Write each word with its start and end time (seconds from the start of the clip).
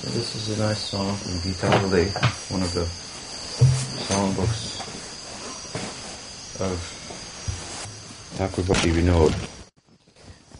So 0.00 0.08
this 0.08 0.34
is 0.34 0.58
a 0.58 0.62
nice 0.62 0.78
song 0.78 1.14
from 1.14 1.32
Gita 1.42 1.66
Gitanjali, 1.66 2.08
one 2.50 2.62
of 2.62 2.72
the 2.72 2.86
songbooks 4.08 4.80
of 6.58 6.80
Thakur 8.38 8.62
Bhakti 8.62 8.92
Vinod. 8.92 9.34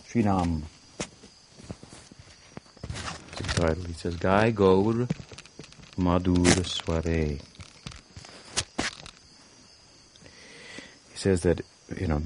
Sri 0.07 0.23
Nam. 0.23 0.63
The 3.37 3.43
title, 3.45 3.85
he 3.85 3.95
says, 3.95 4.17
Gai 4.17 4.51
Gaur 4.51 5.09
Madhur 5.97 6.67
Sware. 6.67 7.39
He 11.09 11.17
says 11.17 11.41
that, 11.45 11.63
you 11.99 12.09
know, 12.09 12.23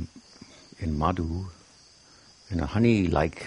in 0.80 0.98
Madhu, 0.98 1.46
in 2.50 2.58
a 2.58 2.66
honey-like 2.66 3.46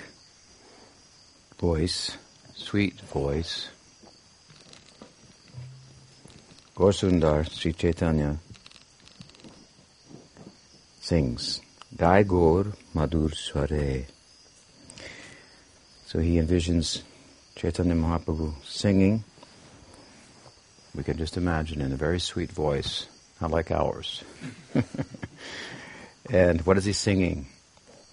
voice, 1.59 2.15
sweet 2.57 2.99
voice. 3.01 3.69
Gaur-Sundar 6.75 7.49
Sri 7.49 7.73
Chaitanya 7.73 8.37
sings, 10.99 11.61
Gai 11.95 12.23
Gaur 12.23 12.65
Madhur 12.93 13.33
Sware. 13.33 14.05
So 16.07 16.19
he 16.19 16.35
envisions 16.35 17.03
Chaitanya 17.55 17.95
Mahaprabhu 17.95 18.53
singing. 18.65 19.23
We 20.95 21.03
can 21.03 21.17
just 21.17 21.37
imagine 21.37 21.81
in 21.81 21.93
a 21.93 21.95
very 21.95 22.19
sweet 22.19 22.51
voice, 22.51 23.07
not 23.39 23.51
like 23.51 23.71
ours. 23.71 24.23
and 26.29 26.61
what 26.61 26.77
is 26.77 26.85
he 26.85 26.93
singing? 26.93 27.47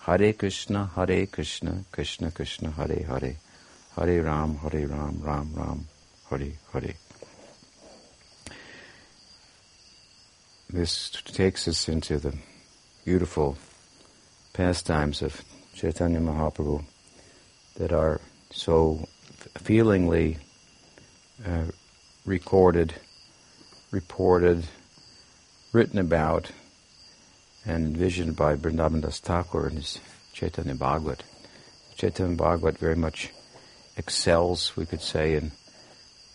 Hare 0.01 0.33
Krishna, 0.35 0.91
Hare 0.95 1.27
Krishna, 1.27 1.85
Krishna 1.91 2.31
Krishna, 2.31 2.71
Hare 2.71 3.05
Hare. 3.05 3.37
Hare 3.97 4.23
Ram, 4.23 4.57
Hare 4.57 4.87
Ram, 4.89 5.21
Ram 5.23 5.51
Ram, 5.55 5.87
Hare 6.29 6.53
Hare. 6.73 6.95
This 10.69 11.11
takes 11.27 11.69
us 11.69 11.89
into 11.89 12.19
the 12.19 12.35
beautiful 13.05 13.57
pastimes 14.53 15.23
of 15.23 15.45
Chaitanya 15.75 16.19
Mahaprabhu 16.19 16.85
that 17.77 17.93
are 17.93 18.21
so 18.51 19.07
feelingly 19.59 20.39
uh, 21.47 21.65
recorded, 22.25 22.95
reported, 23.91 24.65
written 25.73 25.99
about, 25.99 26.51
and 27.67 27.87
envisioned 27.87 28.35
by 28.35 28.57
Vrindavan 28.57 29.03
Das 29.03 29.21
Thakur 29.21 29.69
in 29.69 29.77
his 29.77 30.01
Chaitanya 30.33 30.75
Bhagavat. 30.75 31.23
Chaitanya 31.97 32.37
Bhagavat 32.37 32.79
very 32.79 32.97
much 32.97 33.31
excels, 33.97 34.77
we 34.77 34.87
could 34.87 35.03
say, 35.03 35.35
in 35.35 35.53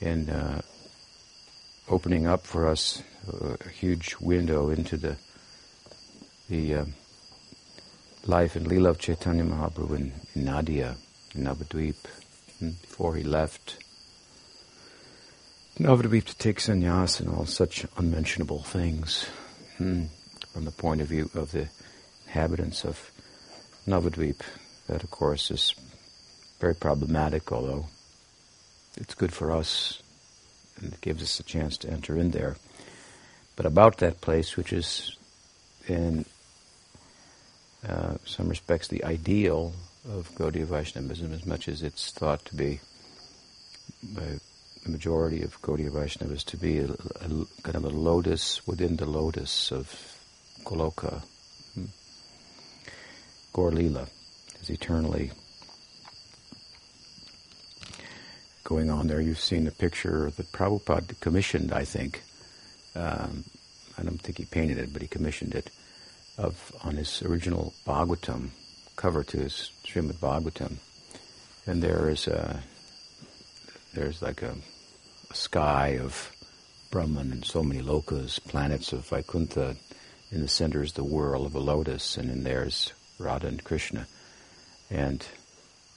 in 0.01 0.29
uh, 0.29 0.61
opening 1.89 2.27
up 2.27 2.45
for 2.45 2.67
us 2.67 3.03
a 3.27 3.69
huge 3.69 4.15
window 4.19 4.69
into 4.69 4.97
the 4.97 5.17
the 6.49 6.75
uh, 6.75 6.85
life 8.25 8.55
and 8.55 8.67
lila 8.67 8.89
of 8.89 8.99
Chaitanya 8.99 9.43
Mahaprabhu 9.43 9.97
in, 9.97 10.13
in 10.35 10.45
Nadia, 10.45 10.95
in 11.35 11.43
Navadvip, 11.43 12.07
hmm, 12.59 12.69
before 12.81 13.15
he 13.15 13.23
left 13.23 13.77
Navadvip 15.79 16.25
to 16.25 16.37
take 16.37 16.59
sannyas 16.59 17.21
and 17.21 17.29
all 17.29 17.45
such 17.45 17.85
unmentionable 17.95 18.63
things 18.63 19.29
hmm, 19.77 20.05
from 20.51 20.65
the 20.65 20.71
point 20.71 20.99
of 20.99 21.07
view 21.07 21.29
of 21.33 21.53
the 21.53 21.69
inhabitants 22.27 22.83
of 22.83 23.11
Navadvip. 23.87 24.41
That, 24.87 25.03
of 25.03 25.09
course, 25.09 25.51
is 25.51 25.73
very 26.59 26.75
problematic, 26.75 27.51
although 27.51 27.85
it's 28.97 29.15
good 29.15 29.33
for 29.33 29.51
us 29.51 30.01
and 30.81 30.93
it 30.93 31.01
gives 31.01 31.23
us 31.23 31.39
a 31.39 31.43
chance 31.43 31.77
to 31.77 31.89
enter 31.89 32.17
in 32.17 32.31
there. 32.31 32.55
But 33.55 33.65
about 33.65 33.97
that 33.97 34.21
place, 34.21 34.55
which 34.55 34.71
is 34.71 35.17
in 35.87 36.25
uh, 37.87 38.15
some 38.25 38.49
respects 38.49 38.87
the 38.87 39.03
ideal 39.03 39.73
of 40.09 40.29
Gaudiya 40.35 40.65
Vaishnavism, 40.65 41.33
as 41.33 41.45
much 41.45 41.67
as 41.67 41.81
it's 41.83 42.11
thought 42.11 42.43
to 42.45 42.55
be 42.55 42.79
by 44.03 44.39
the 44.83 44.89
majority 44.89 45.43
of 45.43 45.61
Gaudiya 45.61 45.91
Vaishnavas 45.91 46.45
to 46.45 46.57
be 46.57 46.79
a, 46.79 46.85
a, 46.85 47.45
kind 47.63 47.75
of 47.75 47.85
a 47.85 47.89
lotus 47.89 48.65
within 48.65 48.95
the 48.95 49.05
lotus 49.05 49.71
of 49.71 50.17
Goloka. 50.63 51.21
Hmm. 51.73 51.85
Gaur 53.51 53.71
Lila 53.71 54.07
is 54.61 54.69
eternally 54.69 55.31
going 58.63 58.89
on 58.89 59.07
there. 59.07 59.21
You've 59.21 59.39
seen 59.39 59.65
the 59.65 59.71
picture 59.71 60.31
that 60.31 60.51
Prabhupada 60.51 61.19
commissioned, 61.19 61.71
I 61.71 61.85
think. 61.85 62.23
Um, 62.95 63.43
I 63.97 64.03
don't 64.03 64.21
think 64.21 64.37
he 64.37 64.45
painted 64.45 64.77
it, 64.77 64.93
but 64.93 65.01
he 65.01 65.07
commissioned 65.07 65.55
it 65.55 65.69
of 66.37 66.71
on 66.83 66.95
his 66.95 67.21
original 67.21 67.73
Bhagavatam 67.85 68.49
cover 68.95 69.23
to 69.23 69.37
his 69.37 69.71
Srimad 69.85 70.15
Bhagavatam, 70.15 70.75
and 71.67 71.83
there 71.83 72.09
is 72.09 72.27
a 72.27 72.61
there's 73.93 74.21
like 74.21 74.41
a, 74.41 74.55
a 75.31 75.35
sky 75.35 75.97
of 76.01 76.31
Brahman 76.91 77.31
and 77.31 77.45
so 77.45 77.63
many 77.63 77.81
lokas, 77.81 78.39
planets 78.43 78.93
of 78.93 79.07
Vaikuntha. 79.07 79.75
In 80.31 80.41
the 80.41 80.47
center 80.47 80.83
is 80.83 80.93
the 80.93 81.03
whirl 81.03 81.45
of 81.45 81.55
a 81.55 81.59
lotus, 81.59 82.15
and 82.15 82.29
in 82.29 82.43
there's 82.43 82.93
Radha 83.17 83.47
and 83.47 83.63
Krishna, 83.63 84.07
and 84.89 85.25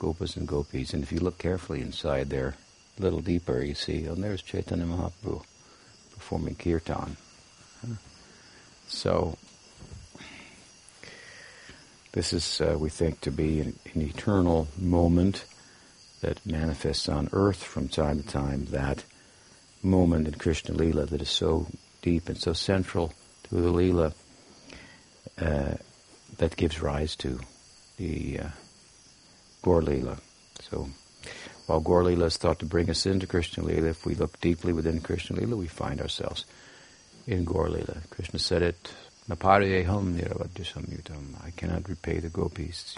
gopas 0.03 0.37
and 0.37 0.49
gopis. 0.49 0.93
And 0.93 1.03
if 1.03 1.13
you 1.13 1.21
look 1.21 1.39
carefully 1.39 1.81
inside 1.81 2.29
there, 2.29 2.57
a 2.99 3.03
little 3.03 3.21
deeper, 3.21 3.63
you 3.63 3.75
see, 3.75 4.05
and 4.05 4.23
there's 4.23 4.43
Chaitanya 4.43 4.85
Mahaprabhu 4.85 5.43
performing 6.13 6.57
kirtan. 6.57 7.17
So, 8.89 9.39
this 12.13 12.33
is, 12.33 12.61
uh, 12.61 12.77
we 12.79 12.91
think, 12.91 13.21
to 13.23 13.31
be 13.31 13.61
an, 13.61 13.79
an, 13.95 14.03
eternal 14.03 14.69
moment 14.79 15.45
that 16.21 16.45
manifests 16.45 17.09
on 17.09 17.31
earth 17.33 17.63
from 17.63 17.89
time 17.89 18.23
to 18.23 18.29
time, 18.29 18.67
that 18.67 19.05
moment 19.83 20.29
in 20.29 20.35
Krishna 20.35 20.75
Lila 20.75 21.07
that 21.07 21.23
is 21.23 21.31
so 21.31 21.69
deep 22.03 22.29
and 22.29 22.39
so 22.39 22.53
central 22.53 23.15
to 23.45 23.55
the 23.55 23.71
Lila 23.71 24.13
uh, 25.41 25.75
that 26.37 26.57
gives 26.57 26.83
rise 26.83 27.17
to 27.17 27.41
the 27.97 28.41
uh, 28.41 28.49
Gaur 29.63 29.83
Lila. 29.83 30.19
So, 30.61 30.89
while 31.67 31.81
Gaur 31.81 32.05
Lila 32.05 32.27
is 32.27 32.37
thought 32.37 32.59
to 32.59 32.67
bring 32.67 32.91
us 32.91 33.07
into 33.07 33.27
Krishna 33.27 33.65
Lila, 33.65 33.89
if 33.89 34.05
we 34.05 34.15
look 34.15 34.41
deeply 34.41 34.73
within 34.73 35.01
Krishna 35.01 35.37
Lila, 35.37 35.57
we 35.57 35.69
find 35.69 36.01
ourselves 36.01 36.45
in 37.27 37.45
Gaur 37.45 37.69
Lila. 37.69 37.99
Krishna 38.11 38.39
said 38.39 38.63
it, 38.63 38.93
Naparayeham 39.29 40.15
niravadya 40.15 40.65
samyutam. 40.65 41.45
I 41.45 41.51
cannot 41.51 41.89
repay 41.89 42.19
the 42.19 42.29
gopis 42.29 42.97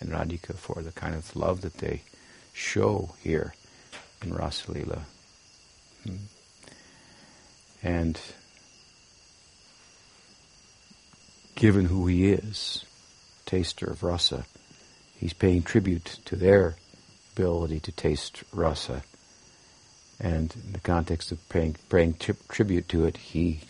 and 0.00 0.10
Radhika 0.10 0.54
for 0.56 0.82
the 0.82 0.92
kind 0.92 1.14
of 1.14 1.34
love 1.34 1.62
that 1.62 1.74
they 1.74 2.02
show 2.52 3.14
here 3.22 3.54
in 4.22 4.30
Rasalila. 4.30 5.00
Hmm. 6.04 6.16
And 7.82 8.20
given 11.54 11.86
who 11.86 12.06
he 12.06 12.32
is, 12.32 12.84
taster 13.46 13.86
of 13.86 14.02
rasa, 14.02 14.46
he's 15.20 15.34
paying 15.34 15.62
tribute 15.62 16.18
to 16.24 16.34
their 16.34 16.76
ability 17.36 17.78
to 17.80 17.92
taste 17.92 18.42
rasa. 18.52 19.02
And 20.18 20.54
in 20.64 20.72
the 20.72 20.80
context 20.80 21.30
of 21.30 21.46
paying, 21.48 21.76
paying 21.88 22.14
tri- 22.14 22.34
tribute 22.48 22.88
to 22.88 23.04
it, 23.04 23.16
he 23.16 23.60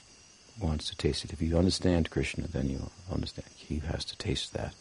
wants 0.60 0.89
to 0.89 0.97
taste 0.97 1.25
it. 1.25 1.33
If 1.33 1.43
you 1.43 1.59
understand 1.59 2.10
Krishna, 2.10 2.47
then 2.47 2.71
you 2.71 2.91
understand 3.10 3.47
he 3.56 3.81
has 3.81 4.05
to 4.06 4.16
taste 4.16 4.53
that. 4.55 4.75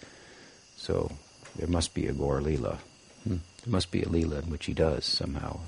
So 0.77 1.11
there 1.55 1.67
must 1.67 1.93
be 1.93 2.07
a 2.07 2.13
Gaur 2.13 2.39
Leela. 2.41 2.77
Hmm. 3.23 3.37
There 3.63 3.71
must 3.71 3.91
be 3.91 4.01
a 4.01 4.05
Leela 4.05 4.43
in 4.43 4.49
which 4.49 4.65
he 4.65 4.73
does 4.73 5.05
somehow. 5.05 5.59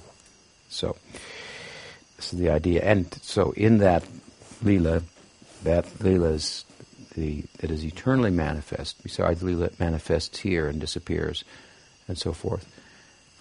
So 0.69 0.95
this 2.17 2.33
is 2.33 2.39
the 2.39 2.49
idea. 2.49 2.83
And 2.83 3.13
so 3.21 3.51
in 3.51 3.79
that 3.79 4.03
Leela, 4.63 5.03
that 5.63 5.85
Leela 5.99 6.33
is 6.33 6.65
the, 7.15 7.43
that 7.59 7.71
is 7.71 7.83
eternally 7.83 8.31
manifest, 8.31 9.01
besides 9.03 9.41
that 9.41 9.79
manifests 9.79 10.39
here 10.39 10.67
and 10.67 10.79
disappears 10.79 11.43
and 12.07 12.17
so 12.17 12.33
forth 12.33 12.67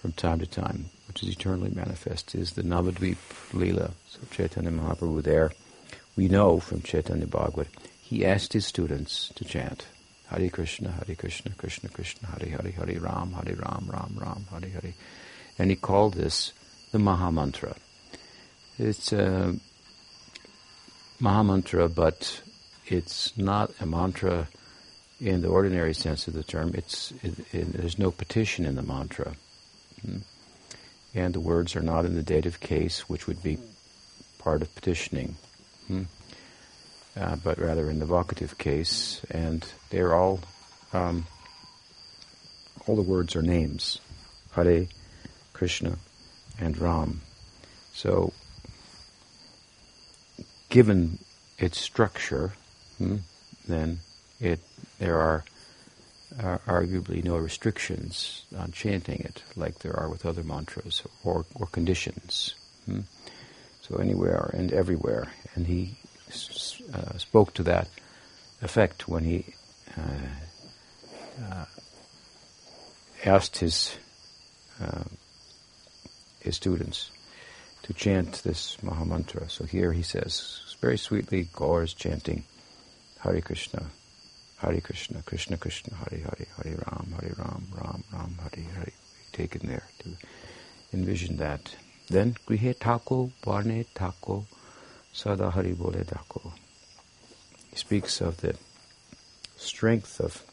from 0.01 0.11
time 0.13 0.39
to 0.39 0.47
time, 0.47 0.85
which 1.07 1.23
is 1.23 1.29
eternally 1.29 1.71
manifest, 1.73 2.33
is 2.33 2.53
the 2.53 2.63
Navadvip 2.63 3.17
Leela. 3.51 3.91
So 4.09 4.19
Chaitanya 4.31 4.71
Mahaprabhu 4.71 5.21
there, 5.21 5.51
we 6.15 6.27
know 6.27 6.59
from 6.59 6.81
Chaitanya 6.81 7.27
Bhagavat, 7.27 7.67
he 8.01 8.25
asked 8.25 8.53
his 8.53 8.65
students 8.65 9.31
to 9.35 9.45
chant 9.45 9.85
Hare 10.27 10.49
Krishna, 10.49 10.91
Hare 10.91 11.15
Krishna, 11.15 11.51
Krishna 11.57 11.89
Krishna, 11.89 12.27
Hare 12.27 12.49
Hare, 12.49 12.71
Hare 12.71 12.99
Ram, 12.99 13.33
Hare 13.33 13.55
Ram, 13.55 13.89
Ram 13.91 14.17
Ram, 14.17 14.45
Hare 14.51 14.69
Hare. 14.69 14.93
And 15.59 15.69
he 15.69 15.75
called 15.75 16.15
this 16.15 16.53
the 16.91 16.97
Mahamantra. 16.97 17.77
It's 18.77 19.13
a 19.13 19.55
Mahamantra, 21.21 21.93
but 21.93 22.41
it's 22.91 23.35
not 23.37 23.71
a 23.79 23.85
mantra 23.85 24.47
in 25.19 25.41
the 25.41 25.47
ordinary 25.47 25.93
sense 25.93 26.27
of 26.27 26.33
the 26.33 26.43
term. 26.43 26.71
It's 26.73 27.11
it, 27.23 27.39
it, 27.53 27.73
there's 27.73 27.97
no 27.97 28.11
petition 28.11 28.65
in 28.65 28.75
the 28.75 28.81
mantra. 28.81 29.33
Hmm. 30.01 30.17
and 31.13 31.31
the 31.31 31.39
words 31.39 31.75
are 31.75 31.81
not 31.81 32.05
in 32.05 32.15
the 32.15 32.23
dative 32.23 32.59
case, 32.59 33.07
which 33.07 33.27
would 33.27 33.43
be 33.43 33.59
part 34.39 34.63
of 34.63 34.73
petitioning, 34.73 35.35
hmm? 35.85 36.03
uh, 37.15 37.35
but 37.43 37.59
rather 37.59 37.87
in 37.87 37.99
the 37.99 38.05
vocative 38.07 38.57
case, 38.57 39.21
and 39.29 39.63
they're 39.91 40.15
all 40.15 40.39
um, 40.91 41.27
all 42.87 42.95
the 42.95 43.01
words 43.03 43.35
are 43.35 43.43
names, 43.43 43.99
Hare, 44.53 44.87
Krishna, 45.53 45.97
and 46.59 46.77
Ram. 46.77 47.21
So, 47.93 48.33
given 50.69 51.19
its 51.59 51.79
structure, 51.79 52.53
hmm, 53.01 53.17
then 53.67 53.99
it 54.39 54.59
there 54.99 55.19
are 55.19 55.43
uh, 56.39 56.57
arguably 56.67 57.23
no 57.23 57.37
restrictions 57.37 58.45
on 58.57 58.71
chanting 58.71 59.19
it, 59.19 59.43
like 59.55 59.79
there 59.79 59.97
are 59.97 60.09
with 60.09 60.25
other 60.25 60.43
mantras 60.43 61.03
or, 61.23 61.45
or 61.55 61.67
conditions. 61.67 62.55
Hmm? 62.85 63.01
So 63.81 63.97
anywhere 63.97 64.51
and 64.53 64.71
everywhere, 64.71 65.33
and 65.55 65.67
he 65.67 65.97
uh, 66.93 67.17
spoke 67.17 67.53
to 67.55 67.63
that 67.63 67.89
effect 68.61 69.07
when 69.07 69.23
he 69.23 69.45
uh, 69.97 71.43
uh 71.43 71.65
asked 73.25 73.57
his 73.57 73.97
uh, 74.81 75.03
his 76.39 76.55
students 76.55 77.11
to 77.83 77.93
chant 77.93 78.43
this 78.43 78.77
Mahamantra. 78.83 79.49
So 79.49 79.65
here 79.65 79.91
he 79.91 80.03
says, 80.03 80.75
very 80.79 80.97
sweetly, 80.97 81.47
Gaur 81.53 81.83
is 81.83 81.93
chanting 81.93 82.43
Hare 83.23 83.41
Krishna, 83.41 83.85
Hare 84.57 84.81
Krishna, 84.81 85.21
Krishna 85.23 85.57
Krishna, 85.57 85.95
Hare 85.95 86.19
Hare, 86.19 86.47
Hare 86.57 86.83
Ram, 86.87 87.13
Hare 87.19 87.35
Ram, 87.37 87.67
Ram 87.75 88.03
Ram, 88.11 88.37
Hari 88.41 88.63
Hare 88.63 88.73
Hare. 88.73 88.93
Taken 89.31 89.67
there 89.67 89.83
to 89.99 90.09
envision 90.91 91.37
that. 91.37 91.75
Then 92.09 92.35
Grihe 92.47 92.75
Tako, 92.77 93.31
Varne 93.43 93.85
Tako, 93.95 94.45
Sada 95.13 95.51
Hari 95.51 95.73
Bole 95.73 96.03
Tako. 96.03 96.51
He 97.69 97.75
speaks 97.75 98.21
of 98.21 98.37
the 98.37 98.55
strength 99.55 100.19
of 100.19 100.43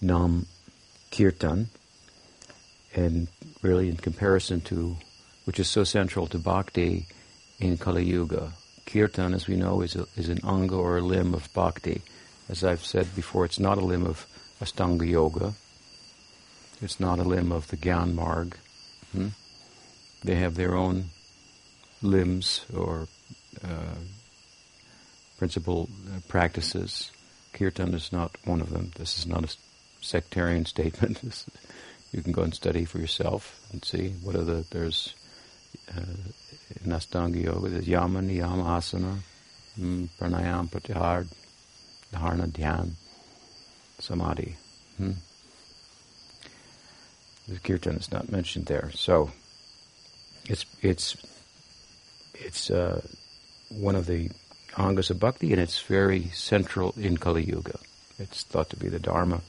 Nam 0.00 0.46
Kirtan, 1.10 1.70
and 2.94 3.28
really 3.62 3.88
in 3.88 3.96
comparison 3.96 4.60
to, 4.62 4.96
which 5.44 5.58
is 5.58 5.68
so 5.68 5.84
central 5.84 6.26
to 6.26 6.38
Bhakti 6.38 7.06
in 7.60 7.78
Kali 7.78 8.04
Yuga. 8.04 8.52
Kirtan, 8.88 9.34
as 9.34 9.46
we 9.46 9.56
know, 9.56 9.82
is, 9.82 9.94
a, 9.96 10.06
is 10.16 10.30
an 10.30 10.40
anga 10.44 10.74
or 10.74 10.96
a 10.96 11.02
limb 11.02 11.34
of 11.34 11.52
Bhakti. 11.52 12.00
As 12.48 12.64
I've 12.64 12.84
said 12.84 13.14
before, 13.14 13.44
it's 13.44 13.60
not 13.60 13.76
a 13.76 13.84
limb 13.84 14.06
of 14.06 14.26
Astanga 14.62 15.06
Yoga. 15.06 15.52
It's 16.80 16.98
not 16.98 17.18
a 17.18 17.24
limb 17.24 17.52
of 17.52 17.68
the 17.68 17.76
Gyan 17.76 18.14
Marg. 18.14 18.56
Hmm? 19.12 19.28
They 20.24 20.36
have 20.36 20.54
their 20.54 20.74
own 20.74 21.10
limbs 22.00 22.64
or 22.74 23.08
uh, 23.62 23.98
principal 25.36 25.90
uh, 26.10 26.20
practices. 26.28 27.10
Kirtan 27.52 27.92
is 27.92 28.10
not 28.10 28.36
one 28.44 28.62
of 28.62 28.70
them. 28.70 28.92
This 28.96 29.18
is 29.18 29.26
not 29.26 29.44
a 29.44 29.54
sectarian 30.00 30.64
statement. 30.74 31.20
you 32.12 32.22
can 32.22 32.32
go 32.32 32.42
and 32.42 32.54
study 32.54 32.86
for 32.86 32.98
yourself 32.98 33.60
and 33.70 33.84
see 33.84 34.14
what 34.22 34.34
are 34.34 34.44
the 34.44 34.64
there's 34.70 35.14
in 35.96 36.92
Astanga 36.92 37.42
Yoga. 37.42 37.68
There's 37.68 37.88
Yama, 37.88 38.20
Niyama, 38.20 38.64
Asana, 38.64 39.16
mm, 39.78 40.08
Pranayam, 40.18 40.68
Pratyahar, 40.68 41.26
dharana, 42.12 42.46
dhyan, 42.48 42.90
samadhi. 43.98 44.56
Hmm? 44.96 45.12
The 47.48 47.58
kirtan 47.60 47.96
is 47.96 48.12
not 48.12 48.30
mentioned 48.30 48.66
there, 48.66 48.90
so 48.94 49.30
it's 50.44 50.66
it's 50.82 51.16
it's 52.34 52.70
uh, 52.70 53.00
one 53.70 53.94
of 53.94 54.06
the 54.06 54.30
angas 54.76 55.10
of 55.10 55.18
bhakti, 55.18 55.52
and 55.52 55.60
it's 55.60 55.80
very 55.80 56.24
central 56.34 56.94
in 56.98 57.16
Kali 57.16 57.44
Yuga. 57.44 57.78
It's 58.18 58.42
thought 58.42 58.68
to 58.70 58.76
be 58.76 58.88
the 58.88 58.98
dharma 58.98 59.40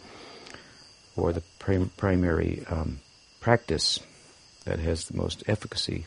or 1.17 1.33
the 1.33 1.43
prim- 1.59 1.91
primary 1.97 2.63
um, 2.69 2.99
practice 3.41 3.99
that 4.63 4.79
has 4.79 5.05
the 5.05 5.17
most 5.17 5.43
efficacy 5.47 6.05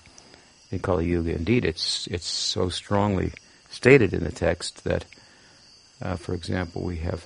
in 0.73 0.81
Kali 0.81 1.07
Yuga. 1.07 1.35
Indeed, 1.37 1.65
it's 1.65 2.09
it's 2.09 2.27
so 2.27 2.69
strongly 2.69 3.33
stated 3.71 4.13
in 4.13 4.25
the 4.25 4.33
text 4.33 4.85
that 4.85 5.05
uh, 6.03 6.17
for 6.17 6.35
example, 6.35 6.83
we 6.83 6.97
have 6.97 7.25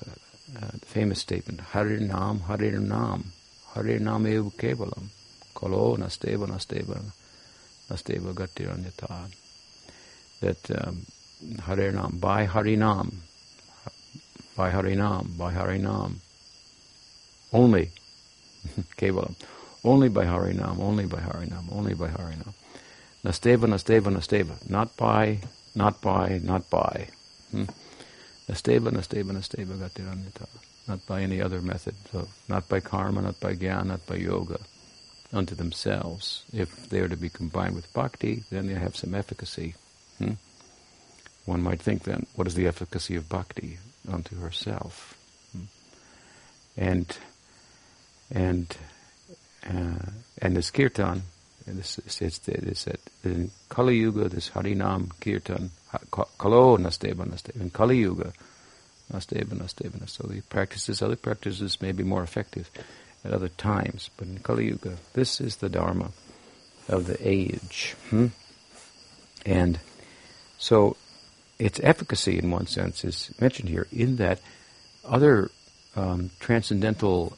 uh, 0.54 0.66
the 0.72 0.86
famous 0.86 1.20
statement, 1.20 1.60
Hari 1.60 1.98
Nam, 2.00 2.40
Hari 2.40 2.70
Nam, 2.72 3.32
Hari 3.68 3.98
Nam 3.98 4.26
ev 4.26 4.52
kevalam, 4.58 5.08
kalo 5.54 5.96
nasteva 5.96 6.46
nasteva 6.46 7.00
nasteva 7.88 8.34
gatiranyata. 8.34 9.32
That 10.40 10.70
um, 10.70 11.06
Hari 11.60 11.90
Nam, 11.92 12.18
by 12.20 12.44
Hari 12.44 12.76
Nam, 12.76 13.22
by 14.56 14.70
Hari 14.70 14.94
Nam, 14.94 15.34
by 15.38 15.52
Hari 15.52 15.78
Nam, 15.78 16.20
only, 17.52 17.90
kevalam, 18.98 19.34
only 19.84 20.10
by 20.10 20.26
Hari 20.26 20.52
Nam, 20.52 20.80
only 20.80 21.06
by 21.06 21.20
Hari 21.20 21.46
Nam, 21.46 21.68
only 21.72 21.94
by 21.94 22.08
Hari 22.08 22.34
Nam. 22.36 22.52
Nasteva, 23.26 23.66
Nasteva, 23.66 24.12
Nasteva. 24.12 24.70
Not 24.70 24.96
by, 24.96 25.40
not 25.74 26.00
by, 26.00 26.40
not 26.44 26.70
by. 26.70 27.08
Hmm? 27.50 27.64
Nasteva, 28.48 28.92
Nasteva, 28.92 29.32
Nasteva 29.32 29.76
Gatiranyata. 29.76 30.46
Not 30.86 31.04
by 31.06 31.22
any 31.22 31.42
other 31.42 31.60
method. 31.60 31.96
So 32.12 32.28
not 32.48 32.68
by 32.68 32.78
karma, 32.78 33.22
not 33.22 33.40
by 33.40 33.54
jnana, 33.54 33.86
not 33.86 34.06
by 34.06 34.14
yoga. 34.14 34.60
Unto 35.32 35.56
themselves. 35.56 36.44
If 36.52 36.88
they 36.88 37.00
are 37.00 37.08
to 37.08 37.16
be 37.16 37.28
combined 37.28 37.74
with 37.74 37.92
bhakti, 37.92 38.44
then 38.50 38.68
they 38.68 38.74
have 38.74 38.94
some 38.94 39.12
efficacy. 39.12 39.74
Hmm? 40.18 40.34
One 41.46 41.62
might 41.62 41.82
think 41.82 42.04
then, 42.04 42.26
what 42.36 42.46
is 42.46 42.54
the 42.54 42.68
efficacy 42.68 43.16
of 43.16 43.28
bhakti 43.28 43.78
unto 44.08 44.38
herself? 44.38 45.18
Hmm? 45.50 45.64
And 46.76 47.18
and 48.30 48.76
uh, 49.68 50.10
and 50.40 50.56
this 50.56 50.70
kirtan, 50.70 51.22
this 51.66 51.98
it's, 51.98 52.20
it's 52.22 52.38
that 52.84 53.00
in 53.24 53.50
Kali 53.68 53.96
Yuga, 53.96 54.28
this 54.28 54.50
Harinam 54.50 55.10
Kirtan, 55.20 55.70
Kalo 56.38 56.76
Nasteva 56.76 57.26
Nasteva, 57.26 57.60
in 57.60 57.70
Kali 57.70 57.98
Yuga, 57.98 58.32
Nasteva 59.12 59.54
Nasteva. 59.54 60.08
So 60.08 60.28
the 60.28 60.40
practices, 60.42 61.02
other 61.02 61.16
practices 61.16 61.82
may 61.82 61.92
be 61.92 62.04
more 62.04 62.22
effective 62.22 62.70
at 63.24 63.32
other 63.32 63.48
times, 63.48 64.10
but 64.16 64.28
in 64.28 64.38
Kali 64.38 64.66
Yuga, 64.66 64.96
this 65.14 65.40
is 65.40 65.56
the 65.56 65.68
Dharma 65.68 66.10
of 66.88 67.06
the 67.06 67.16
age. 67.20 67.96
Hmm? 68.10 68.28
And 69.44 69.80
so 70.58 70.96
its 71.58 71.80
efficacy, 71.82 72.38
in 72.38 72.50
one 72.50 72.66
sense, 72.66 73.04
is 73.04 73.32
mentioned 73.40 73.68
here 73.68 73.88
in 73.90 74.16
that 74.16 74.40
other 75.04 75.50
um, 75.96 76.30
transcendental 76.38 77.36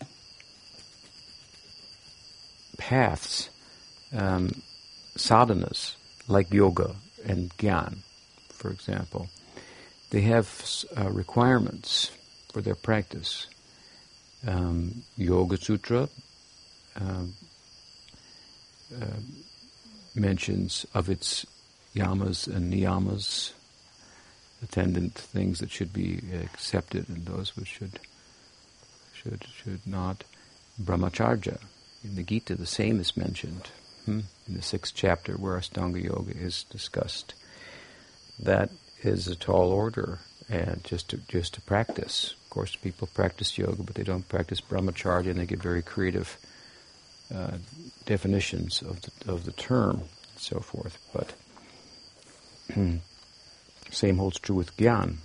paths 2.76 3.50
um, 4.16 4.62
sadhanas 5.16 5.94
like 6.28 6.52
yoga 6.52 6.94
and 7.24 7.50
gyan, 7.56 7.98
for 8.48 8.70
example, 8.70 9.28
they 10.10 10.22
have 10.22 10.84
uh, 10.96 11.10
requirements 11.10 12.10
for 12.52 12.60
their 12.60 12.74
practice. 12.74 13.46
Um, 14.46 15.02
yoga 15.16 15.56
Sutra 15.56 16.08
um, 16.96 17.34
uh, 18.94 19.06
mentions 20.14 20.86
of 20.94 21.08
its 21.08 21.44
yamas 21.94 22.46
and 22.46 22.72
niyamas, 22.72 23.52
attendant 24.62 25.14
things 25.14 25.58
that 25.58 25.70
should 25.70 25.92
be 25.92 26.20
accepted 26.44 27.08
and 27.08 27.26
those 27.26 27.56
which 27.56 27.68
should 27.68 27.98
should 29.12 29.46
should 29.62 29.86
not. 29.86 30.24
Brahmacharya 30.80 31.58
in 32.04 32.14
the 32.14 32.22
Gita, 32.22 32.54
the 32.54 32.66
same 32.66 33.00
is 33.00 33.16
mentioned 33.16 33.70
in 34.08 34.54
the 34.54 34.62
sixth 34.62 34.94
chapter 34.94 35.34
where 35.34 35.58
Astanga 35.58 36.02
Yoga 36.02 36.36
is 36.36 36.64
discussed. 36.64 37.34
That 38.38 38.70
is 39.02 39.28
a 39.28 39.36
tall 39.36 39.70
order, 39.70 40.20
and 40.48 40.82
just 40.84 41.10
to 41.10 41.18
just 41.28 41.54
to 41.54 41.60
practice. 41.60 42.34
Of 42.44 42.50
course, 42.50 42.76
people 42.76 43.08
practice 43.12 43.58
yoga, 43.58 43.82
but 43.82 43.94
they 43.94 44.02
don't 44.02 44.28
practice 44.28 44.60
brahmacharya, 44.60 45.30
and 45.30 45.40
they 45.40 45.46
give 45.46 45.60
very 45.60 45.82
creative 45.82 46.38
uh, 47.34 47.58
definitions 48.06 48.82
of 48.82 49.02
the, 49.02 49.32
of 49.32 49.44
the 49.44 49.52
term 49.52 49.96
and 49.96 50.38
so 50.38 50.60
forth. 50.60 50.98
But 51.12 51.34
same 53.90 54.16
holds 54.16 54.38
true 54.38 54.56
with 54.56 54.76
gyan, 54.76 55.18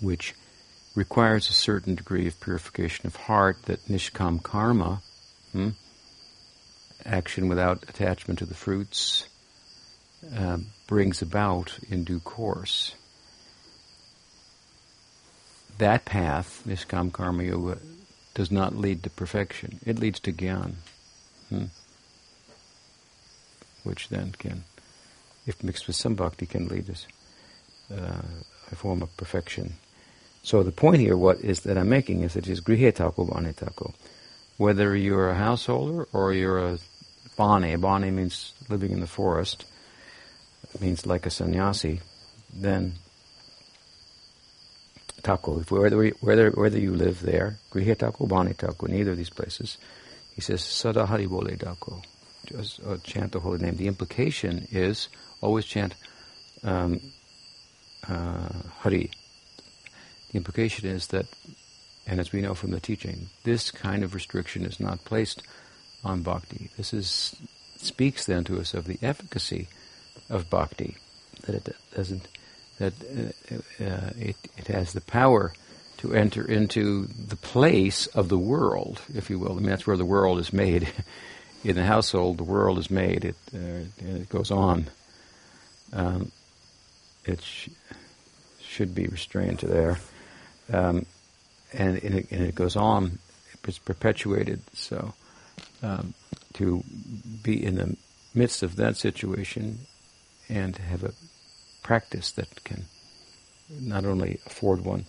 which 0.00 0.34
requires 0.94 1.48
a 1.48 1.52
certain 1.52 1.94
degree 1.94 2.26
of 2.26 2.40
purification 2.40 3.06
of 3.06 3.16
heart 3.16 3.62
that 3.66 3.86
nishkam 3.86 4.42
karma. 4.42 5.02
Hmm, 5.52 5.70
action 7.08 7.48
without 7.48 7.82
attachment 7.88 8.38
to 8.38 8.46
the 8.46 8.54
fruits 8.54 9.28
uh, 10.36 10.58
brings 10.86 11.22
about 11.22 11.78
in 11.88 12.04
due 12.04 12.20
course. 12.20 12.94
That 15.78 16.04
path, 16.04 16.62
Nishkam 16.66 17.12
Karma 17.12 17.44
Yoga, 17.44 17.78
does 18.34 18.50
not 18.50 18.76
lead 18.76 19.02
to 19.04 19.10
perfection. 19.10 19.78
It 19.86 19.98
leads 19.98 20.20
to 20.20 20.32
Gyan. 20.32 20.74
Hmm. 21.48 21.64
which 23.84 24.10
then 24.10 24.32
can, 24.38 24.64
if 25.46 25.64
mixed 25.64 25.86
with 25.86 25.96
some 25.96 26.14
bhakti, 26.14 26.44
can 26.44 26.68
lead 26.68 26.90
us 26.90 27.06
uh, 27.90 28.20
a 28.70 28.74
form 28.74 29.00
of 29.00 29.16
perfection. 29.16 29.72
So 30.42 30.62
the 30.62 30.72
point 30.72 31.00
here, 31.00 31.16
what 31.16 31.40
is 31.40 31.60
that 31.60 31.78
I'm 31.78 31.88
making, 31.88 32.22
is 32.22 32.34
that 32.34 32.46
it 32.46 32.52
is 32.52 32.60
grihetako 32.60 33.30
vanetako. 33.30 33.94
Whether 34.58 34.94
you're 34.94 35.30
a 35.30 35.36
householder 35.36 36.06
or 36.12 36.34
you're 36.34 36.58
a 36.58 36.78
bane, 37.38 37.80
bani 37.80 38.10
means 38.10 38.52
living 38.68 38.90
in 38.90 39.00
the 39.00 39.06
forest, 39.06 39.64
means 40.80 41.06
like 41.06 41.24
a 41.24 41.30
sannyasi, 41.30 42.00
then 42.52 42.94
tako, 45.22 45.70
whether, 45.70 46.08
whether, 46.20 46.50
whether 46.50 46.78
you 46.78 46.94
live 46.94 47.22
there, 47.22 47.58
grihetako, 47.70 48.28
banetako, 48.28 48.88
in 48.88 48.96
either 48.96 49.12
of 49.12 49.16
these 49.16 49.30
places, 49.30 49.78
he 50.34 50.40
says, 50.40 50.62
sada 50.62 51.06
haribole 51.06 51.56
dako, 51.56 52.02
just 52.46 52.80
uh, 52.84 52.96
chant 53.02 53.32
the 53.32 53.40
holy 53.40 53.58
name. 53.58 53.76
The 53.76 53.88
implication 53.88 54.66
is 54.70 55.08
always 55.40 55.64
chant 55.64 55.94
um, 56.62 57.00
uh, 58.08 58.48
hari. 58.80 59.10
The 60.30 60.36
implication 60.36 60.88
is 60.88 61.08
that, 61.08 61.26
and 62.06 62.20
as 62.20 62.32
we 62.32 62.40
know 62.40 62.54
from 62.54 62.70
the 62.70 62.80
teaching, 62.80 63.28
this 63.44 63.70
kind 63.70 64.02
of 64.02 64.14
restriction 64.14 64.64
is 64.64 64.80
not 64.80 65.04
placed 65.04 65.42
on 66.04 66.22
bhakti. 66.22 66.70
This 66.76 66.92
is 66.92 67.36
speaks 67.76 68.26
then 68.26 68.44
to 68.44 68.60
us 68.60 68.74
of 68.74 68.86
the 68.86 68.98
efficacy 69.02 69.68
of 70.28 70.50
bhakti, 70.50 70.96
that 71.46 71.54
it 71.54 71.76
doesn't, 71.94 72.28
that 72.78 72.92
uh, 73.02 73.84
uh, 73.84 74.10
it, 74.18 74.36
it 74.56 74.66
has 74.66 74.92
the 74.92 75.00
power 75.00 75.52
to 75.98 76.14
enter 76.14 76.44
into 76.44 77.06
the 77.06 77.36
place 77.36 78.06
of 78.08 78.28
the 78.28 78.38
world, 78.38 79.00
if 79.14 79.30
you 79.30 79.38
will. 79.38 79.52
I 79.52 79.56
mean, 79.56 79.66
that's 79.66 79.86
where 79.86 79.96
the 79.96 80.04
world 80.04 80.38
is 80.38 80.52
made. 80.52 80.88
In 81.64 81.74
the 81.74 81.84
household, 81.84 82.38
the 82.38 82.44
world 82.44 82.78
is 82.78 82.88
made. 82.88 83.24
It, 83.24 83.36
uh, 83.52 83.84
it 83.98 84.28
goes 84.28 84.52
on. 84.52 84.86
Um, 85.92 86.30
it 87.24 87.42
sh- 87.42 87.70
should 88.60 88.94
be 88.94 89.08
restrained 89.08 89.58
to 89.60 89.66
there. 89.66 89.98
Um, 90.72 91.04
and, 91.72 91.98
and, 92.04 92.14
it, 92.14 92.30
and, 92.30 92.44
it, 92.44 92.54
goes 92.54 92.76
on. 92.76 93.18
It's 93.66 93.78
perpetuated. 93.78 94.60
So 94.72 95.14
um, 95.82 96.14
to 96.54 96.82
be 97.42 97.64
in 97.64 97.76
the 97.76 97.96
midst 98.34 98.62
of 98.62 98.76
that 98.76 98.96
situation 98.96 99.78
and 100.48 100.76
have 100.76 101.04
a 101.04 101.12
practice 101.82 102.32
that 102.32 102.64
can 102.64 102.84
not 103.70 104.04
only 104.04 104.38
afford 104.46 104.84
one 104.84 105.04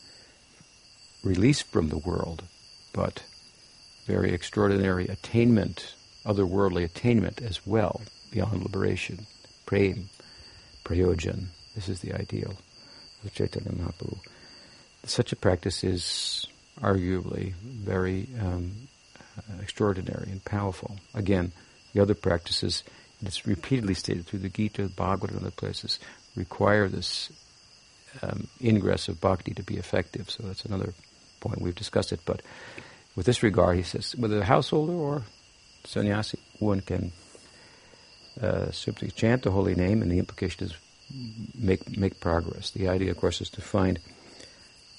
release 1.23 1.61
from 1.61 1.89
the 1.89 1.97
world, 1.97 2.43
but 2.93 3.23
very 4.05 4.31
extraordinary 4.31 5.07
attainment, 5.07 5.93
otherworldly 6.25 6.83
attainment 6.83 7.41
as 7.41 7.65
well, 7.65 8.01
beyond 8.31 8.63
liberation, 8.63 9.25
prem, 9.65 10.09
prayojan. 10.83 11.47
This 11.75 11.89
is 11.89 12.01
the 12.01 12.13
ideal 12.13 12.55
of 13.23 13.33
Chaitanya 13.33 13.71
Mahaprabhu. 13.71 14.17
Such 15.05 15.31
a 15.31 15.35
practice 15.35 15.83
is 15.83 16.47
arguably 16.81 17.53
very 17.53 18.27
um, 18.41 18.71
extraordinary 19.61 20.31
and 20.31 20.43
powerful. 20.43 20.97
Again, 21.13 21.51
the 21.93 22.01
other 22.01 22.15
practices, 22.15 22.83
it's 23.21 23.45
repeatedly 23.45 23.93
stated 23.93 24.25
through 24.25 24.39
the 24.39 24.49
Gita, 24.49 24.83
the 24.83 24.89
Bhagavat, 24.89 25.31
and 25.31 25.39
other 25.39 25.51
places, 25.51 25.99
require 26.35 26.87
this 26.87 27.31
um, 28.21 28.47
ingress 28.61 29.07
of 29.07 29.21
bhakti 29.21 29.53
to 29.53 29.63
be 29.63 29.77
effective. 29.77 30.29
So 30.29 30.43
that's 30.43 30.65
another 30.65 30.93
point. 31.39 31.61
We've 31.61 31.75
discussed 31.75 32.11
it. 32.11 32.21
But 32.25 32.41
with 33.15 33.25
this 33.25 33.43
regard, 33.43 33.77
he 33.77 33.83
says, 33.83 34.15
whether 34.15 34.39
a 34.39 34.45
householder 34.45 34.93
or 34.93 35.23
sannyasi, 35.85 36.39
one 36.59 36.81
can 36.81 37.11
uh, 38.41 38.71
simply 38.71 39.11
chant 39.11 39.43
the 39.43 39.51
holy 39.51 39.75
name, 39.75 40.01
and 40.01 40.11
the 40.11 40.19
implication 40.19 40.67
is 40.67 40.73
make 41.57 41.97
make 41.97 42.19
progress. 42.19 42.71
The 42.71 42.87
idea, 42.87 43.11
of 43.11 43.17
course, 43.17 43.41
is 43.41 43.49
to 43.51 43.61
find 43.61 43.99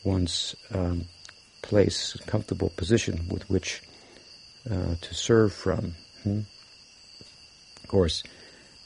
one's 0.05 0.57
um, 0.75 1.05
place, 1.63 2.17
comfortable 2.27 2.71
position 2.77 3.27
with 3.31 3.49
which 3.49 3.83
uh, 4.69 4.95
to 5.01 5.15
serve 5.15 5.53
from. 5.53 5.95
Hmm? 6.23 6.41
Of 7.83 7.89
course, 7.89 8.23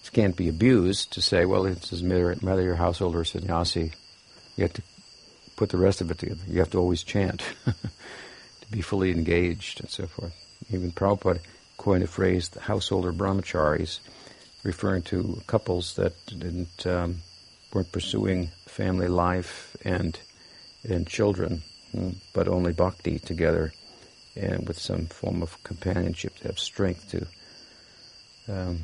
it 0.05 0.13
can't 0.13 0.37
be 0.37 0.49
abused 0.49 1.13
to 1.15 1.23
say, 1.23 1.45
well, 1.45 1.65
doesn't 1.65 2.07
matter 2.07 2.35
whether 2.41 2.63
you're 2.63 2.75
a 2.75 2.77
householder 2.77 3.21
or 3.21 3.25
sannyasi. 3.25 3.93
You 4.57 4.65
have 4.65 4.73
to 4.75 4.83
put 5.57 5.71
the 5.71 5.79
rest 5.79 6.01
of 6.01 6.11
it 6.11 6.19
together. 6.19 6.43
You 6.47 6.59
have 6.61 6.71
to 6.71 6.79
always 6.79 7.03
chant 7.03 7.43
to 7.65 8.71
be 8.71 8.81
fully 8.81 9.11
engaged 9.11 9.81
and 9.81 9.91
so 9.91 10.07
forth. 10.07 10.35
Even 10.71 10.93
Prabhupada 10.93 11.41
coined 11.77 12.05
a 12.05 12.07
phrase, 12.07 12.51
the 12.51 12.61
householder 12.61 13.13
brahmacharis, 13.13 14.01
referring 14.63 15.03
to 15.03 15.43
couples 15.47 15.95
that 15.97 16.15
didn't 16.27 16.87
um, 16.87 17.23
weren't 17.73 17.93
pursuing 17.93 18.51
family 18.67 19.09
life 19.09 19.77
and 19.85 20.19
and 20.89 21.07
children, 21.07 21.63
hmm, 21.93 22.11
but 22.33 22.47
only 22.47 22.73
bhakti 22.73 23.19
together 23.19 23.73
and 24.37 24.67
with 24.67 24.79
some 24.79 25.07
form 25.07 25.43
of 25.43 25.63
companionship 25.63 26.37
to 26.39 26.45
have 26.45 26.59
strength 26.59 27.11
to, 27.11 27.27
um, 28.53 28.81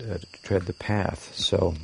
uh, 0.00 0.18
to 0.18 0.26
tread 0.42 0.62
the 0.62 0.72
path. 0.72 1.34
So. 1.34 1.74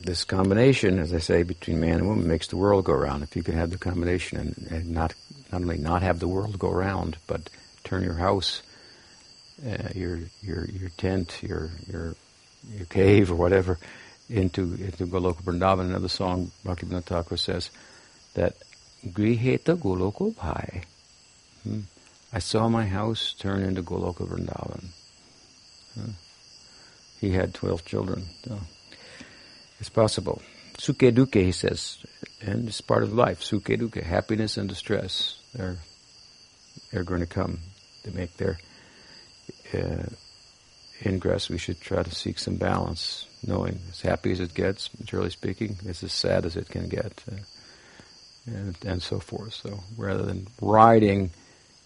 This 0.00 0.24
combination, 0.24 0.98
as 0.98 1.12
I 1.12 1.18
say, 1.18 1.42
between 1.42 1.80
man 1.80 1.98
and 1.98 2.08
woman 2.08 2.26
makes 2.26 2.46
the 2.46 2.56
world 2.56 2.86
go 2.86 2.94
round. 2.94 3.22
If 3.22 3.36
you 3.36 3.42
can 3.42 3.54
have 3.54 3.70
the 3.70 3.76
combination 3.76 4.38
and, 4.38 4.68
and 4.70 4.90
not 4.90 5.12
not 5.52 5.60
only 5.60 5.76
not 5.76 6.02
have 6.02 6.18
the 6.18 6.28
world 6.28 6.58
go 6.58 6.70
round, 6.70 7.18
but 7.26 7.50
turn 7.84 8.02
your 8.02 8.14
house, 8.14 8.62
uh, 9.66 9.88
your 9.94 10.20
your 10.40 10.64
your 10.66 10.88
tent, 10.96 11.42
your 11.42 11.70
your 11.86 12.14
your 12.70 12.86
cave 12.86 13.30
or 13.30 13.34
whatever, 13.34 13.78
into 14.28 14.62
into 14.74 15.06
Goloka 15.06 15.42
Vrindavan. 15.42 15.86
Another 15.86 16.08
song, 16.08 16.50
Bhaktivinoda 16.64 17.04
Thakur 17.04 17.36
says 17.36 17.70
that 18.34 18.54
Griheta 19.06 19.76
Goloko 19.76 20.34
Bhai. 20.36 20.82
Hmm. 21.62 21.80
I 22.32 22.40
saw 22.40 22.68
my 22.68 22.86
house 22.86 23.34
turn 23.38 23.62
into 23.62 23.82
Goloka 23.82 24.26
Vrindavan. 24.28 24.84
Hmm. 25.94 26.10
He 27.20 27.30
had 27.30 27.54
12 27.54 27.84
children. 27.84 28.24
So 28.44 28.58
it's 29.80 29.88
possible. 29.88 30.42
Suke 30.78 31.12
duke, 31.12 31.34
he 31.34 31.50
says, 31.50 31.98
and 32.40 32.68
it's 32.68 32.80
part 32.80 33.02
of 33.02 33.12
life. 33.12 33.42
Suke 33.42 33.76
duke, 33.76 33.96
happiness 33.96 34.56
and 34.56 34.68
distress. 34.68 35.40
They're, 35.52 35.78
they're 36.92 37.02
going 37.02 37.20
to 37.20 37.26
come. 37.26 37.58
to 38.04 38.16
make 38.16 38.36
their 38.36 38.58
uh, 39.74 40.06
ingress. 41.04 41.48
We 41.48 41.58
should 41.58 41.80
try 41.80 42.02
to 42.02 42.14
seek 42.14 42.38
some 42.38 42.56
balance 42.56 43.27
knowing 43.46 43.80
as 43.90 44.00
happy 44.00 44.32
as 44.32 44.40
it 44.40 44.54
gets, 44.54 44.90
materially 44.98 45.30
speaking, 45.30 45.76
it's 45.84 46.02
as 46.02 46.12
sad 46.12 46.44
as 46.44 46.56
it 46.56 46.68
can 46.68 46.88
get, 46.88 47.22
uh, 47.30 47.36
and, 48.46 48.76
and 48.84 49.02
so 49.02 49.18
forth. 49.18 49.54
So 49.54 49.80
rather 49.96 50.22
than 50.22 50.46
riding 50.60 51.30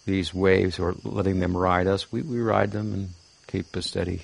these 0.07 0.33
waves 0.33 0.79
or 0.79 0.95
letting 1.05 1.41
them 1.41 1.57
ride 1.57 1.87
us, 1.87 2.11
we, 2.11 2.23
we 2.23 2.41
ride 2.41 2.73
them 2.73 2.93
and 2.93 3.09
keep 3.47 3.75
a 3.77 3.83
steady 3.83 4.23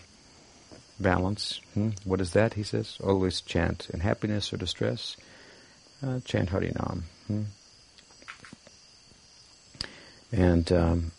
balance. 0.99 1.61
Hmm? 1.75 1.91
What 2.05 2.21
is 2.21 2.33
that? 2.33 2.55
He 2.55 2.63
says. 2.63 2.99
Always 3.03 3.41
chant 3.41 3.89
in 3.93 4.01
happiness 4.01 4.53
or 4.53 4.57
distress. 4.57 5.17
Uh, 6.03 6.21
chant 6.25 6.51
Harinam. 6.51 7.03
Hmm? 7.27 7.43
And 10.31 10.71
um, 10.73 11.13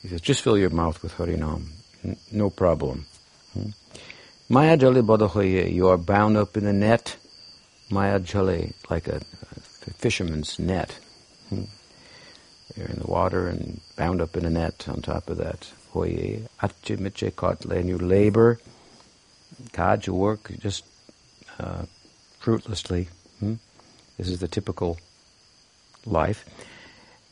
he 0.00 0.08
says, 0.08 0.20
just 0.20 0.40
fill 0.42 0.56
your 0.56 0.70
mouth 0.70 1.02
with 1.02 1.14
Harinam 1.14 1.81
no 2.30 2.50
problem. 2.50 3.06
Hmm? 3.52 3.70
Maya 4.48 4.76
Jale 4.76 5.02
Badahoye, 5.02 5.72
you 5.72 5.88
are 5.88 5.96
bound 5.98 6.36
up 6.36 6.56
in 6.56 6.66
a 6.66 6.72
net. 6.72 7.16
Maya 7.90 8.18
Jale, 8.18 8.72
like 8.90 9.08
a, 9.08 9.16
a 9.16 9.90
fisherman's 9.94 10.58
net. 10.58 10.98
Hmm? 11.48 11.64
You're 12.76 12.88
in 12.88 13.00
the 13.00 13.06
water 13.06 13.48
and 13.48 13.80
bound 13.96 14.20
up 14.20 14.36
in 14.36 14.44
a 14.44 14.50
net 14.50 14.88
on 14.88 15.02
top 15.02 15.28
of 15.28 15.38
that. 15.38 15.70
Hoye, 15.92 16.48
Atche 16.62 16.98
Miche 16.98 17.30
Kotle, 17.32 17.72
and 17.72 17.88
you 17.88 17.98
labor. 17.98 18.58
God, 19.72 20.06
you 20.06 20.14
work 20.14 20.50
just 20.58 20.84
uh, 21.58 21.84
fruitlessly. 22.38 23.08
Hmm? 23.40 23.54
This 24.16 24.28
is 24.28 24.40
the 24.40 24.48
typical 24.48 24.98
life. 26.06 26.44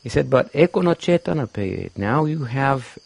He 0.03 0.09
said, 0.09 0.31
but 0.31 0.53
ekono 0.53 0.95
chetana 0.95 1.47
peye. 1.47 1.91
Now 1.97 2.25
you 2.25 2.45
have 2.45 2.99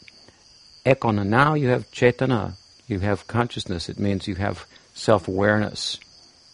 ekona. 0.85 1.27
Now 1.27 1.55
you 1.55 1.69
have 1.69 1.91
chetana, 1.91 2.55
you 2.87 3.01
have 3.01 3.27
consciousness. 3.27 3.89
It 3.89 3.99
means 3.99 4.29
you 4.29 4.37
have 4.37 4.67
self-awareness 4.95 5.99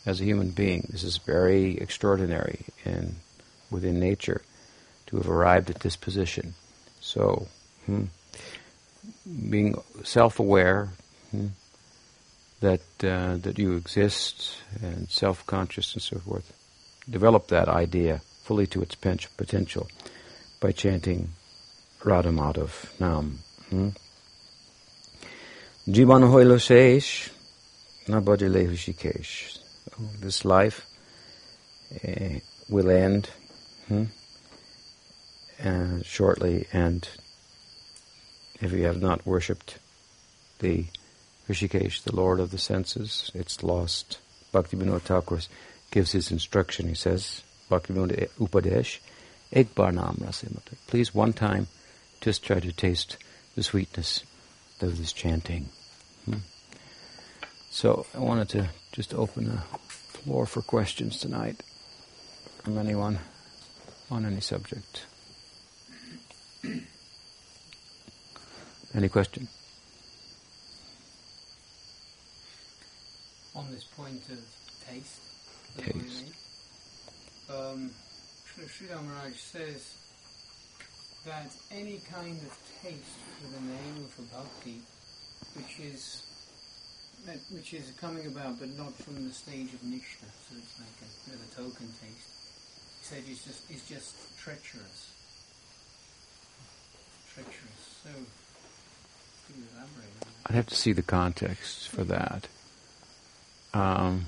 as 0.07 0.21
a 0.21 0.25
human 0.25 0.51
being. 0.51 0.89
This 0.91 1.03
is 1.03 1.19
very 1.19 1.77
extraordinary 1.79 2.61
in 2.85 3.17
within 3.71 4.01
nature 4.01 4.43
to 5.07 5.17
have 5.17 5.29
arrived 5.29 5.71
at 5.71 5.81
this 5.81 5.97
position. 5.97 6.55
So, 7.01 7.49
hmm, 7.87 8.05
being 9.49 9.81
self-aware 10.05 10.91
hmm, 11.31 11.49
that 12.61 12.81
uh, 13.03 13.37
that 13.39 13.59
you 13.59 13.75
exist 13.75 14.57
and 14.83 15.09
self-conscious 15.09 15.95
and 15.95 16.03
so 16.03 16.19
forth, 16.19 16.53
develop 17.09 17.49
that 17.49 17.69
idea 17.69 18.21
fully 18.43 18.67
to 18.67 18.83
its 18.83 18.95
potential 18.95 19.89
by 20.61 20.73
chanting 20.73 21.31
Radha 22.05 22.31
Madhav 22.31 22.99
Nam. 23.01 23.41
Hmm? 23.71 23.91
Jivan 25.91 26.23
hoilo 26.23 26.57
shesh, 26.57 27.31
nabadile 28.07 28.69
hushikesh. 28.69 29.59
This 30.21 30.45
life 30.45 30.87
uh, 32.07 32.39
will 32.69 32.91
end 32.91 33.29
hmm? 33.89 34.05
uh, 35.65 36.01
shortly, 36.05 36.69
and 36.73 37.09
if 38.61 38.71
you 38.71 38.85
have 38.85 39.03
not 39.03 39.27
worshipped 39.27 39.81
the 40.61 40.85
Rishikesh, 41.49 42.05
the 42.05 42.15
Lord 42.15 42.39
of 42.39 42.53
the 42.53 42.59
senses, 42.59 43.33
it's 43.35 43.65
lost. 43.65 44.21
Bhaktivinoda 44.55 45.01
Thakur 45.01 45.41
gives 45.91 46.13
his 46.13 46.31
instruction. 46.31 46.87
He 46.87 46.95
says, 46.95 47.43
Bhaktivinoda 47.69 48.31
Upadesh, 48.39 49.01
Ek 49.53 49.75
bar 49.75 49.91
nam 49.91 50.19
rasimata. 50.21 50.77
Please, 50.87 51.13
one 51.13 51.33
time, 51.33 51.67
just 52.21 52.45
try 52.45 52.61
to 52.61 52.71
taste 52.71 53.17
the 53.57 53.65
sweetness 53.65 54.23
of 54.81 54.97
this 54.97 55.13
chanting. 55.13 55.69
So 57.71 58.05
I 58.15 58.19
wanted 58.19 58.49
to 58.51 58.69
just 58.93 59.15
open 59.15 59.45
the 59.45 59.59
floor 59.89 60.45
for 60.45 60.61
questions 60.61 61.19
tonight 61.19 61.63
from 62.65 62.77
anyone 62.77 63.21
on 64.11 64.27
any 64.27 64.41
subject. 64.41 65.07
Any 68.93 69.09
question? 69.09 69.47
On 73.55 73.71
this 73.71 73.85
point 73.85 74.23
of 74.31 74.39
taste, 74.89 75.21
taste. 75.79 76.25
Um, 77.49 77.91
Sridhar 78.59 79.03
Maharaj 79.05 79.37
says 79.37 79.95
that 81.25 81.51
any 81.71 82.01
kind 82.13 82.37
of 82.37 82.59
taste 82.83 83.19
for 83.41 83.47
the 83.53 83.61
name 83.61 84.05
of 84.05 84.19
a 84.19 84.23
bhakti, 84.37 84.81
which 85.55 85.79
is 85.81 86.23
which 87.51 87.75
is 87.75 87.93
coming 88.01 88.27
about, 88.27 88.59
but 88.59 88.69
not 88.77 88.95
from 88.95 89.27
the 89.27 89.33
stage 89.33 89.73
of 89.75 89.81
nishta, 89.81 90.27
so 90.49 90.57
it's 90.57 90.79
like 90.79 90.89
a 91.03 91.31
bit 91.31 91.39
of 91.39 91.43
a 91.47 91.51
token 91.55 91.89
taste. 92.01 92.31
He 93.01 93.05
said 93.05 93.23
it's 93.29 93.45
just 93.45 93.71
it's 93.71 93.87
just 93.89 94.15
treacherous, 94.39 95.11
treacherous. 97.35 98.01
So, 98.03 98.11
can 99.47 99.57
you 99.61 99.65
elaborate 99.75 100.15
on 100.23 100.29
that? 100.29 100.51
I'd 100.51 100.57
have 100.57 100.67
to 100.67 100.77
see 100.77 100.93
the 100.93 101.03
context 101.03 101.89
for 101.89 102.05
that. 102.05 102.49
Um, 103.75 104.27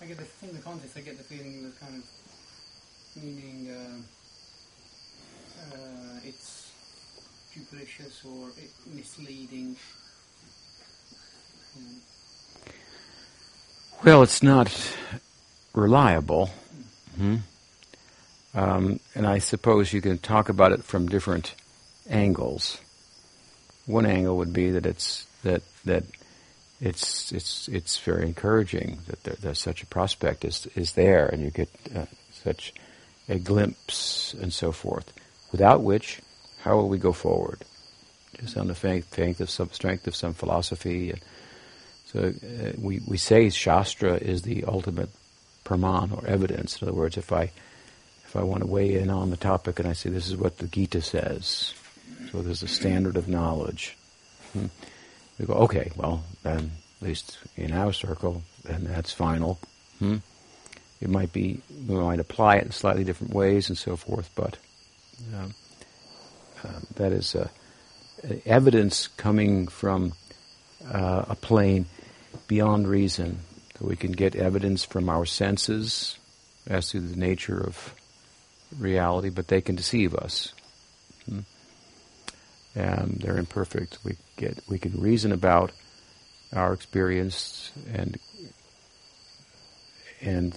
I 0.00 0.06
get 0.06 0.18
the, 0.18 0.24
from 0.24 0.52
the 0.52 0.58
context. 0.62 0.96
I 0.96 1.00
get 1.00 1.16
the 1.16 1.24
feeling 1.24 1.64
was 1.64 1.74
kind 1.78 1.96
of 1.96 2.04
meaning 3.22 3.70
uh, 3.70 4.02
uh, 5.74 6.20
it's 6.24 6.70
duplicitous 7.54 8.24
or 8.24 8.50
misleading. 8.94 9.76
Well, 14.04 14.22
it's 14.22 14.42
not 14.42 14.68
reliable. 15.74 16.50
hmm 17.16 17.36
Um, 18.54 19.00
and 19.14 19.26
I 19.26 19.40
suppose 19.40 19.92
you 19.92 20.00
can 20.00 20.18
talk 20.18 20.48
about 20.48 20.72
it 20.72 20.84
from 20.84 21.08
different 21.08 21.54
angles. 22.08 22.78
One 23.86 24.06
angle 24.06 24.36
would 24.36 24.52
be 24.52 24.70
that 24.70 24.86
it's 24.86 25.26
that 25.42 25.62
that 25.84 26.04
it's 26.80 27.32
it's 27.32 27.68
it's 27.68 27.98
very 27.98 28.26
encouraging 28.26 29.00
that 29.08 29.24
there, 29.24 29.36
there's 29.40 29.58
such 29.58 29.82
a 29.82 29.86
prospect 29.86 30.44
is 30.44 30.66
is 30.76 30.92
there, 30.92 31.26
and 31.26 31.42
you 31.42 31.50
get 31.50 31.68
uh, 31.96 32.06
such 32.30 32.72
a 33.28 33.38
glimpse 33.38 34.34
and 34.40 34.52
so 34.52 34.70
forth. 34.70 35.12
Without 35.50 35.82
which, 35.82 36.20
how 36.62 36.76
will 36.76 36.88
we 36.88 36.98
go 36.98 37.12
forward? 37.12 37.64
Just 38.38 38.56
on 38.56 38.66
the 38.68 38.74
faith, 38.74 39.14
faith 39.14 39.40
of 39.40 39.50
some 39.50 39.70
strength 39.72 40.06
of 40.06 40.14
some 40.16 40.34
philosophy. 40.34 41.10
And 41.10 41.20
so 42.14 42.28
uh, 42.28 42.72
we 42.78 43.00
we 43.06 43.18
say 43.18 43.50
Shastra 43.50 44.14
is 44.14 44.42
the 44.42 44.64
ultimate 44.64 45.10
praman 45.64 46.16
or 46.16 46.26
evidence. 46.26 46.80
In 46.80 46.88
other 46.88 46.96
words, 46.96 47.16
if 47.16 47.32
I 47.32 47.50
if 48.24 48.36
I 48.36 48.42
want 48.42 48.62
to 48.62 48.68
weigh 48.68 48.94
in 48.94 49.10
on 49.10 49.30
the 49.30 49.36
topic 49.36 49.80
and 49.80 49.88
I 49.88 49.94
say 49.94 50.10
this 50.10 50.28
is 50.28 50.36
what 50.36 50.58
the 50.58 50.68
Gita 50.68 51.02
says, 51.02 51.74
so 52.30 52.40
there's 52.40 52.62
a 52.62 52.68
standard 52.68 53.16
of 53.16 53.28
knowledge. 53.28 53.96
Hmm. 54.52 54.66
We 55.38 55.46
go, 55.46 55.54
okay, 55.54 55.90
well, 55.96 56.24
then, 56.44 56.70
at 57.00 57.06
least 57.06 57.38
in 57.56 57.72
our 57.72 57.92
circle, 57.92 58.42
then 58.62 58.84
that's 58.84 59.12
final. 59.12 59.58
Hmm? 59.98 60.18
It 61.00 61.10
might 61.10 61.32
be, 61.32 61.60
we 61.88 61.96
might 61.96 62.20
apply 62.20 62.56
it 62.56 62.64
in 62.64 62.70
slightly 62.70 63.04
different 63.04 63.34
ways 63.34 63.68
and 63.68 63.76
so 63.76 63.96
forth, 63.96 64.30
but 64.36 64.56
um, 65.34 65.54
uh, 66.62 66.80
that 66.94 67.12
is 67.12 67.34
uh, 67.34 67.48
evidence 68.46 69.08
coming 69.08 69.66
from 69.66 70.12
uh, 70.92 71.24
a 71.28 71.34
plane 71.34 71.86
beyond 72.46 72.88
reason. 72.88 73.40
So 73.78 73.86
we 73.86 73.96
can 73.96 74.12
get 74.12 74.36
evidence 74.36 74.84
from 74.84 75.08
our 75.08 75.24
senses 75.24 76.18
as 76.66 76.90
to 76.90 77.00
the 77.00 77.16
nature 77.16 77.60
of 77.60 77.94
reality, 78.78 79.30
but 79.30 79.48
they 79.48 79.60
can 79.60 79.74
deceive 79.74 80.14
us. 80.14 80.52
Hmm? 81.28 81.40
And 82.74 83.20
they're 83.20 83.38
imperfect. 83.38 83.98
We 84.04 84.16
get 84.36 84.58
we 84.68 84.78
can 84.78 85.00
reason 85.00 85.32
about 85.32 85.72
our 86.52 86.72
experience 86.72 87.70
and 87.92 88.18
and 90.20 90.56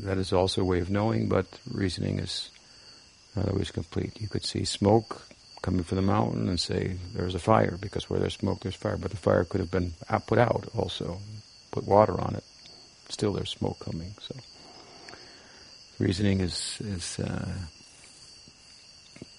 that 0.00 0.18
is 0.18 0.32
also 0.32 0.62
a 0.62 0.64
way 0.64 0.80
of 0.80 0.90
knowing, 0.90 1.28
but 1.28 1.46
reasoning 1.70 2.18
is 2.18 2.50
not 3.34 3.48
always 3.48 3.70
complete. 3.70 4.20
You 4.20 4.28
could 4.28 4.44
see 4.44 4.64
smoke 4.64 5.22
coming 5.66 5.82
from 5.82 5.96
the 5.96 6.02
mountain 6.02 6.48
and 6.48 6.60
say 6.60 6.96
there's 7.12 7.34
a 7.34 7.40
fire 7.40 7.76
because 7.80 8.08
where 8.08 8.20
there's 8.20 8.36
smoke 8.36 8.60
there's 8.60 8.76
fire, 8.76 8.96
but 8.96 9.10
the 9.10 9.16
fire 9.16 9.42
could 9.42 9.58
have 9.58 9.70
been 9.70 9.92
put 10.28 10.38
out 10.38 10.64
also. 10.76 11.18
Put 11.72 11.88
water 11.88 12.18
on 12.20 12.36
it, 12.36 12.44
still 13.08 13.32
there's 13.32 13.50
smoke 13.50 13.80
coming. 13.80 14.14
So 14.20 14.36
reasoning 15.98 16.40
is 16.40 16.78
is, 16.80 17.18
uh, 17.18 17.52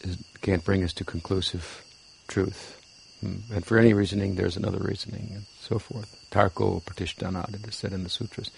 is 0.02 0.18
can't 0.42 0.66
bring 0.66 0.84
us 0.84 0.92
to 0.96 1.06
conclusive 1.06 1.82
truth. 2.28 2.76
Hmm. 3.22 3.38
And 3.54 3.66
for 3.66 3.78
any 3.78 3.94
reasoning, 3.94 4.36
there's 4.36 4.58
another 4.58 4.80
reasoning, 4.80 5.32
and 5.34 5.46
so 5.62 5.80
forth. 5.80 6.14
Tarko 6.30 6.84
pratishthanat, 6.84 7.56
it 7.56 7.66
is 7.66 7.76
said 7.76 7.94
in 7.94 8.04
the 8.04 8.10
sutras. 8.10 8.52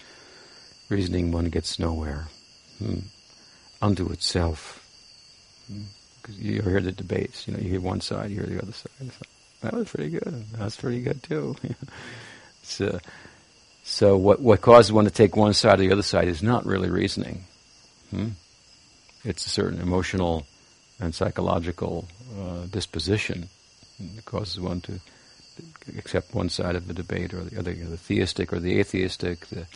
Reasoning 0.88 1.30
one 1.30 1.46
gets 1.46 1.78
nowhere. 1.78 2.26
Hmm. 2.80 3.06
Unto 3.80 4.10
itself. 4.10 4.84
Because 6.20 6.38
you 6.38 6.62
hear 6.62 6.80
the 6.80 6.92
debates, 6.92 7.46
you 7.46 7.54
know, 7.54 7.60
you 7.60 7.70
hear 7.70 7.80
one 7.80 8.00
side, 8.00 8.30
you 8.30 8.36
hear 8.36 8.46
the 8.46 8.62
other 8.62 8.72
side. 8.72 8.90
So, 9.00 9.26
that 9.62 9.74
was 9.74 9.88
pretty 9.88 10.10
good. 10.10 10.44
That's 10.52 10.76
pretty 10.76 11.02
good 11.02 11.22
too. 11.22 11.56
so, 12.62 12.98
so 13.84 14.16
what 14.16 14.40
what 14.40 14.60
causes 14.60 14.92
one 14.92 15.04
to 15.04 15.10
take 15.10 15.36
one 15.36 15.54
side 15.54 15.80
or 15.80 15.82
the 15.82 15.92
other 15.92 16.02
side 16.02 16.28
is 16.28 16.42
not 16.42 16.64
really 16.64 16.90
reasoning. 16.90 17.44
Hmm? 18.10 18.28
It's 19.24 19.46
a 19.46 19.50
certain 19.50 19.80
emotional 19.80 20.46
and 20.98 21.14
psychological 21.14 22.08
uh, 22.38 22.66
disposition 22.66 23.48
that 23.98 24.24
causes 24.24 24.60
one 24.60 24.80
to 24.82 25.00
accept 25.98 26.34
one 26.34 26.48
side 26.48 26.76
of 26.76 26.86
the 26.86 26.94
debate 26.94 27.34
or 27.34 27.42
the 27.42 27.58
other, 27.58 27.72
you 27.72 27.84
know, 27.84 27.90
the 27.90 27.96
theistic 27.96 28.52
or 28.52 28.60
the 28.60 28.78
atheistic, 28.78 29.46
the 29.46 29.66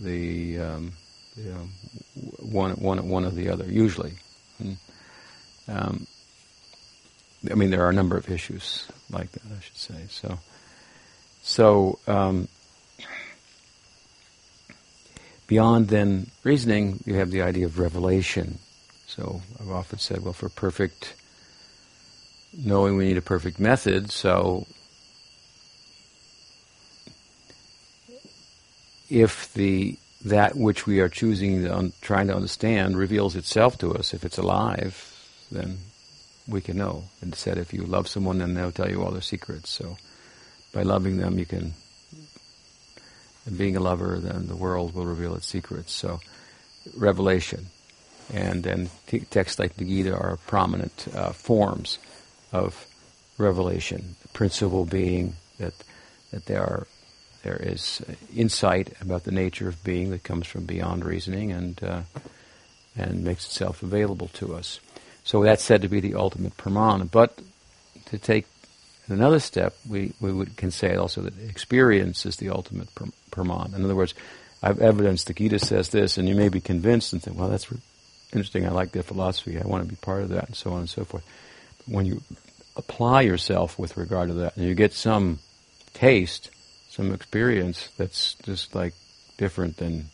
the 0.00 0.58
um, 0.58 0.92
you 1.36 1.50
know, 1.50 1.68
one 2.40 2.72
one 2.72 3.08
one 3.08 3.24
or 3.24 3.30
the 3.30 3.48
other. 3.48 3.64
Usually. 3.64 4.14
Um, 5.68 6.06
I 7.50 7.54
mean, 7.54 7.70
there 7.70 7.84
are 7.84 7.90
a 7.90 7.94
number 7.94 8.16
of 8.16 8.30
issues 8.30 8.88
like 9.10 9.30
that. 9.32 9.42
I 9.56 9.60
should 9.60 9.76
say 9.76 10.06
so. 10.08 10.38
So 11.42 11.98
um, 12.06 12.48
beyond 15.46 15.88
then 15.88 16.30
reasoning, 16.42 17.00
you 17.06 17.14
have 17.14 17.30
the 17.30 17.42
idea 17.42 17.66
of 17.66 17.78
revelation. 17.78 18.58
So 19.06 19.40
I've 19.60 19.70
often 19.70 19.98
said, 19.98 20.22
well, 20.22 20.32
for 20.32 20.48
perfect 20.48 21.14
knowing 22.56 22.96
we 22.96 23.06
need 23.06 23.16
a 23.16 23.22
perfect 23.22 23.60
method, 23.60 24.10
so 24.10 24.66
if 29.08 29.52
the 29.54 29.98
that 30.24 30.56
which 30.56 30.86
we 30.86 30.98
are 31.00 31.08
choosing 31.08 31.62
to 31.62 31.92
trying 32.00 32.26
to 32.26 32.34
understand 32.34 32.96
reveals 32.96 33.36
itself 33.36 33.78
to 33.78 33.94
us, 33.94 34.12
if 34.12 34.24
it's 34.24 34.38
alive, 34.38 35.17
then 35.50 35.78
we 36.46 36.60
can 36.60 36.76
know. 36.76 37.04
And 37.20 37.34
said, 37.34 37.58
if 37.58 37.72
you 37.72 37.82
love 37.82 38.08
someone, 38.08 38.38
then 38.38 38.54
they'll 38.54 38.72
tell 38.72 38.90
you 38.90 39.02
all 39.02 39.10
their 39.10 39.20
secrets. 39.20 39.70
So 39.70 39.96
by 40.72 40.82
loving 40.82 41.18
them, 41.18 41.38
you 41.38 41.46
can. 41.46 41.74
And 43.46 43.56
being 43.56 43.76
a 43.76 43.80
lover, 43.80 44.18
then 44.18 44.46
the 44.46 44.56
world 44.56 44.94
will 44.94 45.06
reveal 45.06 45.34
its 45.34 45.46
secrets. 45.46 45.92
So 45.92 46.20
revelation, 46.96 47.66
and 48.32 48.62
then 48.62 48.90
t- 49.06 49.20
texts 49.20 49.58
like 49.58 49.76
the 49.76 49.84
Gita 49.84 50.14
are 50.14 50.38
prominent 50.46 51.06
uh, 51.14 51.32
forms 51.32 51.98
of 52.52 52.86
revelation. 53.38 54.16
The 54.22 54.28
principle 54.28 54.84
being 54.84 55.36
that 55.58 55.74
that 56.30 56.46
there 56.46 56.62
are 56.62 56.86
there 57.42 57.56
is 57.56 58.02
insight 58.34 58.92
about 59.00 59.24
the 59.24 59.32
nature 59.32 59.68
of 59.68 59.82
being 59.84 60.10
that 60.10 60.24
comes 60.24 60.46
from 60.46 60.66
beyond 60.66 61.04
reasoning, 61.04 61.52
and 61.52 61.82
uh, 61.82 62.02
and 62.96 63.24
makes 63.24 63.46
itself 63.46 63.82
available 63.82 64.28
to 64.34 64.54
us. 64.54 64.80
So 65.28 65.42
that's 65.42 65.62
said 65.62 65.82
to 65.82 65.88
be 65.88 66.00
the 66.00 66.14
ultimate 66.14 66.56
praman. 66.56 67.10
But 67.10 67.38
to 68.06 68.16
take 68.16 68.46
another 69.08 69.40
step, 69.40 69.76
we, 69.86 70.14
we 70.22 70.32
would, 70.32 70.56
can 70.56 70.70
say 70.70 70.94
also 70.94 71.20
that 71.20 71.38
experience 71.50 72.24
is 72.24 72.36
the 72.36 72.48
ultimate 72.48 72.88
praman. 73.30 73.74
In 73.74 73.84
other 73.84 73.94
words, 73.94 74.14
I've 74.62 74.80
evidence 74.80 75.24
the 75.24 75.34
Gita 75.34 75.58
says 75.58 75.90
this, 75.90 76.16
and 76.16 76.26
you 76.26 76.34
may 76.34 76.48
be 76.48 76.62
convinced 76.62 77.12
and 77.12 77.22
think, 77.22 77.38
well, 77.38 77.50
that's 77.50 77.70
interesting. 78.32 78.64
I 78.64 78.70
like 78.70 78.92
their 78.92 79.02
philosophy. 79.02 79.60
I 79.60 79.66
want 79.66 79.84
to 79.84 79.88
be 79.90 79.96
part 79.96 80.22
of 80.22 80.30
that, 80.30 80.46
and 80.46 80.56
so 80.56 80.72
on 80.72 80.80
and 80.80 80.88
so 80.88 81.04
forth. 81.04 81.26
But 81.76 81.94
when 81.94 82.06
you 82.06 82.22
apply 82.74 83.20
yourself 83.20 83.78
with 83.78 83.98
regard 83.98 84.28
to 84.28 84.34
that, 84.36 84.56
and 84.56 84.64
you 84.64 84.74
get 84.74 84.94
some 84.94 85.40
taste, 85.92 86.50
some 86.88 87.12
experience 87.12 87.90
that's 87.98 88.32
just 88.44 88.74
like 88.74 88.94
different 89.36 89.76
than 89.76 90.06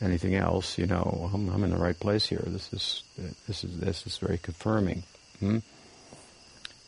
anything 0.00 0.34
else, 0.34 0.78
you 0.78 0.86
know, 0.86 1.30
I'm, 1.32 1.48
I'm 1.48 1.64
in 1.64 1.70
the 1.70 1.76
right 1.76 1.98
place 1.98 2.26
here. 2.26 2.42
This 2.46 2.72
is 2.72 3.02
this 3.46 3.64
is 3.64 3.78
this 3.78 4.06
is 4.06 4.18
very 4.18 4.38
confirming. 4.38 5.02
Hmm? 5.40 5.58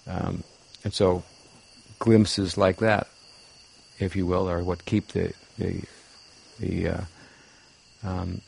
Um, 0.06 0.44
and 0.84 0.92
so, 0.92 1.22
glimpses 1.98 2.56
like 2.56 2.78
that, 2.78 3.08
if 3.98 4.16
you 4.16 4.26
will, 4.26 4.48
are 4.48 4.62
what 4.62 4.84
keep 4.84 5.08
the 5.08 5.32
the 5.58 5.82
the 6.58 6.88
uh, 6.88 7.00
um, 8.04 8.40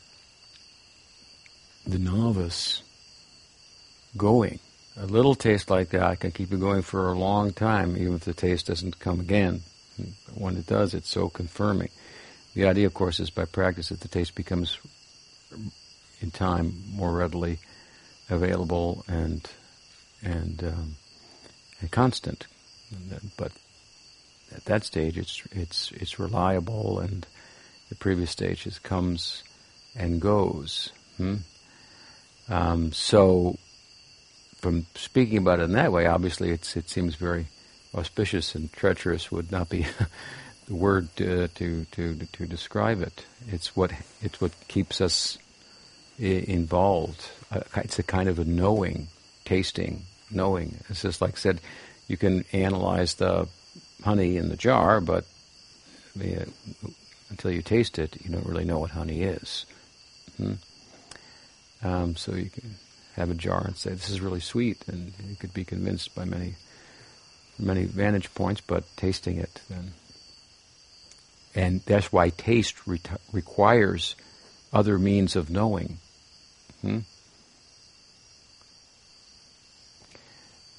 the 1.85 1.99
novice 1.99 2.81
going. 4.15 4.59
A 4.95 5.07
little 5.07 5.33
taste 5.33 5.71
like 5.71 5.89
that 5.89 6.19
can 6.19 6.31
keep 6.31 6.51
you 6.51 6.57
going 6.57 6.83
for 6.83 7.11
a 7.11 7.17
long 7.17 7.51
time, 7.51 7.97
even 7.97 8.13
if 8.13 8.25
the 8.25 8.33
taste 8.33 8.67
doesn't 8.67 8.99
come 8.99 9.19
again. 9.19 9.61
When 10.35 10.55
it 10.55 10.67
does, 10.67 10.93
it's 10.93 11.09
so 11.09 11.29
confirming. 11.29 11.89
The 12.53 12.67
idea, 12.67 12.85
of 12.85 12.93
course, 12.93 13.19
is 13.19 13.29
by 13.29 13.45
practice 13.45 13.89
that 13.89 14.01
the 14.01 14.07
taste 14.07 14.35
becomes, 14.35 14.77
in 16.21 16.31
time, 16.31 16.83
more 16.93 17.11
readily 17.11 17.59
available 18.29 19.03
and 19.07 19.49
and 20.21 20.63
um, 20.63 20.95
and 21.81 21.91
constant. 21.91 22.47
But 23.37 23.51
at 24.55 24.65
that 24.65 24.83
stage, 24.83 25.17
it's 25.17 25.43
it's 25.51 25.91
it's 25.93 26.19
reliable, 26.19 26.99
and 26.99 27.25
the 27.89 27.95
previous 27.95 28.31
stage 28.31 28.67
is 28.67 28.79
comes 28.79 29.43
and 29.95 30.21
goes. 30.21 30.91
Hmm? 31.17 31.37
Um, 32.49 32.91
so, 32.91 33.57
from 34.57 34.85
speaking 34.95 35.37
about 35.37 35.59
it 35.59 35.63
in 35.63 35.73
that 35.73 35.91
way, 35.91 36.05
obviously 36.05 36.51
it's 36.51 36.75
it 36.75 36.89
seems 36.89 37.15
very 37.15 37.47
auspicious 37.95 38.55
and 38.55 38.71
treacherous 38.73 39.31
would 39.31 39.51
not 39.51 39.69
be 39.69 39.85
the 40.67 40.75
word 40.75 41.13
to, 41.17 41.47
to, 41.49 41.85
to, 41.91 42.15
to 42.15 42.45
describe 42.45 43.01
it. 43.01 43.25
It's 43.47 43.75
what, 43.75 43.91
it's 44.21 44.39
what 44.39 44.51
keeps 44.67 45.01
us 45.01 45.37
I- 46.19 46.45
involved. 46.47 47.29
Uh, 47.51 47.61
it's 47.75 47.99
a 47.99 48.03
kind 48.03 48.29
of 48.29 48.39
a 48.39 48.45
knowing, 48.45 49.07
tasting, 49.45 50.03
knowing. 50.31 50.77
It's 50.89 51.01
just 51.01 51.21
like 51.21 51.33
I 51.33 51.37
said, 51.37 51.61
you 52.07 52.17
can 52.17 52.45
analyze 52.51 53.15
the 53.15 53.47
honey 54.03 54.37
in 54.37 54.49
the 54.49 54.57
jar, 54.57 54.99
but 54.99 55.25
mean, 56.15 56.53
until 57.29 57.51
you 57.51 57.61
taste 57.61 57.99
it, 57.99 58.17
you 58.23 58.31
don't 58.31 58.45
really 58.45 58.65
know 58.65 58.79
what 58.79 58.91
honey 58.91 59.23
is. 59.23 59.65
Hmm? 60.37 60.53
Um, 61.81 62.15
so 62.15 62.33
you 62.33 62.49
can 62.49 62.75
have 63.15 63.29
a 63.29 63.35
jar 63.35 63.63
and 63.65 63.75
say, 63.75 63.91
this 63.91 64.09
is 64.09 64.21
really 64.21 64.39
sweet, 64.39 64.83
and 64.87 65.13
you 65.27 65.35
could 65.35 65.53
be 65.53 65.65
convinced 65.65 66.15
by 66.15 66.25
many, 66.25 66.55
many 67.59 67.85
vantage 67.85 68.33
points, 68.33 68.61
but 68.61 68.83
tasting 68.95 69.37
it 69.37 69.61
then. 69.69 69.93
And 71.55 71.81
that's 71.85 72.11
why 72.11 72.29
taste 72.29 72.87
re- 72.87 73.01
requires 73.31 74.15
other 74.71 74.97
means 74.97 75.35
of 75.35 75.49
knowing. 75.49 75.97
Hmm? 76.81 76.99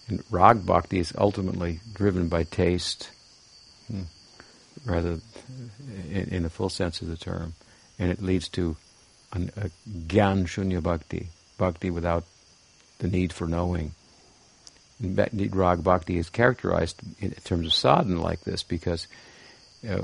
And 0.08 0.22
rag 0.30 0.66
bhakti 0.66 0.98
is 0.98 1.14
ultimately 1.16 1.80
driven 1.94 2.28
by 2.28 2.44
taste, 2.44 3.10
hmm, 3.90 4.02
rather 4.84 5.20
in, 6.10 6.28
in 6.28 6.42
the 6.42 6.50
full 6.50 6.68
sense 6.68 7.00
of 7.00 7.08
the 7.08 7.16
term, 7.16 7.54
and 7.98 8.10
it 8.10 8.20
leads 8.20 8.48
to 8.50 8.76
an, 9.32 9.50
a 9.56 9.70
gyan 10.06 10.44
shunya 10.44 10.82
bhakti, 10.82 11.28
bhakti 11.56 11.90
without 11.90 12.24
the 12.98 13.08
need 13.08 13.32
for 13.32 13.46
knowing. 13.46 13.92
Indeed, 15.02 15.56
rag 15.56 15.82
bhakti 15.82 16.18
is 16.18 16.28
characterized 16.28 17.00
in 17.18 17.30
terms 17.32 17.66
of 17.66 17.72
sadhana 17.72 18.20
like 18.20 18.42
this 18.42 18.62
because 18.62 19.08
uh, 19.88 20.02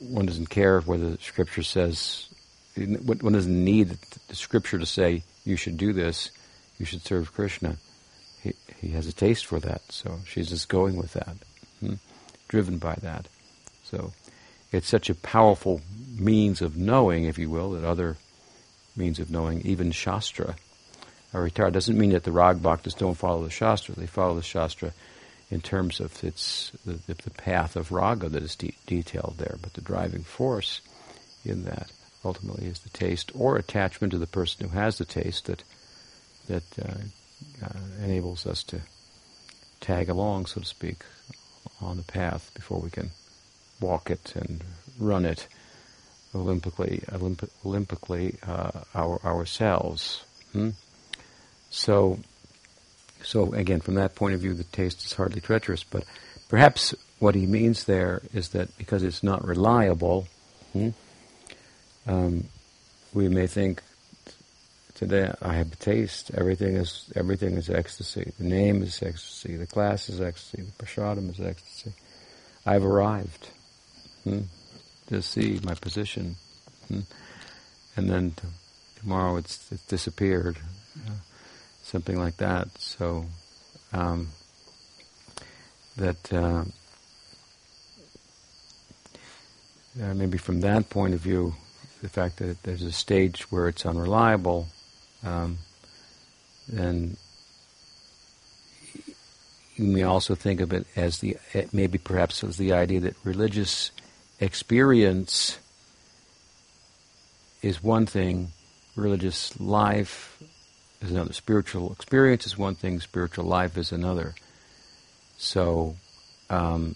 one 0.00 0.26
doesn't 0.26 0.50
care 0.50 0.80
whether 0.80 1.16
scripture 1.18 1.62
says, 1.62 2.28
one 2.76 3.32
doesn't 3.32 3.64
need 3.64 3.96
the 4.28 4.36
scripture 4.36 4.78
to 4.78 4.86
say, 4.86 5.22
you 5.44 5.56
should 5.56 5.76
do 5.76 5.92
this, 5.92 6.30
you 6.78 6.86
should 6.86 7.02
serve 7.02 7.32
Krishna. 7.32 7.76
He, 8.42 8.54
he 8.80 8.88
has 8.90 9.06
a 9.06 9.12
taste 9.12 9.46
for 9.46 9.60
that, 9.60 9.82
so 9.90 10.18
she's 10.26 10.48
just 10.48 10.68
going 10.68 10.96
with 10.96 11.12
that, 11.14 11.36
hmm? 11.80 11.94
driven 12.48 12.78
by 12.78 12.96
that. 13.02 13.28
So 13.84 14.12
it's 14.72 14.88
such 14.88 15.10
a 15.10 15.14
powerful 15.14 15.80
means 16.18 16.62
of 16.62 16.76
knowing, 16.76 17.24
if 17.24 17.38
you 17.38 17.50
will, 17.50 17.72
that 17.72 17.84
other 17.84 18.16
means 18.96 19.18
of 19.18 19.30
knowing, 19.30 19.60
even 19.62 19.92
Shastra 19.92 20.56
are 21.32 21.42
retired. 21.42 21.72
Doesn't 21.72 21.98
mean 21.98 22.10
that 22.10 22.24
the 22.24 22.32
Rag 22.32 22.58
Bhaktas 22.58 22.96
don't 22.96 23.14
follow 23.14 23.44
the 23.44 23.50
Shastra. 23.50 23.94
They 23.94 24.06
follow 24.06 24.34
the 24.34 24.42
Shastra 24.42 24.92
in 25.52 25.60
terms 25.60 26.00
of 26.00 26.24
its 26.24 26.72
the, 26.86 26.98
the 27.06 27.30
path 27.30 27.76
of 27.76 27.92
raga 27.92 28.28
that 28.30 28.42
is 28.42 28.56
de- 28.56 28.74
detailed 28.86 29.34
there, 29.36 29.56
but 29.60 29.74
the 29.74 29.82
driving 29.82 30.22
force 30.22 30.80
in 31.44 31.64
that 31.64 31.92
ultimately 32.24 32.66
is 32.66 32.78
the 32.80 32.88
taste 32.88 33.30
or 33.34 33.56
attachment 33.56 34.12
to 34.12 34.18
the 34.18 34.26
person 34.26 34.66
who 34.66 34.78
has 34.78 34.96
the 34.96 35.04
taste 35.04 35.46
that 35.46 35.62
that 36.48 36.62
uh, 36.82 37.66
uh, 37.66 38.02
enables 38.02 38.46
us 38.46 38.62
to 38.64 38.80
tag 39.80 40.08
along, 40.08 40.46
so 40.46 40.60
to 40.60 40.66
speak, 40.66 41.04
on 41.80 41.98
the 41.98 42.02
path 42.02 42.50
before 42.54 42.80
we 42.80 42.88
can 42.90 43.10
walk 43.80 44.10
it 44.10 44.34
and 44.34 44.64
run 44.98 45.26
it 45.26 45.46
olympically, 46.34 47.04
Olymp- 47.10 47.50
olympically 47.62 48.36
uh, 48.48 48.84
our, 48.94 49.20
ourselves. 49.24 50.24
Hmm? 50.52 50.70
So, 51.70 52.20
so 53.22 53.52
again, 53.54 53.80
from 53.80 53.94
that 53.94 54.14
point 54.14 54.34
of 54.34 54.40
view, 54.40 54.54
the 54.54 54.64
taste 54.64 55.04
is 55.04 55.12
hardly 55.12 55.40
treacherous. 55.40 55.84
But 55.84 56.04
perhaps 56.48 56.94
what 57.18 57.34
he 57.34 57.46
means 57.46 57.84
there 57.84 58.22
is 58.32 58.50
that 58.50 58.76
because 58.78 59.02
it's 59.02 59.22
not 59.22 59.44
reliable, 59.44 60.26
hmm, 60.72 60.90
um, 62.06 62.44
we 63.12 63.28
may 63.28 63.46
think 63.46 63.82
today 64.94 65.32
I 65.40 65.54
have 65.54 65.78
taste. 65.78 66.30
Everything 66.34 66.76
is 66.76 67.10
everything 67.14 67.56
is 67.56 67.70
ecstasy. 67.70 68.32
The 68.38 68.44
name 68.44 68.82
is 68.82 69.02
ecstasy. 69.02 69.56
The 69.56 69.66
class 69.66 70.08
is 70.08 70.20
ecstasy. 70.20 70.62
The 70.62 70.84
prasadam 70.84 71.30
is 71.30 71.40
ecstasy. 71.40 71.92
I've 72.64 72.84
arrived. 72.84 73.48
Hmm? 74.24 74.42
to 75.12 75.22
see 75.22 75.60
my 75.62 75.74
position. 75.74 76.36
Hmm? 76.88 77.00
And 77.96 78.10
then 78.10 78.30
t- 78.32 78.48
tomorrow 79.00 79.36
it's, 79.36 79.70
it's 79.70 79.84
disappeared. 79.86 80.56
Uh, 81.06 81.12
something 81.82 82.18
like 82.18 82.36
that. 82.38 82.68
So 82.78 83.26
um, 83.92 84.28
that 85.96 86.32
uh, 86.32 86.64
uh, 90.00 90.14
maybe 90.14 90.38
from 90.38 90.60
that 90.60 90.88
point 90.88 91.14
of 91.14 91.20
view, 91.20 91.54
the 92.00 92.08
fact 92.08 92.38
that 92.38 92.62
there's 92.62 92.82
a 92.82 92.92
stage 92.92 93.42
where 93.50 93.68
it's 93.68 93.84
unreliable, 93.84 94.66
um, 95.24 95.58
then 96.68 97.16
you 99.76 99.84
may 99.84 100.02
also 100.02 100.34
think 100.34 100.60
of 100.60 100.72
it 100.72 100.86
as 100.96 101.18
the 101.18 101.36
maybe 101.72 101.98
perhaps 101.98 102.42
as 102.44 102.56
the 102.56 102.72
idea 102.72 103.00
that 103.00 103.16
religious 103.24 103.90
experience 104.40 105.58
is 107.62 107.82
one 107.82 108.06
thing, 108.06 108.52
religious 108.96 109.58
life 109.60 110.31
is 111.02 111.10
another. 111.10 111.32
Spiritual 111.32 111.92
experience 111.92 112.46
is 112.46 112.56
one 112.56 112.74
thing, 112.74 113.00
spiritual 113.00 113.44
life 113.44 113.76
is 113.76 113.92
another. 113.92 114.34
So 115.36 115.96
um, 116.50 116.94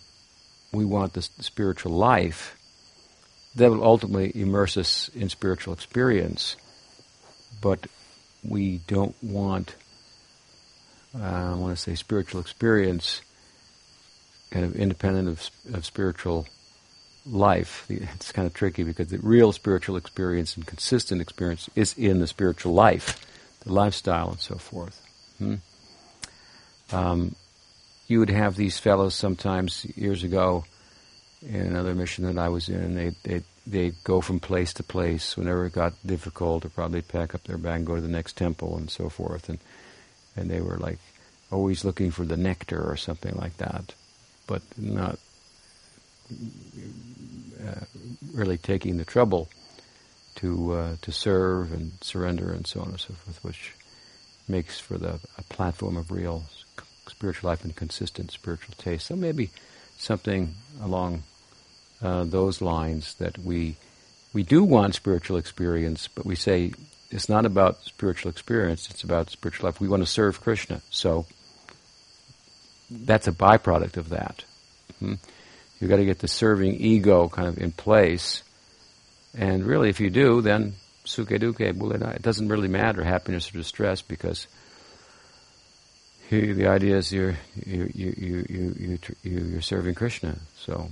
we 0.72 0.84
want 0.84 1.14
this 1.14 1.30
spiritual 1.40 1.92
life 1.92 2.56
that 3.56 3.70
will 3.70 3.84
ultimately 3.84 4.32
immerse 4.34 4.76
us 4.76 5.08
in 5.14 5.28
spiritual 5.28 5.72
experience, 5.72 6.56
but 7.60 7.86
we 8.46 8.80
don't 8.86 9.14
want, 9.22 9.74
uh, 11.18 11.22
I 11.22 11.54
want 11.54 11.76
to 11.76 11.82
say, 11.82 11.94
spiritual 11.94 12.40
experience 12.40 13.22
kind 14.50 14.64
of 14.64 14.76
independent 14.76 15.28
of, 15.28 15.50
of 15.74 15.84
spiritual 15.84 16.46
life. 17.24 17.84
It's 17.88 18.32
kind 18.32 18.46
of 18.46 18.54
tricky 18.54 18.84
because 18.84 19.08
the 19.08 19.18
real 19.18 19.52
spiritual 19.52 19.96
experience 19.96 20.56
and 20.56 20.66
consistent 20.66 21.20
experience 21.20 21.68
is 21.74 21.94
in 21.98 22.20
the 22.20 22.26
spiritual 22.26 22.72
life, 22.72 23.20
the 23.66 23.72
lifestyle, 23.72 24.30
and 24.30 24.40
so 24.40 24.56
forth. 24.56 25.00
Hmm? 25.38 25.56
Um, 26.92 27.34
you 28.06 28.20
would 28.20 28.30
have 28.30 28.54
these 28.54 28.78
fellows 28.78 29.14
sometimes 29.14 29.84
years 29.96 30.22
ago 30.22 30.64
in 31.42 31.60
another 31.60 31.94
mission 31.94 32.24
that 32.24 32.38
I 32.38 32.48
was 32.48 32.68
in, 32.68 32.94
they 32.94 33.10
they 33.24 33.42
they 33.66 33.92
go 34.04 34.20
from 34.20 34.38
place 34.38 34.72
to 34.74 34.82
place. 34.82 35.36
Whenever 35.36 35.66
it 35.66 35.72
got 35.72 35.92
difficult, 36.06 36.64
or 36.64 36.68
probably 36.68 37.02
pack 37.02 37.34
up 37.34 37.44
their 37.44 37.58
bag 37.58 37.78
and 37.78 37.86
go 37.86 37.96
to 37.96 38.00
the 38.00 38.08
next 38.08 38.36
temple 38.36 38.76
and 38.76 38.88
so 38.90 39.08
forth. 39.08 39.48
And 39.48 39.58
and 40.36 40.48
they 40.48 40.60
were 40.60 40.78
like 40.78 40.98
always 41.50 41.84
looking 41.84 42.10
for 42.10 42.24
the 42.24 42.36
nectar 42.36 42.80
or 42.80 42.96
something 42.96 43.34
like 43.34 43.56
that, 43.56 43.94
but 44.46 44.62
not 44.78 45.18
uh, 47.66 47.84
really 48.32 48.58
taking 48.58 48.96
the 48.96 49.04
trouble 49.04 49.48
to 50.36 50.72
uh, 50.72 50.96
to 51.02 51.12
serve 51.12 51.72
and 51.72 51.92
surrender 52.00 52.52
and 52.52 52.66
so 52.66 52.80
on 52.80 52.88
and 52.88 53.00
so 53.00 53.14
forth, 53.14 53.42
which 53.42 53.72
makes 54.48 54.78
for 54.78 54.98
the 54.98 55.18
a 55.38 55.42
platform 55.44 55.96
of 55.96 56.10
real 56.10 56.44
spiritual 57.08 57.50
life 57.50 57.64
and 57.64 57.74
consistent 57.74 58.30
spiritual 58.30 58.74
taste. 58.78 59.06
So 59.06 59.16
maybe 59.16 59.50
something 59.98 60.54
along 60.82 61.22
uh, 62.02 62.24
those 62.24 62.60
lines 62.60 63.14
that 63.14 63.38
we 63.38 63.76
we 64.32 64.42
do 64.42 64.62
want 64.62 64.94
spiritual 64.94 65.38
experience, 65.38 66.08
but 66.08 66.26
we 66.26 66.36
say 66.36 66.72
it's 67.10 67.28
not 67.28 67.46
about 67.46 67.82
spiritual 67.82 68.30
experience; 68.30 68.90
it's 68.90 69.02
about 69.02 69.30
spiritual 69.30 69.66
life. 69.66 69.80
We 69.80 69.88
want 69.88 70.02
to 70.02 70.06
serve 70.06 70.40
Krishna, 70.40 70.82
so 70.90 71.26
that's 72.90 73.26
a 73.26 73.32
byproduct 73.32 73.96
of 73.96 74.10
that. 74.10 74.44
Hmm? 74.98 75.14
You've 75.80 75.90
got 75.90 75.96
to 75.96 76.04
get 76.04 76.20
the 76.20 76.28
serving 76.28 76.74
ego 76.74 77.28
kind 77.28 77.48
of 77.48 77.58
in 77.58 77.72
place, 77.72 78.42
and 79.36 79.64
really, 79.64 79.88
if 79.88 80.00
you 80.00 80.10
do, 80.10 80.40
then 80.40 80.74
suke 81.04 81.38
duke 81.38 81.60
it 81.60 82.22
doesn't 82.22 82.48
really 82.48 82.68
matter 82.68 83.04
happiness 83.04 83.48
or 83.50 83.58
distress 83.58 84.02
because 84.02 84.48
the 86.30 86.66
idea 86.66 86.96
is 86.96 87.12
you're 87.12 87.36
you 87.54 87.90
you 87.94 88.14
you 88.16 88.44
you 88.48 88.98
you 89.22 89.38
you're 89.38 89.60
serving 89.60 89.94
Krishna. 89.94 90.36
So 90.56 90.88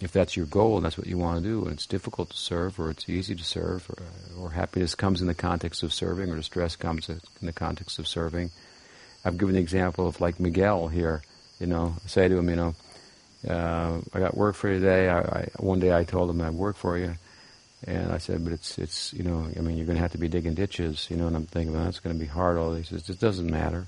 if 0.00 0.12
that's 0.12 0.36
your 0.36 0.46
goal 0.46 0.76
and 0.76 0.84
that's 0.84 0.98
what 0.98 1.06
you 1.06 1.18
want 1.18 1.42
to 1.42 1.48
do, 1.48 1.64
and 1.64 1.72
it's 1.72 1.86
difficult 1.86 2.30
to 2.30 2.36
serve 2.36 2.78
or 2.78 2.90
it's 2.90 3.08
easy 3.08 3.34
to 3.34 3.44
serve, 3.44 3.88
or, 3.90 4.42
or 4.44 4.50
happiness 4.50 4.94
comes 4.94 5.20
in 5.20 5.26
the 5.26 5.34
context 5.34 5.82
of 5.82 5.92
serving, 5.92 6.30
or 6.30 6.36
distress 6.36 6.76
comes 6.76 7.08
in 7.08 7.20
the 7.42 7.52
context 7.52 7.98
of 7.98 8.06
serving. 8.06 8.50
I've 9.24 9.38
given 9.38 9.54
the 9.54 9.60
example 9.60 10.06
of 10.06 10.20
like 10.20 10.38
Miguel 10.38 10.88
here. 10.88 11.22
You 11.58 11.66
know, 11.66 11.94
say 12.06 12.28
to 12.28 12.38
him, 12.38 12.48
you 12.48 12.56
know, 12.56 12.74
uh, 13.48 14.00
I 14.14 14.20
got 14.20 14.36
work 14.36 14.54
for 14.54 14.68
you 14.72 14.78
today. 14.78 15.08
I, 15.08 15.18
I, 15.18 15.48
one 15.58 15.80
day 15.80 15.92
I 15.92 16.04
told 16.04 16.30
him 16.30 16.40
I 16.40 16.50
work 16.50 16.76
for 16.76 16.96
you, 16.96 17.14
and 17.84 18.12
I 18.12 18.18
said, 18.18 18.44
but 18.44 18.52
it's 18.52 18.78
it's 18.78 19.12
you 19.12 19.22
know, 19.22 19.46
I 19.56 19.60
mean, 19.60 19.76
you're 19.76 19.86
going 19.86 19.96
to 19.96 20.02
have 20.02 20.12
to 20.12 20.18
be 20.18 20.28
digging 20.28 20.54
ditches, 20.54 21.06
you 21.10 21.16
know. 21.16 21.26
And 21.26 21.36
I'm 21.36 21.46
thinking, 21.46 21.72
well, 21.74 21.84
that's 21.84 22.00
going 22.00 22.16
to 22.16 22.20
be 22.20 22.26
hard. 22.26 22.58
All 22.58 22.72
these, 22.72 22.90
it 22.90 23.20
doesn't 23.20 23.50
matter. 23.50 23.86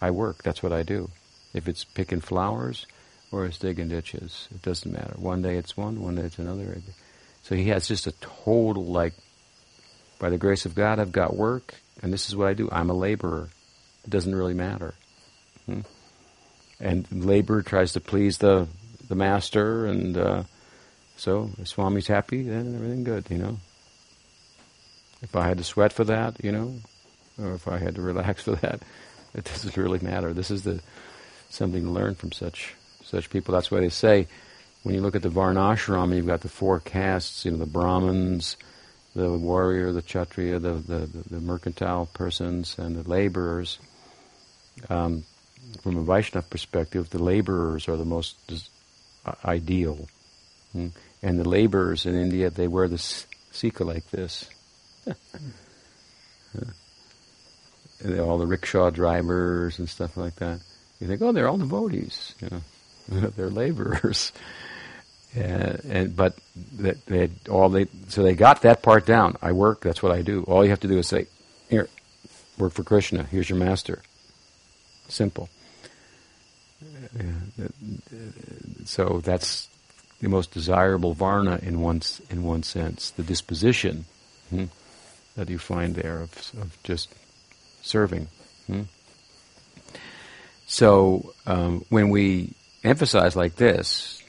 I 0.00 0.10
work. 0.10 0.42
That's 0.42 0.62
what 0.62 0.72
I 0.72 0.82
do. 0.82 1.10
If 1.54 1.68
it's 1.68 1.84
picking 1.84 2.20
flowers 2.20 2.86
or 3.30 3.44
it's 3.44 3.58
digging 3.58 3.88
ditches, 3.88 4.48
it 4.54 4.62
doesn't 4.62 4.90
matter. 4.90 5.14
One 5.16 5.42
day 5.42 5.56
it's 5.56 5.76
one, 5.76 6.00
one 6.00 6.14
day 6.14 6.22
it's 6.22 6.38
another. 6.38 6.80
So 7.42 7.54
he 7.54 7.68
has 7.68 7.88
just 7.88 8.06
a 8.06 8.12
total 8.12 8.86
like, 8.86 9.14
by 10.18 10.30
the 10.30 10.38
grace 10.38 10.66
of 10.66 10.74
God, 10.74 10.98
I've 10.98 11.12
got 11.12 11.36
work, 11.36 11.74
and 12.02 12.12
this 12.12 12.28
is 12.28 12.36
what 12.36 12.48
I 12.48 12.54
do. 12.54 12.68
I'm 12.70 12.90
a 12.90 12.94
laborer. 12.94 13.48
It 14.04 14.10
doesn't 14.10 14.34
really 14.34 14.54
matter. 14.54 14.94
Hmm? 15.66 15.80
And 16.80 17.06
labor 17.10 17.62
tries 17.62 17.92
to 17.92 18.00
please 18.00 18.38
the 18.38 18.68
the 19.08 19.14
master, 19.14 19.86
and 19.86 20.16
uh, 20.16 20.42
so 21.18 21.50
if 21.58 21.68
Swami's 21.68 22.06
happy, 22.06 22.42
then 22.42 22.74
everything 22.74 23.04
good, 23.04 23.26
you 23.28 23.38
know. 23.38 23.58
If 25.20 25.34
I 25.34 25.46
had 25.48 25.58
to 25.58 25.64
sweat 25.64 25.92
for 25.92 26.04
that, 26.04 26.42
you 26.44 26.52
know, 26.52 26.74
or 27.42 27.54
if 27.54 27.66
I 27.66 27.78
had 27.78 27.96
to 27.96 28.02
relax 28.02 28.42
for 28.44 28.52
that, 28.56 28.82
it 29.34 29.44
doesn't 29.44 29.76
really 29.76 29.98
matter. 29.98 30.32
This 30.32 30.50
is 30.50 30.62
the 30.62 30.80
something 31.50 31.82
to 31.82 31.90
learn 31.90 32.14
from 32.14 32.32
such 32.32 32.74
such 33.04 33.30
people. 33.30 33.54
That's 33.54 33.70
why 33.70 33.80
they 33.80 33.88
say 33.88 34.28
when 34.82 34.94
you 34.94 35.00
look 35.00 35.16
at 35.16 35.22
the 35.22 35.28
Varnashram, 35.28 36.14
you've 36.14 36.26
got 36.26 36.42
the 36.42 36.48
four 36.48 36.80
castes. 36.80 37.44
You 37.44 37.50
know, 37.50 37.58
the 37.58 37.66
Brahmins, 37.66 38.56
the 39.14 39.30
warrior, 39.32 39.92
the 39.92 40.02
Kshatriya, 40.02 40.60
the, 40.60 40.74
the, 40.74 41.08
the, 41.28 41.40
mercantile 41.40 42.06
persons, 42.06 42.78
and 42.78 42.96
the 42.96 43.08
laborers. 43.08 43.78
Um, 44.88 45.24
from 45.82 45.96
a 45.96 46.02
Vaishnava 46.02 46.46
perspective, 46.48 47.10
the 47.10 47.22
laborers 47.22 47.88
are 47.88 47.96
the 47.96 48.04
most 48.04 48.36
uh, 49.26 49.32
ideal. 49.44 50.08
Mm. 50.76 50.92
And 51.22 51.38
the 51.38 51.48
laborers 51.48 52.06
in 52.06 52.14
India, 52.14 52.50
they 52.50 52.68
wear 52.68 52.88
the 52.88 52.98
sika 52.98 53.84
like 53.84 54.08
this. 54.10 54.48
all 58.20 58.38
the 58.38 58.46
rickshaw 58.46 58.90
drivers 58.90 59.78
and 59.78 59.88
stuff 59.88 60.16
like 60.16 60.36
that. 60.36 60.60
You 61.00 61.06
think, 61.06 61.22
oh, 61.22 61.32
they're 61.32 61.48
all 61.48 61.58
devotees, 61.58 62.34
you 62.40 62.48
know, 62.50 63.28
they're 63.36 63.50
laborers. 63.50 64.32
And, 65.34 65.84
and 65.84 66.16
but 66.16 66.38
that 66.78 67.04
they 67.04 67.28
all 67.50 67.68
they 67.68 67.86
so 68.08 68.22
they 68.22 68.34
got 68.34 68.62
that 68.62 68.80
part 68.80 69.04
down. 69.04 69.36
I 69.42 69.52
work. 69.52 69.82
That's 69.82 70.02
what 70.02 70.10
I 70.10 70.22
do. 70.22 70.42
All 70.44 70.64
you 70.64 70.70
have 70.70 70.80
to 70.80 70.88
do 70.88 70.96
is 70.96 71.06
say, 71.06 71.26
"Here, 71.68 71.86
work 72.56 72.72
for 72.72 72.82
Krishna. 72.82 73.24
Here's 73.24 73.50
your 73.50 73.58
master." 73.58 74.00
Simple. 75.08 75.50
Uh, 76.82 77.68
so 78.86 79.20
that's 79.22 79.68
the 80.20 80.28
most 80.28 80.52
desirable 80.52 81.14
varna 81.14 81.58
in 81.62 81.80
one 81.80 82.02
in 82.30 82.42
one 82.42 82.62
sense. 82.62 83.10
The 83.10 83.22
disposition 83.22 84.04
hmm, 84.50 84.64
that 85.36 85.48
you 85.48 85.58
find 85.58 85.94
there 85.94 86.20
of, 86.20 86.32
of 86.60 86.76
just 86.82 87.14
serving. 87.82 88.28
Hmm? 88.66 88.82
So 90.66 91.32
um, 91.46 91.84
when 91.88 92.10
we 92.10 92.54
emphasize 92.84 93.36
like 93.36 93.56
this, 93.56 94.22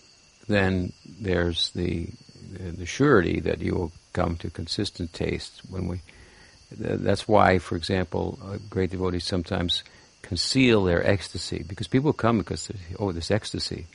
then 0.48 0.94
there's 1.20 1.72
the 1.72 2.10
the 2.52 2.86
surety 2.86 3.40
that 3.42 3.62
you 3.62 3.76
will 3.76 3.92
come 4.14 4.36
to 4.38 4.50
consistent 4.50 5.14
taste. 5.14 5.62
When 5.70 5.88
we, 5.88 6.02
that's 6.72 7.28
why, 7.28 7.60
for 7.60 7.76
example, 7.76 8.40
great 8.70 8.90
devotees 8.90 9.26
sometimes 9.26 9.84
conceal 10.22 10.84
their 10.84 11.06
ecstasy 11.06 11.64
because 11.68 11.88
people 11.88 12.14
come 12.14 12.40
because 12.40 12.72
oh, 13.00 13.12
this 13.12 13.32
ecstasy, 13.32 13.86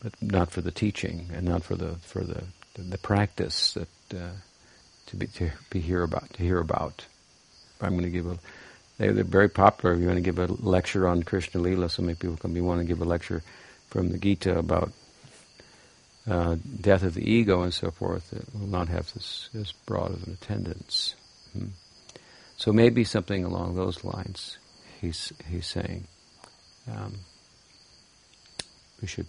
but 0.00 0.12
not 0.22 0.50
for 0.50 0.60
the 0.60 0.70
teaching 0.70 1.28
and 1.32 1.46
not 1.46 1.64
for 1.64 1.76
the 1.76 1.96
for 1.96 2.22
the 2.22 2.44
the, 2.74 2.82
the 2.82 2.98
practice 2.98 3.74
that 3.74 4.16
uh, 4.16 4.30
to 5.06 5.16
be 5.16 5.26
to 5.26 5.50
be 5.70 5.80
hear 5.80 6.02
about 6.02 6.32
to 6.34 6.42
hear 6.42 6.58
about. 6.58 7.06
I'm 7.80 7.92
going 7.92 8.04
to 8.04 8.10
give 8.10 8.26
a. 8.26 8.38
They, 8.98 9.08
are 9.08 9.24
very 9.24 9.48
popular. 9.48 9.94
If 9.94 10.00
you 10.00 10.06
want 10.06 10.16
to 10.16 10.22
give 10.22 10.38
a 10.38 10.46
lecture 10.46 11.06
on 11.06 11.22
Krishna 11.22 11.60
Lila, 11.60 11.88
so 11.88 12.02
many 12.02 12.16
people 12.16 12.36
come. 12.36 12.56
You 12.56 12.64
want 12.64 12.80
to 12.80 12.86
give 12.86 13.00
a 13.00 13.04
lecture 13.04 13.42
from 13.88 14.10
the 14.10 14.18
Gita 14.18 14.58
about 14.58 14.92
uh, 16.28 16.56
death 16.80 17.04
of 17.04 17.14
the 17.14 17.30
ego 17.30 17.62
and 17.62 17.72
so 17.72 17.90
forth. 17.90 18.32
It 18.32 18.44
will 18.58 18.66
not 18.66 18.88
have 18.88 19.12
this 19.14 19.50
as 19.54 19.72
broad 19.86 20.12
of 20.12 20.26
an 20.26 20.32
attendance. 20.40 21.14
Hmm. 21.52 21.68
So 22.56 22.72
maybe 22.72 23.04
something 23.04 23.44
along 23.44 23.76
those 23.76 24.04
lines. 24.04 24.58
He's 25.00 25.32
he's 25.48 25.66
saying 25.66 26.08
um, 26.90 27.14
we 29.00 29.06
should 29.06 29.26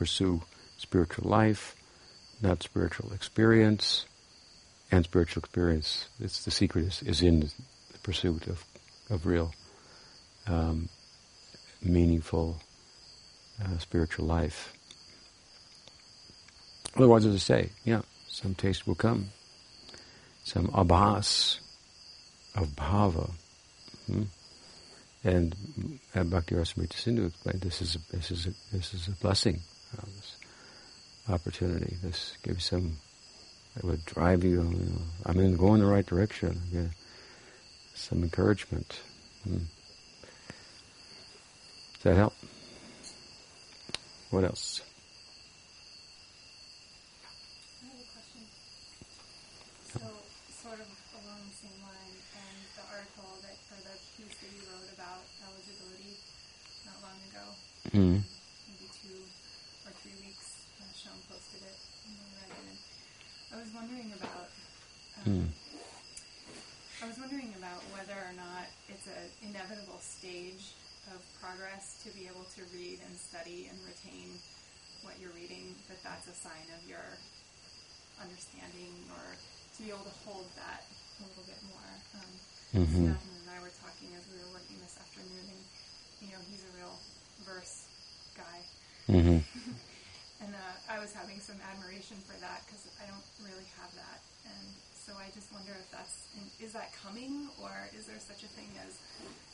pursue 0.00 0.40
spiritual 0.78 1.28
life, 1.28 1.76
not 2.40 2.62
spiritual 2.62 3.12
experience, 3.12 4.06
and 4.90 5.04
spiritual 5.04 5.42
experience. 5.42 6.08
It's 6.18 6.42
the 6.46 6.50
secret 6.50 6.86
is, 6.86 7.02
is 7.02 7.20
in 7.20 7.40
the 7.40 7.98
pursuit 8.02 8.46
of, 8.46 8.64
of 9.10 9.26
real 9.26 9.52
um, 10.46 10.88
meaningful 11.82 12.56
uh, 13.62 13.76
spiritual 13.76 14.24
life. 14.24 14.72
Otherwise, 16.96 17.26
as 17.26 17.34
I 17.34 17.38
say, 17.38 17.70
yeah, 17.84 18.00
some 18.26 18.54
taste 18.54 18.86
will 18.86 18.94
come, 18.94 19.28
some 20.44 20.68
abhas 20.68 21.58
of 22.54 22.68
bhava. 22.68 23.30
Hmm? 24.06 24.22
And 25.22 25.54
uh, 26.14 26.24
Bhakti 26.24 26.54
Rasamrita 26.54 26.94
Sindhu 26.94 27.26
explained 27.26 27.60
this 27.60 27.82
is 27.82 27.96
a, 27.96 28.16
this 28.16 28.30
is 28.30 28.46
a, 28.46 28.54
this 28.72 28.94
is 28.94 29.06
a 29.06 29.10
blessing, 29.10 29.60
this 29.96 30.36
opportunity. 31.28 31.96
This 32.02 32.36
gives 32.42 32.64
some, 32.64 32.96
it 33.76 33.84
would 33.84 34.04
drive 34.04 34.44
you. 34.44 34.62
you 34.62 34.62
know, 34.62 35.02
I 35.26 35.32
mean, 35.32 35.56
go 35.56 35.74
in 35.74 35.80
the 35.80 35.86
right 35.86 36.06
direction. 36.06 36.60
Yeah 36.72 36.86
some 38.00 38.22
encouragement. 38.22 38.98
Hmm. 39.44 39.68
Does 42.00 42.02
that 42.04 42.16
help? 42.16 42.32
What 44.30 44.44
else? 44.44 44.80
I 47.84 47.92
have 47.92 48.00
a 48.00 48.08
question. 48.08 48.42
So, 49.92 50.00
sort 50.64 50.80
of 50.80 50.88
along 51.20 51.44
the 51.44 51.56
same 51.60 51.76
line, 51.84 52.16
and 52.40 52.56
the 52.72 52.84
article 52.88 53.28
that, 53.44 53.56
or 53.68 53.80
the 53.84 53.96
piece 54.16 54.32
that 54.32 54.48
you 54.48 54.64
wrote 54.72 54.88
about 54.96 55.28
eligibility 55.44 56.16
not 56.88 56.96
long 57.04 57.20
ago, 57.28 57.44
mm. 57.92 58.16
maybe 58.64 58.88
two 58.96 59.20
or 59.84 59.92
three 60.00 60.16
weeks, 60.24 60.64
uh, 60.80 60.88
Sean 60.96 61.20
posted 61.28 61.68
it, 61.68 61.76
and 62.08 62.16
I 62.16 62.48
read 62.48 62.64
it, 62.64 62.64
and 62.64 62.78
I 63.52 63.56
was 63.60 63.68
wondering 63.76 64.08
about 64.16 64.48
um, 65.20 65.44
mm. 65.44 65.48
I 67.00 67.08
was 67.08 67.16
wondering 67.16 67.54
about 67.56 67.80
whether 67.96 68.12
or 68.12 68.36
not 68.36 68.68
it's 68.92 69.08
an 69.20 69.28
inevitable 69.52 70.00
stage 70.00 70.72
of 71.12 71.20
progress 71.40 72.00
to 72.04 72.08
be 72.16 72.24
able 72.24 72.44
to 72.56 72.62
read 72.72 72.98
and 73.04 73.14
study 73.16 73.68
and 73.68 73.76
retain 73.84 74.32
what 75.04 75.16
you're 75.20 75.32
reading, 75.36 75.76
that 75.88 76.00
that's 76.04 76.28
a 76.28 76.36
sign 76.36 76.64
of 76.76 76.80
your 76.88 77.04
understanding, 78.20 78.92
or 79.16 79.26
to 79.76 79.78
be 79.80 79.88
able 79.88 80.04
to 80.04 80.16
hold 80.28 80.44
that 80.56 80.84
a 81.20 81.24
little 81.28 81.44
bit 81.48 81.60
more. 81.68 81.90
Um, 82.20 82.32
Mm-hmm. 82.70 83.10
And 83.10 83.50
I 83.50 83.58
were 83.58 83.74
talking 83.82 84.14
as 84.14 84.22
we 84.30 84.38
were 84.38 84.54
working 84.54 84.78
this 84.78 84.94
afternoon, 84.94 85.42
and 85.42 85.62
you 86.22 86.30
know 86.30 86.38
he's 86.46 86.62
a 86.62 86.72
real 86.78 86.94
verse 87.42 87.90
guy, 88.38 88.58
Mm-hmm. 89.10 89.42
and 90.46 90.54
uh, 90.54 90.74
I 90.86 91.02
was 91.02 91.10
having 91.10 91.42
some 91.42 91.58
admiration 91.66 92.14
for 92.30 92.38
that 92.38 92.62
because 92.62 92.86
I 93.02 93.10
don't 93.10 93.26
really 93.42 93.66
have 93.74 93.90
that, 93.98 94.22
and 94.46 94.66
so 95.10 95.18
I 95.18 95.26
just 95.34 95.52
wonder 95.52 95.72
if 95.74 95.90
that's 95.90 96.30
is 96.62 96.72
that 96.72 96.92
coming, 97.02 97.48
or 97.60 97.70
is 97.98 98.06
there 98.06 98.18
such 98.20 98.44
a 98.44 98.50
thing 98.54 98.68
as 98.86 98.94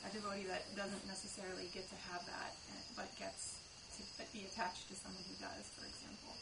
a 0.04 0.12
devotee 0.12 0.44
that 0.48 0.64
doesn't 0.76 1.06
necessarily 1.08 1.68
get 1.72 1.88
to 1.88 1.96
have 2.12 2.20
that, 2.26 2.52
but 2.94 3.08
gets 3.18 3.56
to 3.96 4.22
be 4.36 4.44
attached 4.44 4.88
to 4.88 4.94
someone 4.94 5.22
who 5.24 5.36
does, 5.40 5.64
for 5.72 5.86
example. 5.86 6.36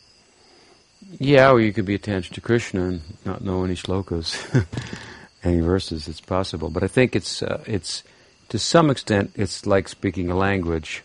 Yeah, 1.21 1.53
or 1.53 1.61
you 1.61 1.73
could 1.73 1.85
be 1.85 1.95
attached 1.95 2.35
to 2.35 2.41
Krishna 2.41 2.87
and 2.87 3.03
not 3.25 3.45
know 3.45 3.63
any 3.63 3.75
shlokas, 3.75 4.67
any 5.45 5.61
verses. 5.61 6.09
It's 6.09 6.21
possible, 6.21 6.71
but 6.71 6.83
I 6.83 6.89
think 6.89 7.15
it's 7.15 7.43
uh, 7.43 7.63
it's 7.67 8.03
to 8.49 8.59
some 8.59 8.91
extent 8.91 9.31
it's 9.37 9.65
like 9.65 9.89
speaking 9.89 10.29
a 10.31 10.37
language. 10.37 11.05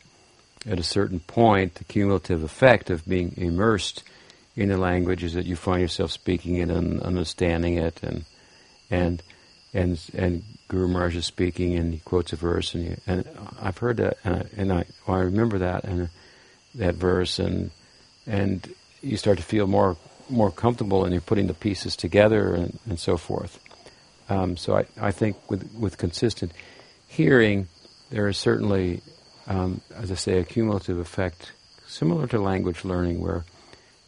At 0.66 0.80
a 0.80 0.84
certain 0.84 1.22
point, 1.22 1.76
the 1.76 1.86
cumulative 1.86 2.44
effect 2.44 2.90
of 2.90 3.08
being 3.08 3.34
immersed 3.38 4.04
in 4.60 4.72
a 4.72 4.78
language 4.78 5.24
is 5.24 5.34
that 5.34 5.46
you 5.46 5.56
find 5.56 5.82
yourself 5.82 6.12
speaking 6.12 6.58
it 6.58 6.70
and 6.70 7.02
understanding 7.02 7.78
it, 7.78 8.04
and 8.04 8.26
and 8.92 9.24
and 9.74 10.00
and 10.14 10.44
Guru 10.68 10.88
Maharaj 10.88 11.16
is 11.16 11.26
speaking 11.26 11.76
and 11.76 11.94
he 11.94 12.00
quotes 12.00 12.34
a 12.34 12.36
verse, 12.36 12.76
and 12.76 12.86
you, 12.86 12.98
and 13.08 13.26
I've 13.62 13.78
heard 13.78 13.98
that, 13.98 14.18
and 14.24 14.36
I, 14.36 14.46
and 14.58 14.74
I, 14.74 14.86
well, 15.08 15.18
I 15.18 15.22
remember 15.22 15.60
that 15.60 15.86
and 15.86 16.10
that 16.76 16.96
verse, 16.96 17.40
and 17.40 17.72
and 18.28 18.74
you 19.02 19.16
start 19.16 19.38
to 19.38 19.44
feel 19.44 19.66
more 19.66 19.96
more 20.30 20.52
comfortable 20.52 21.06
and 21.06 21.14
you're 21.14 21.22
putting 21.22 21.48
the 21.48 21.54
pieces 21.54 21.96
together 21.96 22.54
and, 22.54 22.78
and 22.88 23.00
so 23.00 23.18
forth. 23.18 23.60
Um, 24.30 24.58
so 24.58 24.78
I, 24.78 24.86
I 25.00 25.12
think 25.12 25.38
with 25.50 25.74
with 25.74 25.98
consistent 25.98 26.52
hearing, 27.08 27.68
there 28.12 28.28
is 28.28 28.38
certainly, 28.38 29.02
um, 29.48 29.82
as 29.96 30.12
I 30.12 30.16
say, 30.16 30.38
a 30.40 30.44
cumulative 30.44 31.00
effect 31.00 31.54
similar 31.88 32.28
to 32.28 32.40
language 32.40 32.84
learning, 32.84 33.22
where 33.22 33.46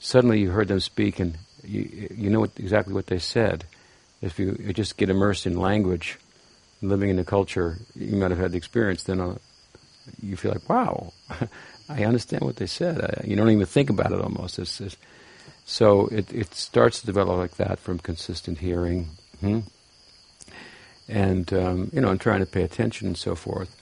suddenly 0.02 0.40
you 0.40 0.50
heard 0.50 0.68
them 0.68 0.80
speak 0.80 1.20
and 1.20 1.38
you 1.64 2.10
you 2.14 2.30
know 2.30 2.42
what, 2.42 2.52
exactly 2.58 2.94
what 2.94 3.08
they 3.08 3.20
said. 3.20 3.64
If 4.22 4.38
you, 4.38 4.58
you 4.60 4.74
just 4.74 4.98
get 4.98 5.10
immersed 5.10 5.48
in 5.48 5.58
language, 5.58 6.20
living 6.82 7.10
in 7.10 7.16
the 7.16 7.24
culture, 7.24 7.78
you 7.96 8.18
might 8.18 8.32
have 8.32 8.40
had 8.40 8.52
the 8.52 8.58
experience. 8.58 9.04
Then 9.04 9.20
uh, 9.20 9.38
you 10.22 10.36
feel 10.36 10.52
like, 10.52 10.68
wow, 10.70 11.14
I 11.90 12.04
understand 12.04 12.44
what 12.44 12.58
they 12.58 12.68
said. 12.68 13.02
I, 13.02 13.24
you 13.26 13.36
don't 13.36 13.50
even 13.50 13.66
think 13.66 13.90
about 13.90 14.12
it 14.12 14.22
almost. 14.22 14.60
It's, 14.60 14.82
it's, 14.82 14.98
so 15.66 16.08
it, 16.08 16.32
it 16.34 16.54
starts 16.54 17.00
to 17.00 17.06
develop 17.06 17.38
like 17.38 17.56
that 17.58 17.80
from 17.80 18.00
consistent 18.00 18.60
hearing, 18.60 19.10
hmm? 19.40 19.60
and 21.08 21.52
um, 21.54 21.90
you 21.94 22.02
know, 22.02 22.10
and 22.10 22.20
trying 22.20 22.42
to 22.42 22.46
pay 22.46 22.64
attention 22.64 23.08
and 23.08 23.18
so 23.18 23.36
forth, 23.36 23.76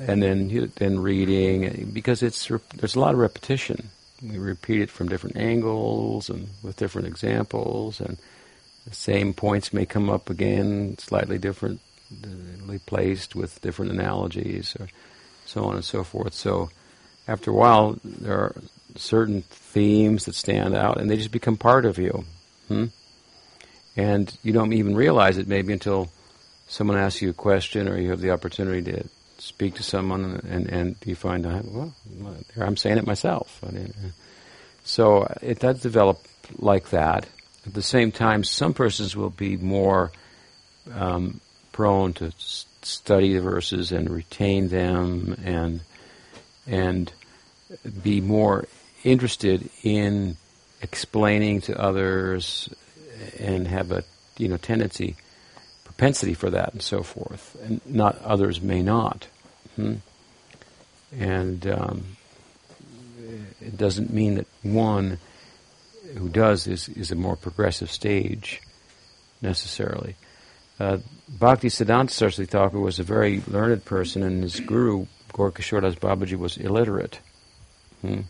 and 0.00 0.22
then 0.22 0.72
then 0.76 1.00
reading 1.00 1.90
because 1.92 2.22
it's 2.22 2.50
there's 2.76 2.96
a 2.96 3.00
lot 3.00 3.14
of 3.14 3.20
repetition. 3.20 3.90
We 4.22 4.38
repeat 4.38 4.80
it 4.80 4.90
from 4.90 5.08
different 5.08 5.36
angles 5.36 6.30
and 6.30 6.48
with 6.62 6.76
different 6.76 7.08
examples, 7.08 8.00
and 8.00 8.18
the 8.86 8.94
same 8.94 9.34
points 9.34 9.72
may 9.72 9.86
come 9.86 10.08
up 10.08 10.30
again, 10.30 10.96
slightly 10.98 11.38
differently 11.38 12.78
placed 12.86 13.34
with 13.34 13.60
different 13.60 13.92
analogies, 13.92 14.76
or 14.78 14.88
so 15.46 15.64
on 15.64 15.74
and 15.74 15.84
so 15.84 16.04
forth. 16.04 16.34
So 16.34 16.70
after 17.26 17.50
a 17.50 17.54
while, 17.54 17.98
there 18.04 18.38
are 18.38 18.54
certain 18.96 19.42
themes 19.42 20.26
that 20.26 20.34
stand 20.34 20.74
out, 20.74 20.98
and 20.98 21.10
they 21.10 21.16
just 21.16 21.32
become 21.32 21.56
part 21.56 21.84
of 21.84 21.98
you. 21.98 22.24
Hmm? 22.68 22.86
And 23.96 24.36
you 24.42 24.52
don't 24.52 24.72
even 24.72 24.94
realize 24.94 25.38
it 25.38 25.48
maybe 25.48 25.72
until 25.72 26.10
someone 26.66 26.96
asks 26.96 27.22
you 27.22 27.30
a 27.30 27.34
question 27.34 27.88
or 27.88 27.98
you 27.98 28.10
have 28.10 28.20
the 28.20 28.30
opportunity 28.30 28.82
to 28.92 29.04
speak 29.44 29.74
to 29.74 29.82
someone, 29.82 30.40
and, 30.48 30.68
and 30.68 30.96
you 31.04 31.14
find 31.14 31.46
out, 31.46 31.64
well, 31.66 31.94
I'm 32.56 32.76
saying 32.76 32.98
it 32.98 33.06
myself. 33.06 33.62
So 34.84 35.32
it 35.42 35.60
does 35.60 35.80
develop 35.80 36.18
like 36.56 36.90
that. 36.90 37.26
At 37.66 37.74
the 37.74 37.82
same 37.82 38.10
time, 38.10 38.44
some 38.44 38.74
persons 38.74 39.14
will 39.16 39.30
be 39.30 39.56
more 39.56 40.12
um, 40.92 41.40
prone 41.72 42.12
to 42.14 42.32
study 42.82 43.34
the 43.34 43.40
verses 43.40 43.92
and 43.92 44.10
retain 44.10 44.68
them 44.68 45.36
and 45.44 45.80
and 46.66 47.12
be 48.02 48.20
more 48.20 48.66
interested 49.02 49.68
in 49.82 50.36
explaining 50.80 51.60
to 51.62 51.78
others 51.80 52.68
and 53.38 53.66
have 53.66 53.90
a 53.90 54.04
you 54.38 54.48
know 54.48 54.56
tendency 54.56 55.16
propensity 55.84 56.34
for 56.34 56.50
that 56.50 56.72
and 56.72 56.82
so 56.82 57.02
forth 57.02 57.56
and 57.64 57.80
not 57.86 58.20
others 58.22 58.60
may 58.60 58.82
not 58.82 59.26
hmm? 59.76 59.94
and 61.18 61.66
um, 61.66 62.04
it 63.60 63.76
doesn't 63.76 64.12
mean 64.12 64.36
that 64.36 64.46
one 64.62 65.18
who 66.16 66.28
does 66.28 66.66
is, 66.66 66.88
is 66.90 67.10
a 67.10 67.16
more 67.16 67.36
progressive 67.36 67.90
stage 67.90 68.60
necessarily 69.42 70.16
uh, 70.80 70.98
Bhakti 71.28 71.68
Siddhanta 71.68 72.10
Saraswati 72.10 72.50
Thakur 72.50 72.80
was 72.80 72.98
a 72.98 73.04
very 73.04 73.42
learned 73.46 73.84
person 73.84 74.22
and 74.22 74.42
his 74.42 74.60
guru 74.60 75.06
Gorkishordas 75.32 75.98
Babaji 75.98 76.36
was 76.36 76.56
illiterate 76.56 77.20
Hmm. 78.04 78.20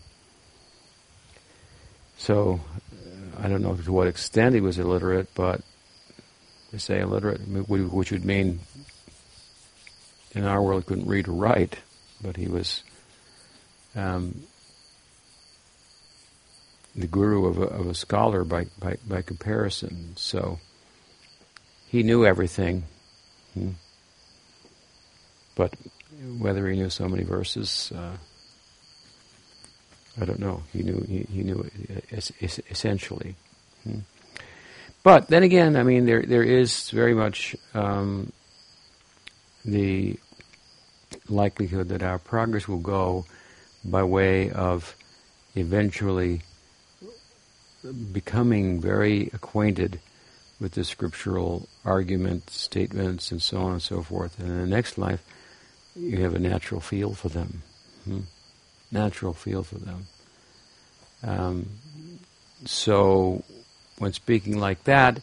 So, 2.17 2.61
uh, 2.93 3.43
I 3.43 3.49
don't 3.49 3.61
know 3.61 3.75
to 3.75 3.91
what 3.91 4.07
extent 4.07 4.55
he 4.55 4.61
was 4.61 4.79
illiterate, 4.79 5.27
but 5.35 5.59
they 6.71 6.77
say 6.77 7.01
illiterate, 7.01 7.41
which 7.67 8.11
would 8.13 8.23
mean 8.23 8.61
in 10.35 10.43
our 10.45 10.61
world 10.61 10.85
couldn't 10.85 11.07
read 11.07 11.27
or 11.27 11.33
write, 11.33 11.79
but 12.21 12.35
he 12.35 12.47
was 12.47 12.83
um, 13.95 14.43
the 16.95 17.07
guru 17.07 17.47
of 17.47 17.57
a, 17.57 17.63
of 17.63 17.87
a 17.87 17.93
scholar 17.95 18.43
by, 18.43 18.65
by, 18.79 18.97
by 19.07 19.21
comparison. 19.21 20.13
So, 20.15 20.59
he 21.87 22.03
knew 22.03 22.25
everything. 22.25 22.83
Hmm. 23.53 23.71
But 25.55 25.73
whether 26.39 26.67
he 26.67 26.77
knew 26.77 26.89
so 26.89 27.07
many 27.07 27.23
verses, 27.23 27.91
uh, 27.95 28.17
I 30.19 30.25
don't 30.25 30.39
know. 30.39 30.63
He 30.73 30.83
knew 30.83 31.05
he, 31.07 31.19
he 31.31 31.43
knew 31.43 31.69
es- 32.11 32.31
es- 32.41 32.59
essentially. 32.69 33.35
Hmm. 33.83 33.99
But 35.03 35.27
then 35.27 35.43
again, 35.43 35.75
I 35.75 35.83
mean, 35.83 36.05
there 36.05 36.23
there 36.23 36.43
is 36.43 36.89
very 36.89 37.13
much 37.13 37.55
um, 37.73 38.31
the 39.63 40.19
likelihood 41.29 41.89
that 41.89 42.03
our 42.03 42.19
progress 42.19 42.67
will 42.67 42.79
go 42.79 43.25
by 43.83 44.03
way 44.03 44.49
of 44.51 44.95
eventually 45.55 46.41
becoming 48.11 48.81
very 48.81 49.29
acquainted 49.33 49.99
with 50.59 50.73
the 50.73 50.83
scriptural 50.83 51.67
arguments, 51.83 52.55
statements, 52.55 53.31
and 53.31 53.41
so 53.41 53.57
on 53.57 53.73
and 53.73 53.81
so 53.81 54.01
forth. 54.01 54.39
And 54.39 54.49
in 54.49 54.57
the 54.57 54.67
next 54.67 54.97
life, 54.97 55.23
you 55.95 56.17
have 56.17 56.33
a 56.33 56.39
natural 56.39 56.81
feel 56.81 57.13
for 57.13 57.29
them. 57.29 57.61
Hmm 58.05 58.21
natural 58.91 59.33
feel 59.33 59.63
for 59.63 59.77
them. 59.77 60.07
Um, 61.23 61.69
so, 62.65 63.43
when 63.97 64.13
speaking 64.13 64.59
like 64.59 64.83
that, 64.85 65.21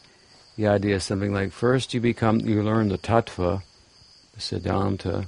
the 0.57 0.68
idea 0.68 0.97
is 0.97 1.05
something 1.05 1.33
like 1.33 1.53
first 1.53 1.95
you 1.95 2.01
become, 2.01 2.40
you 2.40 2.62
learn 2.62 2.88
the 2.88 2.99
tattva, 2.99 3.62
the 4.35 4.40
siddhanta, 4.40 5.27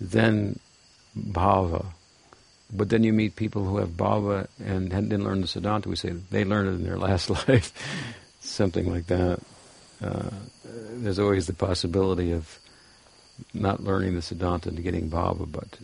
then 0.00 0.58
bhava. 1.16 1.86
But 2.72 2.90
then 2.90 3.02
you 3.02 3.12
meet 3.12 3.36
people 3.36 3.64
who 3.64 3.78
have 3.78 3.90
bhava 3.90 4.46
and 4.64 4.90
didn't 4.90 5.24
learn 5.24 5.40
the 5.40 5.46
siddhanta. 5.46 5.86
We 5.86 5.96
say 5.96 6.10
they 6.10 6.44
learned 6.44 6.68
it 6.68 6.72
in 6.72 6.84
their 6.84 6.98
last 7.08 7.30
life, 7.30 7.72
something 8.40 8.90
like 8.90 9.06
that. 9.06 9.40
Uh, 10.02 10.30
there's 10.92 11.18
always 11.18 11.46
the 11.46 11.54
possibility 11.54 12.32
of 12.32 12.58
not 13.54 13.82
learning 13.82 14.14
the 14.14 14.20
siddhanta 14.20 14.66
and 14.66 14.82
getting 14.82 15.10
bhava, 15.10 15.50
but 15.50 15.78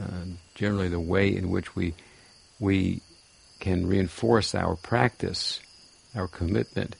uh, 0.00 0.24
generally 0.54 0.88
the 0.88 1.00
way 1.00 1.34
in 1.34 1.50
which 1.50 1.74
we 1.74 1.94
we 2.58 3.00
can 3.58 3.86
reinforce 3.86 4.54
our 4.54 4.76
practice, 4.76 5.60
our 6.14 6.28
commitment, 6.28 6.96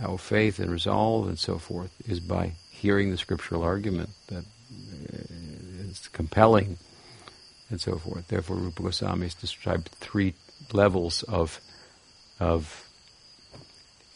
our 0.00 0.18
faith 0.18 0.58
and 0.58 0.70
resolve 0.70 1.28
and 1.28 1.38
so 1.38 1.58
forth 1.58 1.90
is 2.06 2.20
by 2.20 2.52
hearing 2.70 3.10
the 3.10 3.16
scriptural 3.16 3.62
argument 3.62 4.10
that 4.28 4.44
uh, 4.44 5.25
compelling 6.16 6.78
and 7.70 7.80
so 7.80 7.98
forth. 7.98 8.26
Therefore, 8.28 8.56
Rupa 8.56 8.82
Goswami 8.82 9.26
has 9.26 9.34
described 9.34 9.88
three 10.00 10.34
levels 10.72 11.22
of 11.24 11.60
of 12.40 12.82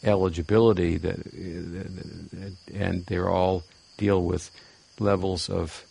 eligibility 0.03 0.97
that, 0.97 1.19
and 2.73 3.05
they're 3.05 3.29
all 3.29 3.63
deal 3.97 4.23
with 4.23 4.49
levels 4.99 5.49
of 5.49 5.85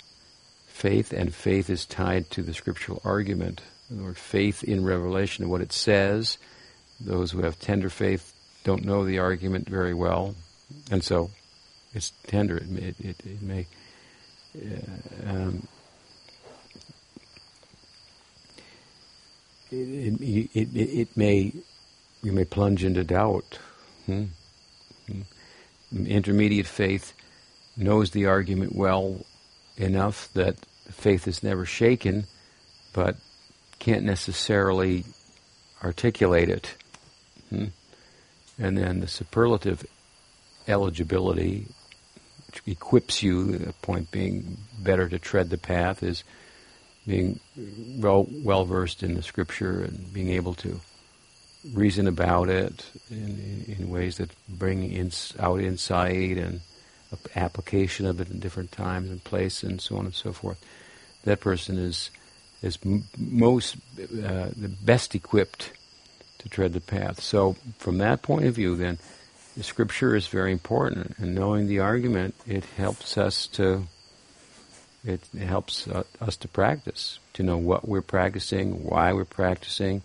faith, 0.67 1.13
and 1.13 1.33
faith 1.33 1.71
is 1.71 1.87
tied 1.87 2.29
to 2.31 2.43
the 2.43 2.55
scriptural 2.55 3.01
argument 3.05 3.61
or 4.03 4.15
faith 4.15 4.65
in 4.65 4.85
revelation 4.85 5.45
and 5.45 5.51
what 5.51 5.61
it 5.61 5.73
says. 5.73 6.39
Those 7.01 7.31
who 7.31 7.43
have 7.43 7.59
tender 7.59 7.89
faith 7.89 8.33
don't 8.65 8.85
know 8.85 9.05
the 9.05 9.19
argument 9.21 9.69
very 9.69 9.95
well, 9.95 10.35
and 10.91 11.03
so 11.05 11.31
it's 11.95 12.13
tender. 12.27 12.57
It 12.57 12.69
may, 12.69 12.95
it, 12.99 13.21
it 13.25 13.43
may 13.43 13.67
uh, 14.57 15.31
um, 15.31 15.69
it, 19.71 20.21
it, 20.55 20.69
it, 20.75 20.77
it, 20.77 21.17
may 21.17 21.53
you 22.23 22.33
may 22.33 22.45
plunge 22.45 22.85
into 22.85 23.05
doubt. 23.05 23.59
Hmm? 24.07 24.25
Hmm. 25.07 26.07
Intermediate 26.07 26.67
faith 26.67 27.15
knows 27.77 28.11
the 28.11 28.27
argument 28.27 28.75
well 28.75 29.25
enough 29.77 30.29
that 30.35 30.57
faith 30.91 31.27
is 31.27 31.43
never 31.43 31.65
shaken, 31.65 32.27
but 32.93 33.17
can't 33.79 34.05
necessarily 34.05 35.05
articulate 35.83 36.49
it. 36.49 36.77
Hmm? 37.49 37.67
And 38.59 38.77
then 38.77 39.01
the 39.01 39.09
superlative 39.09 39.85
eligibility, 40.69 41.67
which 42.47 42.63
equips 42.67 43.23
you, 43.23 43.57
the 43.57 43.73
point 43.75 44.11
being 44.11 44.59
better 44.79 45.09
to 45.09 45.19
tread 45.19 45.51
the 45.51 45.59
path, 45.59 46.03
is 46.03 46.25
being 47.07 47.41
well 47.97 48.27
well 48.31 48.65
versed 48.65 49.03
in 49.03 49.15
the 49.15 49.23
scripture 49.23 49.83
and 49.83 50.13
being 50.13 50.31
able 50.31 50.55
to 50.55 50.81
reason 51.73 52.07
about 52.07 52.49
it 52.49 52.91
in, 53.11 53.65
in, 53.67 53.77
in 53.79 53.91
ways 53.91 54.17
that 54.17 54.31
bring 54.49 54.91
in, 54.91 55.11
out 55.39 55.61
insight 55.61 56.39
and 56.39 56.61
application 57.35 58.07
of 58.07 58.21
it 58.21 58.31
in 58.31 58.39
different 58.39 58.73
times 58.73 59.11
and 59.11 59.23
places 59.25 59.69
and 59.69 59.81
so 59.81 59.97
on 59.97 60.05
and 60.05 60.15
so 60.15 60.33
forth. 60.33 60.65
That 61.25 61.41
person 61.41 61.79
is 61.79 62.11
is 62.63 62.79
most 63.19 63.77
uh, 63.99 64.51
the 64.55 64.71
best 64.83 65.15
equipped 65.15 65.73
to 66.39 66.49
tread 66.49 66.73
the 66.75 66.81
path. 66.81 67.21
So 67.21 67.57
from 67.79 67.99
that 67.99 68.23
point 68.23 68.45
of 68.45 68.55
view, 68.55 68.77
then 68.77 68.99
the 69.57 69.63
scripture 69.63 70.15
is 70.15 70.27
very 70.27 70.53
important, 70.53 71.15
and 71.19 71.35
knowing 71.35 71.67
the 71.67 71.81
argument, 71.81 72.35
it 72.47 72.65
helps 72.77 73.17
us 73.19 73.47
to 73.49 73.87
it 75.05 75.27
helps 75.39 75.89
uh, 75.89 76.05
us 76.21 76.37
to 76.37 76.49
practice, 76.49 77.19
to 77.35 77.43
know 77.43 77.57
what 77.57 77.89
we're 77.89 78.03
practicing, 78.03 78.85
why 78.85 79.13
we're 79.13 79.25
practicing, 79.25 80.03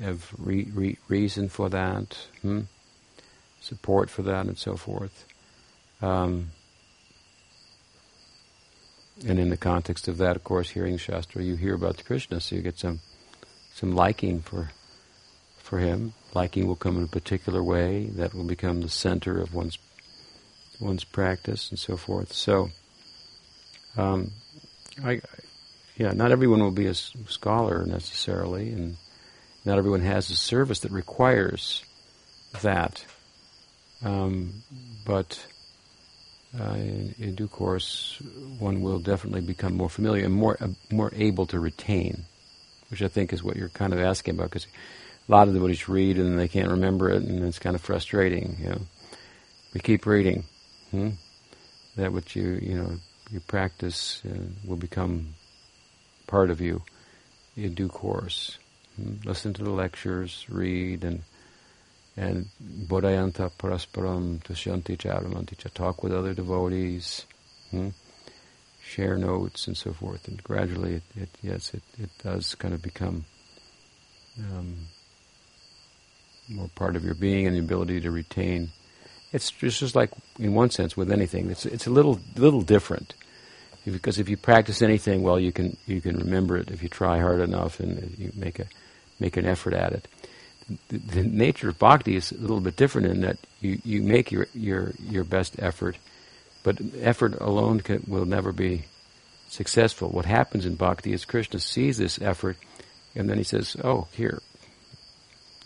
have 0.00 0.32
re- 0.38 0.70
re- 0.74 0.98
reason 1.08 1.48
for 1.48 1.68
that, 1.70 2.18
hmm? 2.42 2.62
support 3.60 4.10
for 4.10 4.22
that, 4.22 4.46
and 4.46 4.58
so 4.58 4.76
forth. 4.76 5.26
Um, 6.02 6.50
and 9.26 9.38
in 9.38 9.50
the 9.50 9.56
context 9.56 10.08
of 10.08 10.18
that, 10.18 10.36
of 10.36 10.44
course, 10.44 10.70
hearing 10.70 10.96
Shastra, 10.96 11.42
you 11.42 11.56
hear 11.56 11.74
about 11.74 12.02
Krishna, 12.04 12.40
so 12.40 12.56
you 12.56 12.62
get 12.62 12.78
some 12.78 13.00
some 13.74 13.94
liking 13.94 14.40
for 14.40 14.70
for 15.58 15.78
him. 15.78 16.14
Liking 16.34 16.66
will 16.66 16.76
come 16.76 16.96
in 16.96 17.04
a 17.04 17.08
particular 17.08 17.62
way 17.62 18.06
that 18.16 18.34
will 18.34 18.44
become 18.44 18.80
the 18.80 18.88
center 18.88 19.40
of 19.40 19.54
one's 19.54 19.78
one's 20.80 21.04
practice 21.04 21.70
and 21.70 21.78
so 21.78 21.96
forth. 21.96 22.32
So, 22.32 22.70
um, 23.96 24.32
I, 25.04 25.20
yeah, 25.96 26.12
not 26.12 26.32
everyone 26.32 26.60
will 26.60 26.70
be 26.70 26.86
a 26.86 26.94
scholar 26.94 27.84
necessarily, 27.84 28.72
and 28.72 28.96
not 29.64 29.78
everyone 29.78 30.00
has 30.00 30.30
a 30.30 30.36
service 30.36 30.80
that 30.80 30.92
requires 30.92 31.84
that. 32.62 33.04
Um, 34.02 34.62
but 35.04 35.44
uh, 36.58 36.72
in, 36.72 37.14
in, 37.18 37.34
due 37.34 37.48
course, 37.48 38.20
one 38.58 38.80
will 38.80 38.98
definitely 38.98 39.42
become 39.42 39.74
more 39.74 39.90
familiar 39.90 40.24
and 40.24 40.34
more 40.34 40.56
uh, 40.60 40.68
more 40.90 41.12
able 41.14 41.46
to 41.46 41.60
retain, 41.60 42.24
which 42.90 43.02
I 43.02 43.08
think 43.08 43.32
is 43.32 43.42
what 43.42 43.56
you're 43.56 43.68
kind 43.68 43.92
of 43.92 44.00
asking 44.00 44.34
about. 44.34 44.50
Because 44.50 44.66
a 45.28 45.32
lot 45.32 45.48
of 45.48 45.52
the 45.52 45.60
devotees 45.60 45.88
read 45.88 46.18
and 46.18 46.38
they 46.38 46.48
can't 46.48 46.70
remember 46.70 47.10
it, 47.10 47.22
and 47.22 47.44
it's 47.44 47.58
kind 47.58 47.76
of 47.76 47.82
frustrating. 47.82 48.56
You 48.60 48.68
know, 48.70 48.80
we 49.74 49.80
keep 49.80 50.06
reading. 50.06 50.44
Hmm? 50.90 51.10
That 51.96 52.12
what 52.12 52.34
you 52.34 52.58
you 52.62 52.76
know 52.76 52.92
you 53.30 53.40
practice 53.40 54.22
uh, 54.24 54.34
will 54.64 54.76
become 54.76 55.34
part 56.26 56.50
of 56.50 56.60
you 56.60 56.82
in 57.56 57.74
due 57.74 57.88
course. 57.88 58.58
Hmm? 58.96 59.14
Listen 59.24 59.52
to 59.54 59.64
the 59.64 59.70
lectures, 59.70 60.46
read, 60.48 61.04
and 61.04 61.22
and 62.16 62.46
bodhayanta 62.60 63.50
parasparam 63.58 64.42
tusyanti 64.42 64.96
charamanticha. 64.96 65.72
talk 65.72 66.02
with 66.02 66.12
other 66.12 66.34
devotees, 66.34 67.24
hmm? 67.70 67.88
share 68.82 69.16
notes 69.16 69.66
and 69.66 69.76
so 69.76 69.92
forth, 69.92 70.26
and 70.28 70.42
gradually, 70.42 70.94
it, 70.94 71.02
it 71.16 71.28
yes, 71.42 71.72
it, 71.74 71.82
it 71.98 72.10
does 72.22 72.54
kind 72.56 72.74
of 72.74 72.82
become 72.82 73.24
um, 74.38 74.76
more 76.48 76.68
part 76.74 76.96
of 76.96 77.04
your 77.04 77.14
being 77.14 77.46
and 77.46 77.54
the 77.54 77.60
ability 77.60 78.00
to 78.00 78.10
retain. 78.10 78.70
It's 79.32 79.50
just, 79.50 79.94
like, 79.94 80.10
in 80.38 80.54
one 80.54 80.70
sense, 80.70 80.96
with 80.96 81.12
anything. 81.12 81.50
It's 81.50 81.64
it's 81.66 81.86
a 81.86 81.90
little 81.90 82.20
little 82.36 82.62
different 82.62 83.14
because 83.84 84.18
if 84.18 84.28
you 84.28 84.36
practice 84.36 84.82
anything, 84.82 85.22
well, 85.22 85.38
you 85.38 85.52
can 85.52 85.76
you 85.86 86.00
can 86.00 86.18
remember 86.18 86.56
it 86.56 86.70
if 86.70 86.82
you 86.82 86.88
try 86.88 87.18
hard 87.18 87.40
enough 87.40 87.80
and 87.80 88.14
you 88.18 88.32
make 88.34 88.58
a 88.58 88.66
make 89.20 89.36
an 89.36 89.46
effort 89.46 89.74
at 89.74 89.92
it 89.92 90.08
the, 90.88 90.98
the, 90.98 91.22
nature 91.22 91.68
of 91.68 91.78
bhakti 91.78 92.16
is 92.16 92.32
a 92.32 92.38
little 92.38 92.60
bit 92.60 92.76
different 92.76 93.08
in 93.08 93.20
that 93.22 93.38
you, 93.60 93.80
you 93.84 94.02
make 94.02 94.30
your, 94.30 94.46
your, 94.54 94.92
your 95.00 95.24
best 95.24 95.56
effort, 95.58 95.96
but 96.62 96.78
effort 97.00 97.34
alone 97.40 97.80
can, 97.80 98.04
will 98.06 98.24
never 98.24 98.52
be 98.52 98.84
successful. 99.48 100.08
What 100.08 100.26
happens 100.26 100.66
in 100.66 100.76
bhakti 100.76 101.12
is 101.12 101.24
Krishna 101.24 101.58
sees 101.58 101.98
this 101.98 102.20
effort, 102.20 102.56
and 103.14 103.28
then 103.28 103.38
he 103.38 103.44
says, 103.44 103.76
"Oh, 103.82 104.06
here, 104.12 104.40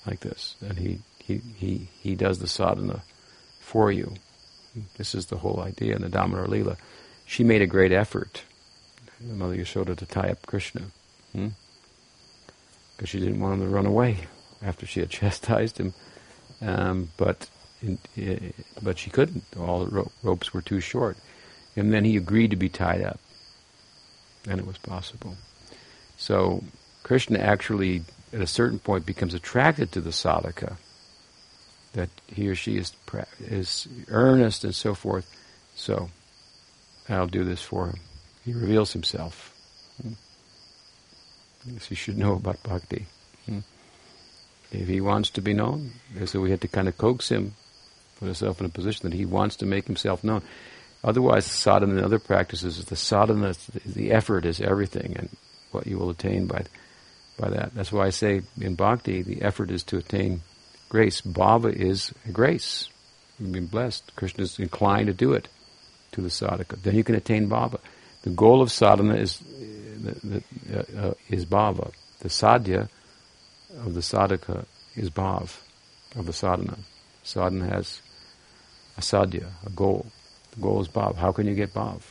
like 0.07 0.21
this," 0.21 0.57
and 0.61 0.79
he 0.79 1.01
he 1.19 1.41
he 1.57 1.89
he 2.01 2.15
does 2.15 2.39
the 2.39 2.49
sadhana 2.49 3.03
for 3.65 3.91
you. 3.91 4.15
This 4.97 5.15
is 5.15 5.27
the 5.27 5.39
whole 5.39 5.61
idea 5.61 5.97
in 5.97 6.03
the 6.03 6.09
Damodar 6.09 6.47
Lila. 6.47 6.77
She 7.27 7.43
made 7.43 7.62
a 7.62 7.67
great 7.67 7.93
effort, 7.93 8.43
the 9.21 9.35
Mother 9.35 9.57
Yashoda, 9.57 9.97
to 9.97 10.07
tie 10.07 10.31
up 10.31 10.47
Krishna, 10.47 10.83
because 11.33 11.53
hmm? 12.99 13.05
she 13.05 13.19
didn't 13.19 13.41
want 13.41 13.55
him 13.55 13.61
to 13.61 13.75
run 13.75 13.87
away 13.87 14.19
after 14.62 14.87
she 14.87 15.01
had 15.01 15.11
chastised 15.21 15.79
him. 15.79 15.95
Um, 16.61 17.11
but 17.17 17.49
in, 17.83 17.99
but 18.83 18.99
she 18.99 19.11
couldn't. 19.11 19.45
All 19.59 19.85
the 19.85 19.91
ro- 19.91 20.12
ropes 20.23 20.53
were 20.53 20.62
too 20.62 20.81
short. 20.81 21.17
And 21.77 21.93
then 21.93 22.05
he 22.05 22.17
agreed 22.17 22.51
to 22.51 22.57
be 22.57 22.69
tied 22.69 23.03
up. 23.03 23.21
And 24.49 24.61
it 24.61 24.67
was 24.67 24.79
possible. 24.79 25.37
So 26.17 26.62
Krishna 27.03 27.39
actually, 27.39 28.03
at 28.33 28.41
a 28.41 28.47
certain 28.47 28.79
point, 28.79 29.07
becomes 29.07 29.35
attracted 29.35 29.93
to 29.93 30.01
the 30.01 30.11
sadhaka. 30.11 30.77
That 31.95 32.11
he 32.26 32.49
or 32.49 32.55
she 32.55 32.76
is 32.76 32.92
is 33.40 33.88
earnest 34.09 34.64
and 34.64 34.74
so 34.74 34.95
forth. 34.95 35.26
So 35.74 36.11
I'll 37.09 37.26
do 37.26 37.45
this 37.45 37.62
for 37.62 37.88
him. 37.88 38.01
He 38.45 38.53
reveals 38.53 38.92
himself. 38.92 39.55
Hmm. 40.03 40.12
Yes, 41.66 41.90
you 41.90 41.97
should 41.97 42.18
know 42.18 42.34
about 42.34 42.62
bhakti. 42.62 43.07
Hmm 43.47 43.61
if 44.74 44.88
he 44.88 45.01
wants 45.01 45.30
to 45.30 45.40
be 45.40 45.55
known. 45.55 45.92
So 46.26 46.40
we 46.40 46.51
had 46.51 46.61
to 46.62 46.68
kind 46.68 46.88
of 46.88 46.99
coax 46.99 47.28
him, 47.28 47.55
put 48.18 48.26
himself 48.26 48.61
in 48.61 48.66
a 48.66 48.70
position 48.70 49.09
that 49.09 49.16
he 49.16 49.24
wants 49.24 49.57
to 49.57 49.66
make 49.66 49.86
himself 49.86 50.24
known. 50.24 50.42
Otherwise, 51.03 51.47
sadhana 51.47 51.97
and 51.97 52.05
other 52.05 52.18
practices, 52.18 52.82
the 52.84 52.97
sadhana, 52.97 53.55
the 53.84 54.12
effort 54.12 54.45
is 54.45 54.61
everything, 54.61 55.14
and 55.18 55.28
what 55.70 55.86
you 55.86 55.99
will 55.99 56.11
attain 56.11 56.47
by 56.47 56.64
by 57.38 57.51
that. 57.51 57.74
That's 57.74 57.92
why 57.92 58.07
I 58.07 58.11
say 58.11 58.42
in 58.61 58.74
bhakti, 58.76 59.22
the 59.22 59.42
effort 59.42 59.70
is 59.70 59.82
to 59.84 59.99
attain 59.99 60.42
grace. 60.95 61.20
Bhava 61.20 61.74
is 61.74 62.12
grace. 62.32 62.88
You've 63.38 63.51
been 63.51 63.66
blessed. 63.66 64.14
Krishna 64.14 64.45
is 64.45 64.61
inclined 64.61 65.09
to 65.09 65.12
do 65.12 65.32
it 65.32 65.49
to 66.12 66.20
the 66.20 66.28
sadhaka. 66.28 66.80
Then 66.82 66.95
you 66.95 67.03
can 67.03 67.16
attain 67.16 67.49
bhava. 67.49 67.80
The 68.22 68.30
goal 68.30 68.62
of 68.62 68.70
sadhana 68.70 69.16
is 69.16 69.42
uh, 70.07 70.82
uh, 70.97 71.14
is 71.28 71.47
bhava. 71.47 71.92
The 72.20 72.28
sadhya 72.28 72.88
of 73.84 73.95
the 73.95 74.01
sadhaka 74.01 74.66
is 74.95 75.11
bhav, 75.11 75.57
of 76.16 76.26
the 76.26 76.32
sadhana. 76.32 76.78
Sadhana 77.24 77.66
has 77.74 78.01
a 78.97 79.01
sadhya, 79.01 79.49
a 79.66 79.70
goal. 79.70 80.07
The 80.53 80.61
goal 80.61 80.80
is 80.80 80.88
bhav. 80.88 81.16
How 81.16 81.32
can 81.32 81.49
you 81.49 81.55
get 81.55 81.74
bhav? 81.74 82.03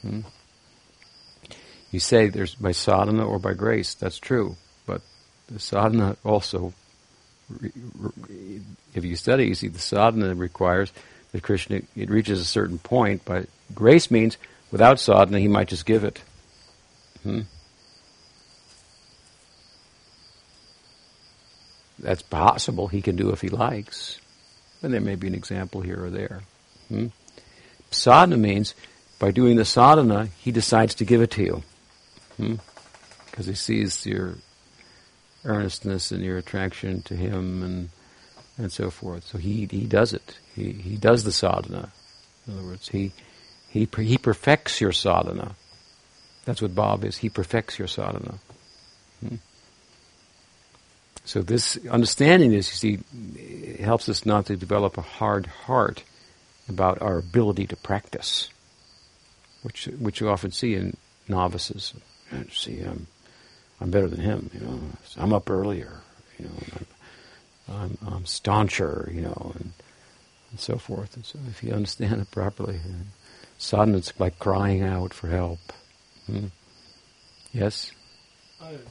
Hmm? 0.00 0.20
You 1.90 2.00
say 2.00 2.28
there's 2.28 2.54
by 2.54 2.72
sadhana 2.72 3.26
or 3.26 3.38
by 3.38 3.52
grace. 3.52 3.92
That's 3.94 4.18
true, 4.18 4.56
but 4.86 5.02
the 5.48 5.60
sadhana 5.60 6.16
also, 6.24 6.72
if 8.94 9.04
you 9.04 9.16
study, 9.16 9.46
you 9.46 9.54
see 9.54 9.68
the 9.68 9.78
sadhana 9.78 10.34
requires 10.34 10.92
that 11.32 11.42
Krishna 11.42 11.82
it 11.96 12.10
reaches 12.10 12.40
a 12.40 12.44
certain 12.44 12.78
point. 12.78 13.22
But 13.24 13.48
grace 13.74 14.10
means 14.10 14.36
without 14.70 15.00
sadhana, 15.00 15.40
he 15.40 15.48
might 15.48 15.68
just 15.68 15.86
give 15.86 16.04
it. 16.04 16.22
Hmm? 17.22 17.42
that's 21.98 22.22
possible. 22.22 22.86
He 22.86 23.00
can 23.00 23.16
do 23.16 23.30
if 23.30 23.40
he 23.40 23.48
likes. 23.48 24.20
And 24.82 24.92
there 24.92 25.00
may 25.00 25.14
be 25.14 25.26
an 25.26 25.34
example 25.34 25.80
here 25.80 26.04
or 26.04 26.10
there. 26.10 26.42
Hmm? 26.88 27.06
Sadhana 27.90 28.36
means 28.36 28.74
by 29.18 29.30
doing 29.30 29.56
the 29.56 29.64
sadhana, 29.64 30.28
he 30.38 30.52
decides 30.52 30.96
to 30.96 31.06
give 31.06 31.22
it 31.22 31.30
to 31.30 31.42
you. 31.42 31.62
Hmm? 32.36 32.56
because 33.34 33.46
he 33.46 33.54
sees 33.54 34.06
your 34.06 34.36
earnestness 35.44 36.10
and 36.10 36.22
your 36.22 36.38
attraction 36.38 37.02
to 37.02 37.14
him 37.14 37.62
and 37.62 37.88
and 38.56 38.70
so 38.70 38.90
forth. 38.90 39.24
So 39.24 39.38
he 39.38 39.66
he 39.70 39.86
does 39.86 40.12
it. 40.12 40.38
He 40.54 40.72
he 40.72 40.96
does 40.96 41.24
the 41.24 41.32
sadhana. 41.32 41.90
In 42.46 42.54
other 42.54 42.66
words, 42.66 42.88
he 42.88 43.12
he 43.68 43.88
he 43.96 44.18
perfects 44.18 44.80
your 44.80 44.92
sadhana. 44.92 45.54
That's 46.44 46.60
what 46.60 46.74
bhav 46.74 47.04
is. 47.04 47.18
He 47.18 47.28
perfects 47.28 47.78
your 47.78 47.88
sadhana. 47.88 48.38
Hmm. 49.20 49.36
So 51.24 51.40
this 51.40 51.78
understanding 51.90 52.50
this, 52.50 52.84
you 52.84 52.98
see, 52.98 53.82
helps 53.82 54.08
us 54.08 54.26
not 54.26 54.46
to 54.46 54.56
develop 54.56 54.98
a 54.98 55.02
hard 55.02 55.46
heart 55.46 56.04
about 56.68 57.00
our 57.00 57.18
ability 57.18 57.66
to 57.68 57.76
practice, 57.76 58.50
which 59.62 59.86
which 59.98 60.20
you 60.20 60.28
often 60.28 60.50
see 60.50 60.74
in 60.74 60.96
novices. 61.28 61.94
See, 62.52 62.80
I'm 62.80 63.06
I'm 63.80 63.90
better 63.90 64.08
than 64.08 64.20
him. 64.20 64.50
You 64.54 64.60
know, 64.60 64.80
I'm 65.16 65.32
up 65.32 65.50
earlier. 65.50 66.00
You 66.38 66.46
know, 66.46 66.52
I'm, 67.68 67.74
I'm, 67.74 67.98
I'm 68.14 68.26
stauncher. 68.26 69.10
You 69.12 69.22
know, 69.22 69.52
and, 69.54 69.72
and 70.50 70.60
so 70.60 70.76
forth. 70.76 71.16
And 71.16 71.24
so, 71.24 71.38
if 71.48 71.62
you 71.62 71.72
understand 71.72 72.20
it 72.20 72.30
properly, 72.30 72.80
sadhana 73.58 73.98
it's 73.98 74.18
like 74.18 74.38
crying 74.38 74.82
out 74.82 75.12
for 75.12 75.28
help. 75.28 75.60
Hmm. 76.26 76.46
Yes. 77.52 77.92
I 78.60 78.70
didn't 78.70 78.82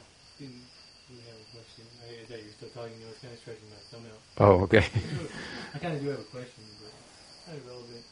really 1.09 1.23
have 1.27 1.36
a 1.36 1.55
question. 1.55 1.86
I 2.01 2.25
thought 2.25 2.38
you 2.38 2.45
were 2.45 2.51
still 2.51 2.69
talking. 2.69 2.93
I 3.03 3.09
was 3.09 3.17
kind 3.19 3.34
of 3.34 3.39
stretching 3.39 3.69
my 3.69 3.81
thumb 3.91 4.05
out. 4.11 4.19
Oh, 4.38 4.61
okay. 4.63 4.86
I 5.75 5.79
kind 5.79 5.95
of 5.95 6.01
do 6.01 6.09
have 6.09 6.19
a 6.19 6.23
question, 6.23 6.63
but 6.79 6.91
kind 7.45 7.57
of 7.57 7.67
relevant. 7.67 8.05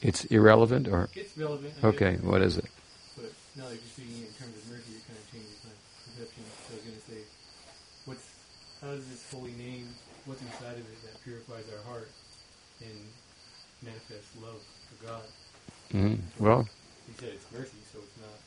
It's 0.00 0.24
irrelevant, 0.26 0.88
or 0.88 1.08
It's 1.14 1.36
relevant. 1.38 1.74
Okay. 1.84 2.16
What 2.22 2.42
is 2.42 2.56
it? 2.56 2.64
Now 3.56 3.68
that 3.68 3.76
you're 3.76 3.92
speaking 3.92 4.24
in 4.24 4.32
terms 4.40 4.56
of 4.56 4.64
mercy, 4.72 4.96
it 4.96 5.04
kind 5.04 5.18
of 5.20 5.26
changes 5.28 5.56
my 5.64 5.76
perception. 6.08 6.42
So 6.64 6.72
I 6.72 6.76
was 6.80 6.84
going 6.88 6.96
to 6.96 7.06
say, 7.10 7.20
what's 8.06 8.24
how 8.80 8.96
does 8.96 9.06
this 9.08 9.22
holy 9.30 9.52
name? 9.52 9.88
What's 10.24 10.40
inside 10.42 10.80
of 10.80 10.84
it 10.88 10.98
that 11.04 11.22
purifies 11.22 11.64
our 11.70 11.82
heart 11.92 12.08
and 12.80 12.96
manifests 13.82 14.32
love 14.40 14.60
for 14.88 15.06
God? 15.06 15.24
hmm 15.92 16.14
Well, 16.38 16.66
he 17.06 17.12
said 17.20 17.36
it's 17.36 17.46
mercy, 17.52 17.78
so 17.92 17.98
it's 18.00 18.18
not 18.18 18.38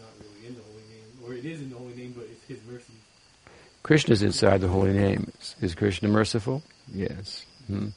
not 0.00 0.12
really 0.24 0.48
in 0.48 0.54
the 0.56 0.64
holy 0.64 0.86
name, 0.88 1.10
or 1.26 1.34
it 1.34 1.44
is 1.44 1.60
in 1.60 1.70
the 1.70 1.76
holy 1.76 1.94
name, 1.94 2.14
but 2.16 2.24
it's 2.24 2.44
His 2.48 2.58
mercy. 2.64 2.94
Krishna's 3.82 4.22
inside 4.22 4.60
the 4.60 4.68
holy 4.68 4.92
name. 4.92 5.30
Is, 5.40 5.56
is 5.60 5.74
Krishna 5.74 6.08
merciful? 6.08 6.62
Yes. 6.92 7.44
Hmm. 7.66 7.88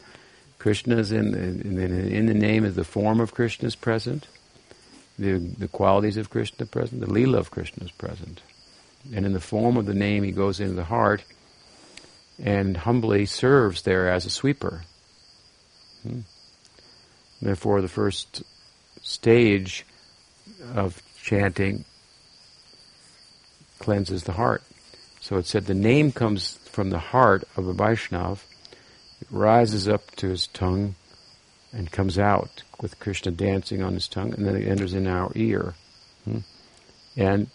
Krishna 0.60 0.98
is 0.98 1.12
in, 1.12 1.34
in, 1.34 1.78
in, 1.78 2.08
in 2.12 2.26
the 2.26 2.34
name 2.34 2.66
is 2.66 2.76
the 2.76 2.84
form 2.84 3.20
of 3.20 3.34
Krishna 3.34 3.68
is 3.68 3.76
present. 3.76 4.28
The, 5.18 5.38
the 5.38 5.68
qualities 5.68 6.18
of 6.18 6.30
Krishna 6.30 6.66
present. 6.66 7.02
The 7.02 7.12
lila 7.12 7.38
of 7.40 7.52
Krishna 7.52 7.86
is 7.86 7.92
present. 7.92 8.42
And 9.14 9.26
in 9.26 9.34
the 9.34 9.40
form 9.40 9.78
of 9.78 9.86
the 9.86 9.94
name, 9.94 10.24
he 10.24 10.32
goes 10.32 10.60
into 10.60 10.74
the 10.74 10.84
heart 10.84 11.24
and 12.44 12.76
humbly 12.76 13.26
serves 13.26 13.84
there 13.84 14.12
as 14.12 14.26
a 14.26 14.30
sweeper. 14.30 14.82
Hmm. 16.04 16.22
Therefore, 17.42 17.82
the 17.82 17.88
first 17.88 18.44
stage 19.02 19.86
of 20.74 21.02
chanting 21.22 21.86
cleanses 23.80 24.24
the 24.24 24.34
heart. 24.34 24.64
So 25.22 25.38
it 25.38 25.46
said 25.46 25.66
the 25.66 25.74
name 25.74 26.12
comes 26.12 26.58
from 26.66 26.90
the 26.90 27.00
heart 27.00 27.44
of 27.56 27.68
a 27.68 27.74
Vaishnav, 27.74 28.40
it 29.22 29.28
rises 29.32 29.88
up 29.88 30.12
to 30.18 30.30
his 30.30 30.48
tongue 30.48 30.96
and 31.76 31.92
comes 31.92 32.18
out 32.18 32.64
with 32.82 33.00
Krishna 33.00 33.32
dancing 33.32 33.84
on 33.84 33.94
his 33.94 34.08
tongue, 34.08 34.34
and 34.34 34.48
then 34.48 34.56
it 34.56 34.68
enters 34.68 34.94
in 34.94 35.08
our 35.08 35.32
ear 35.36 35.74
hmm, 36.24 36.40
and 37.18 37.48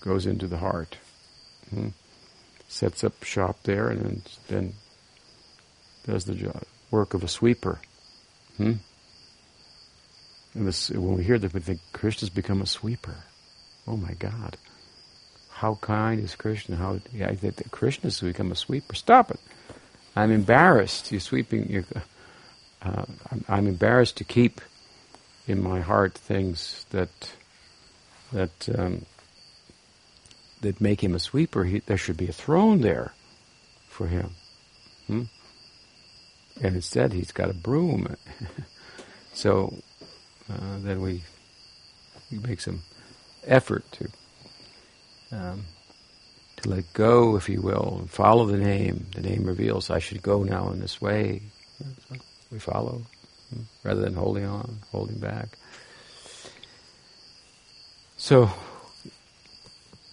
goes 0.00 0.24
into 0.24 0.46
the 0.46 0.58
heart. 0.58 0.96
Hmm. 1.70 1.88
Sets 2.68 3.02
up 3.02 3.24
shop 3.24 3.58
there 3.64 3.88
and 3.88 4.00
then, 4.00 4.22
then 4.46 4.74
does 6.06 6.24
the 6.24 6.34
job, 6.34 6.62
work 6.92 7.14
of 7.14 7.24
a 7.24 7.28
sweeper. 7.28 7.80
Hmm? 8.56 8.74
And 10.54 10.66
this, 10.68 10.90
when 10.90 11.16
we 11.16 11.24
hear 11.24 11.38
that, 11.38 11.52
we 11.52 11.60
think 11.60 11.80
Krishna's 11.92 12.30
become 12.30 12.62
a 12.62 12.66
sweeper. 12.66 13.16
Oh 13.86 13.96
my 13.96 14.12
God. 14.14 14.56
How 15.50 15.74
kind 15.80 16.22
is 16.22 16.36
Krishna? 16.36 16.76
How 16.76 17.00
yeah, 17.12 17.34
Krishna's 17.70 18.20
become 18.20 18.52
a 18.52 18.56
sweeper. 18.56 18.94
Stop 18.94 19.32
it. 19.32 19.40
I'm 20.16 20.30
embarrassed. 20.30 21.10
You're 21.10 21.20
sweeping. 21.20 21.68
You're, 21.68 21.84
uh, 22.82 23.04
I'm, 23.48 23.66
embarrassed 23.66 24.16
to 24.18 24.24
keep 24.24 24.60
in 25.46 25.62
my 25.62 25.80
heart 25.80 26.14
things 26.14 26.86
that 26.90 27.10
that 28.32 28.68
um, 28.78 29.04
that 30.62 30.80
make 30.80 31.02
him 31.02 31.14
a 31.14 31.18
sweeper. 31.18 31.64
He, 31.64 31.80
there 31.80 31.98
should 31.98 32.16
be 32.16 32.28
a 32.28 32.32
throne 32.32 32.80
there 32.80 33.12
for 33.88 34.06
him. 34.06 34.30
Hmm? 35.06 35.22
And 36.62 36.76
instead, 36.76 37.12
he's 37.12 37.32
got 37.32 37.50
a 37.50 37.54
broom. 37.54 38.16
so 39.34 39.74
uh, 40.50 40.78
then 40.78 41.00
we 41.02 41.22
we 42.30 42.38
make 42.38 42.60
some 42.60 42.82
effort 43.46 43.84
to 43.92 44.08
um, 45.32 45.64
to 46.56 46.68
let 46.68 46.92
go, 46.92 47.36
if 47.36 47.48
you 47.48 47.60
will, 47.60 47.98
and 48.00 48.10
follow 48.10 48.46
the 48.46 48.58
name. 48.58 49.06
The 49.14 49.22
name 49.22 49.44
reveals 49.44 49.90
I 49.90 49.98
should 49.98 50.22
go 50.22 50.42
now 50.42 50.70
in 50.70 50.80
this 50.80 51.00
way. 51.00 51.42
We 52.50 52.58
follow 52.58 53.02
rather 53.84 54.00
than 54.00 54.14
holding 54.14 54.44
on, 54.44 54.78
holding 54.92 55.18
back. 55.18 55.58
So, 58.16 58.50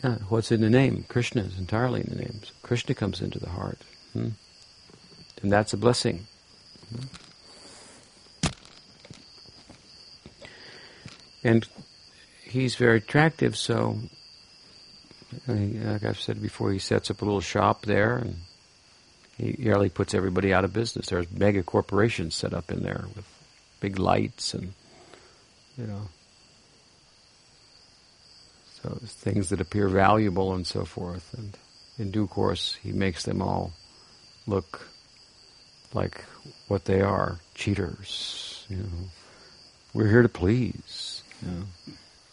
yeah, 0.03 0.17
what's 0.29 0.51
in 0.51 0.61
the 0.61 0.69
name? 0.69 1.05
Krishna 1.07 1.43
is 1.43 1.57
entirely 1.57 2.01
in 2.01 2.09
the 2.09 2.21
name. 2.21 2.39
So 2.43 2.51
Krishna 2.61 2.95
comes 2.95 3.21
into 3.21 3.39
the 3.39 3.49
heart. 3.49 3.79
Hmm? 4.13 4.29
And 5.41 5.51
that's 5.51 5.73
a 5.73 5.77
blessing. 5.77 6.25
Hmm? 6.89 7.05
And 11.43 11.67
he's 12.43 12.75
very 12.75 12.97
attractive, 12.97 13.55
so 13.55 13.97
like 15.47 16.03
I've 16.03 16.19
said 16.19 16.41
before, 16.41 16.71
he 16.71 16.79
sets 16.79 17.11
up 17.11 17.21
a 17.21 17.25
little 17.25 17.41
shop 17.41 17.85
there, 17.85 18.17
and 18.17 18.37
he 19.37 19.55
nearly 19.59 19.89
puts 19.89 20.13
everybody 20.13 20.53
out 20.53 20.63
of 20.63 20.73
business. 20.73 21.07
There's 21.07 21.31
mega 21.31 21.63
corporations 21.63 22.35
set 22.35 22.53
up 22.53 22.71
in 22.71 22.83
there 22.83 23.05
with 23.15 23.25
big 23.79 23.99
lights 23.99 24.53
and 24.53 24.73
you 25.77 25.85
know, 25.85 26.01
so 28.81 28.97
things 29.03 29.49
that 29.49 29.61
appear 29.61 29.87
valuable 29.87 30.55
and 30.55 30.65
so 30.65 30.85
forth. 30.85 31.35
And 31.37 31.55
in 31.99 32.09
due 32.09 32.25
course, 32.25 32.75
he 32.81 32.91
makes 32.91 33.23
them 33.23 33.43
all 33.43 33.73
look 34.47 34.87
like 35.93 36.25
what 36.67 36.85
they 36.85 37.01
are: 37.01 37.37
cheaters. 37.53 38.65
You 38.69 38.77
know, 38.77 39.09
we're 39.93 40.09
here 40.09 40.23
to 40.23 40.29
please. 40.29 41.21
You 41.45 41.51
know, 41.51 41.63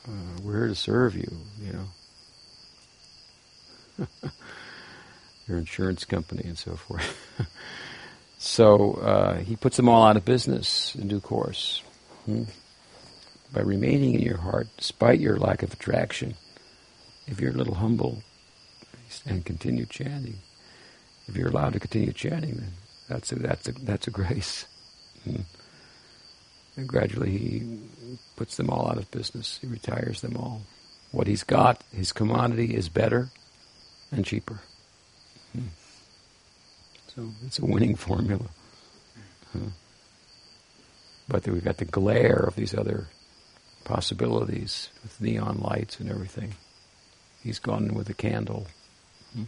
uh, 0.08 0.40
we're 0.42 0.58
here 0.58 0.68
to 0.68 0.74
serve 0.74 1.14
you. 1.14 1.30
You 1.62 1.86
know. 3.98 4.06
your 5.48 5.58
insurance 5.58 6.04
company 6.04 6.42
and 6.44 6.58
so 6.58 6.76
forth. 6.76 7.16
so 8.38 8.94
uh, 8.94 9.36
he 9.38 9.56
puts 9.56 9.76
them 9.76 9.88
all 9.88 10.04
out 10.04 10.16
of 10.16 10.24
business 10.24 10.94
in 10.94 11.08
due 11.08 11.20
course. 11.20 11.82
Hmm? 12.26 12.44
By 13.52 13.60
remaining 13.60 14.14
in 14.14 14.22
your 14.22 14.38
heart, 14.38 14.68
despite 14.76 15.20
your 15.20 15.36
lack 15.36 15.62
of 15.62 15.72
attraction, 15.72 16.34
if 17.26 17.40
you're 17.40 17.52
a 17.52 17.56
little 17.56 17.74
humble 17.74 18.22
and 19.26 19.44
continue 19.44 19.86
chanting, 19.86 20.38
if 21.26 21.36
you're 21.36 21.48
allowed 21.48 21.74
to 21.74 21.80
continue 21.80 22.12
chanting, 22.12 22.56
then 22.56 22.72
that's 23.08 23.32
a, 23.32 23.36
that's 23.36 23.68
a, 23.68 23.72
that's 23.72 24.06
a 24.08 24.10
grace. 24.10 24.66
Hmm? 25.24 25.42
And 26.76 26.88
gradually 26.88 27.30
he 27.30 27.78
puts 28.36 28.56
them 28.56 28.68
all 28.70 28.90
out 28.90 28.98
of 28.98 29.10
business. 29.10 29.58
He 29.60 29.66
retires 29.66 30.20
them 30.20 30.36
all. 30.36 30.62
What 31.12 31.28
he's 31.28 31.44
got, 31.44 31.84
his 31.92 32.12
commodity, 32.12 32.74
is 32.74 32.88
better 32.88 33.30
and 34.10 34.24
cheaper. 34.24 34.60
So 37.14 37.28
it's 37.46 37.58
a 37.58 37.64
winning 37.64 37.94
formula. 37.94 38.46
Huh. 39.52 39.70
But 41.28 41.46
we've 41.46 41.64
got 41.64 41.78
the 41.78 41.84
glare 41.84 42.36
of 42.36 42.56
these 42.56 42.74
other 42.74 43.08
possibilities 43.84 44.88
with 45.02 45.20
neon 45.20 45.60
lights 45.60 46.00
and 46.00 46.10
everything. 46.10 46.54
He's 47.42 47.58
gone 47.58 47.94
with 47.94 48.08
a 48.08 48.14
candle. 48.14 48.66
Hmm. 49.34 49.44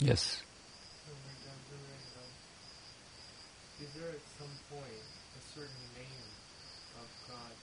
Yes. 0.00 0.42
Is 3.82 3.90
there 3.94 4.08
at 4.08 4.24
some 4.38 4.54
point 4.70 5.04
a 5.36 5.42
certain 5.52 5.84
name 5.98 6.28
of 6.96 7.08
God 7.28 7.54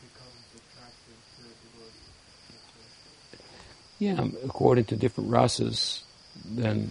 becomes 0.00 0.46
attractive 0.54 1.18
to 1.36 1.42
a 1.42 1.54
devotee? 1.66 2.12
Yeah, 4.02 4.26
according 4.44 4.86
to 4.86 4.96
different 4.96 5.30
rasas, 5.30 6.00
then 6.44 6.90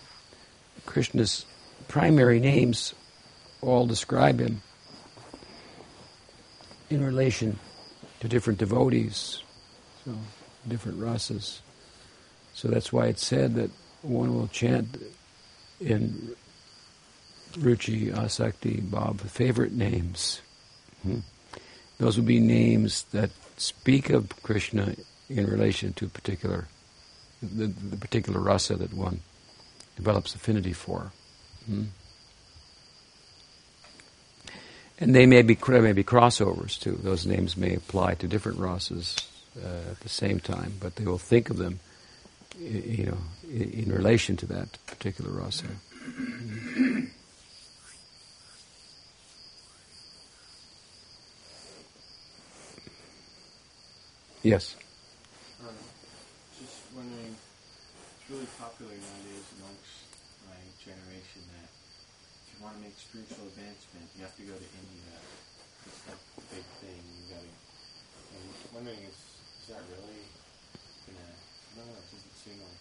Krishna's 0.85 1.45
primary 1.89 2.39
names 2.39 2.95
all 3.61 3.85
describe 3.85 4.39
him 4.39 4.61
in 6.89 7.03
relation 7.03 7.59
to 8.21 8.29
different 8.29 8.59
devotees. 8.59 9.43
So 10.05 10.15
different 10.65 11.01
rasas. 11.01 11.59
So 12.53 12.69
that's 12.69 12.93
why 12.93 13.07
it's 13.07 13.25
said 13.25 13.55
that 13.55 13.71
one 14.03 14.33
will 14.33 14.47
chant 14.47 14.97
in 15.81 16.33
Ruchi, 17.55 18.13
Asakti, 18.13 18.81
Bhav, 18.81 19.19
favorite 19.19 19.73
names. 19.73 20.39
Hmm? 21.03 21.19
Those 21.97 22.15
would 22.15 22.25
be 22.25 22.39
names 22.39 23.03
that 23.11 23.31
speak 23.57 24.11
of 24.11 24.29
Krishna 24.43 24.95
in 25.27 25.45
relation 25.45 25.91
to 25.91 26.05
a 26.05 26.09
particular, 26.09 26.69
the, 27.41 27.67
the 27.67 27.97
particular 27.97 28.39
rasa 28.39 28.75
that 28.75 28.93
one 28.93 29.21
develops 29.95 30.35
affinity 30.35 30.73
for. 30.73 31.11
Hmm? 31.65 31.83
And 34.99 35.15
they 35.15 35.25
may 35.25 35.41
be 35.41 35.55
there 35.55 35.81
may 35.81 35.93
be 35.93 36.03
crossovers 36.03 36.79
too. 36.79 36.99
Those 37.01 37.25
names 37.25 37.57
may 37.57 37.73
apply 37.73 38.15
to 38.15 38.27
different 38.27 38.59
rasas 38.59 39.25
uh, 39.57 39.91
at 39.91 39.99
the 40.01 40.09
same 40.09 40.39
time, 40.39 40.73
but 40.79 40.95
they 40.95 41.05
will 41.05 41.17
think 41.17 41.49
of 41.49 41.57
them, 41.57 41.79
you 42.59 43.05
know, 43.07 43.17
in, 43.49 43.71
in 43.71 43.91
relation 43.91 44.37
to 44.37 44.45
that 44.45 44.77
particular 44.85 45.31
rasa. 45.31 45.65
Yes. 54.43 54.75
Um, 55.61 55.75
just 56.59 56.77
wondering, 56.95 57.35
it's 58.19 58.29
really 58.31 58.47
popular 58.71 58.95
nowadays 58.95 59.47
amongst 59.59 60.07
my 60.47 60.55
generation 60.79 61.43
that 61.59 61.67
if 61.67 62.55
you 62.55 62.57
want 62.63 62.79
to 62.79 62.81
make 62.87 62.95
spiritual 62.95 63.43
advancement, 63.51 64.07
you 64.15 64.23
have 64.23 64.31
to 64.39 64.47
go 64.47 64.55
to 64.55 64.69
India. 64.79 65.11
It's 65.91 65.99
like 66.07 66.23
a 66.39 66.43
big 66.55 66.63
thing. 66.79 67.03
You 67.03 67.35
got 67.35 67.43
to. 67.43 67.51
I'm 67.51 68.71
wondering, 68.79 69.03
is 69.03 69.19
is 69.59 69.75
that 69.75 69.83
really 69.91 70.23
gonna? 71.03 71.35
I 71.35 71.71
don't 71.83 71.91
know. 71.91 71.99
It 71.99 72.07
doesn't 72.15 72.37
seem 72.39 72.57
like. 72.63 72.79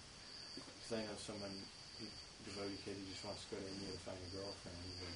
Because 0.78 0.92
I 0.94 1.00
know 1.10 1.18
someone, 1.18 1.54
he, 1.98 2.06
devotee 2.46 2.78
kid, 2.86 2.94
he 2.94 3.10
just 3.10 3.26
wants 3.26 3.42
to 3.50 3.54
go 3.54 3.58
to 3.58 3.66
India 3.66 3.90
to 3.90 4.00
find 4.06 4.20
a 4.22 4.30
girlfriend. 4.30 4.78
But 5.02 5.14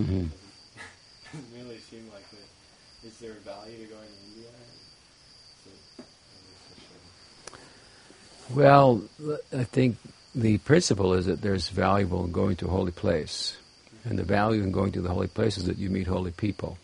Mm-hmm. 0.00 0.26
it 0.26 0.32
doesn't, 0.32 0.56
doesn't 1.28 1.52
really 1.52 1.78
seem 1.84 2.08
like 2.08 2.26
it. 2.32 2.48
Is 3.04 3.20
there 3.20 3.36
a 3.36 3.42
value 3.44 3.84
to 3.84 3.88
going 3.92 4.08
to 4.08 4.20
India? 4.32 4.48
Is 4.48 5.76
it, 5.76 5.80
Well, 8.54 9.02
I 9.52 9.64
think 9.64 9.96
the 10.34 10.58
principle 10.58 11.14
is 11.14 11.26
that 11.26 11.42
there's 11.42 11.68
valuable 11.68 12.24
in 12.24 12.32
going 12.32 12.56
to 12.56 12.66
a 12.66 12.70
holy 12.70 12.92
place. 12.92 13.56
And 14.04 14.18
the 14.18 14.24
value 14.24 14.62
in 14.62 14.70
going 14.70 14.92
to 14.92 15.00
the 15.00 15.08
holy 15.08 15.26
place 15.26 15.58
is 15.58 15.64
that 15.64 15.78
you 15.78 15.90
meet 15.90 16.06
holy 16.06 16.30
people 16.30 16.78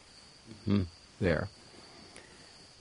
hmm, 0.64 0.82
there. 1.20 1.48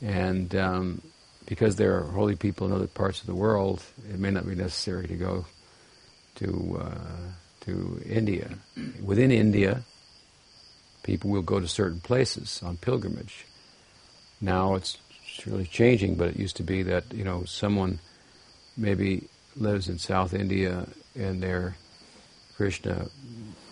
And 0.02 0.56
um, 0.56 1.02
because 1.46 1.76
there 1.76 1.98
are 1.98 2.04
holy 2.04 2.36
people 2.36 2.66
in 2.66 2.74
other 2.74 2.88
parts 2.88 3.22
of 3.22 3.28
the 3.28 3.36
world, 3.36 3.84
it 4.10 4.20
may 4.20 4.32
not 4.32 4.48
be 4.48 4.56
necessary 4.56 5.08
to 5.08 5.16
go 5.16 5.46
to 6.36 6.82
uh, 6.82 7.66
to 7.66 8.02
India. 8.10 8.50
Within 9.04 9.32
India, 9.32 9.84
people 11.04 11.30
will 11.30 11.44
go 11.44 11.60
to 11.60 11.68
certain 11.68 12.00
places 12.00 12.62
on 12.64 12.78
pilgrimage. 12.78 13.46
Now 14.40 14.74
it's 14.74 14.98
really 15.46 15.66
changing, 15.66 16.16
but 16.16 16.30
it 16.30 16.38
used 16.38 16.58
to 16.58 16.64
be 16.64 16.82
that 16.84 17.14
you 17.14 17.24
know 17.24 17.44
someone 17.44 18.00
maybe 18.82 19.28
lives 19.56 19.88
in 19.88 19.98
South 19.98 20.34
India 20.34 20.88
and 21.16 21.42
they're 21.42 21.76
Krishna 22.56 23.08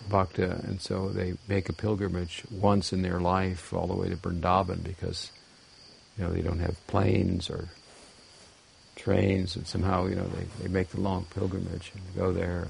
Bhakta, 0.08 0.60
and 0.64 0.80
so 0.80 1.08
they 1.10 1.34
make 1.48 1.68
a 1.68 1.72
pilgrimage 1.72 2.42
once 2.50 2.92
in 2.92 3.02
their 3.02 3.20
life 3.20 3.72
all 3.72 3.86
the 3.86 3.94
way 3.94 4.08
to 4.08 4.16
Vrindavan 4.16 4.82
because 4.82 5.30
you 6.18 6.24
know 6.24 6.32
they 6.32 6.42
don't 6.42 6.58
have 6.58 6.84
planes 6.88 7.48
or 7.48 7.68
trains, 8.96 9.56
and 9.56 9.66
somehow 9.66 10.06
you 10.06 10.16
know 10.16 10.26
they, 10.26 10.44
they 10.62 10.68
make 10.68 10.88
the 10.88 11.00
long 11.00 11.26
pilgrimage 11.32 11.92
and 11.94 12.02
go 12.16 12.32
there. 12.32 12.68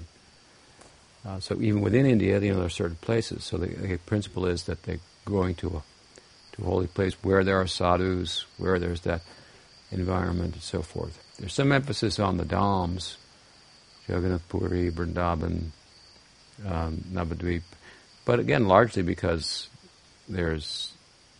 Uh, 1.26 1.40
so 1.40 1.60
even 1.60 1.80
within 1.80 2.06
India, 2.06 2.38
you 2.40 2.50
know, 2.50 2.56
there 2.56 2.66
are 2.66 2.70
certain 2.70 2.96
places. 3.00 3.44
So 3.44 3.58
the, 3.58 3.66
the 3.66 3.98
principle 3.98 4.46
is 4.46 4.64
that 4.64 4.82
they're 4.82 5.00
going 5.24 5.54
to 5.56 5.68
a 5.68 5.82
to 6.56 6.62
a 6.62 6.64
holy 6.64 6.86
place 6.86 7.14
where 7.22 7.44
there 7.44 7.60
are 7.60 7.66
sadhus, 7.66 8.44
where 8.58 8.78
there's 8.78 9.00
that 9.02 9.22
environment, 9.90 10.54
and 10.54 10.62
so 10.62 10.82
forth. 10.82 11.18
There's 11.40 11.54
some 11.54 11.72
emphasis 11.72 12.18
on 12.18 12.36
the 12.36 12.44
dhams, 12.44 13.16
Jagannath 14.06 14.46
Puri, 14.50 14.90
Vrindavan, 14.90 15.70
um, 16.66 17.04
Navadvip, 17.10 17.62
but 18.26 18.38
again, 18.38 18.68
largely 18.68 19.02
because 19.02 19.70
there's 20.28 20.92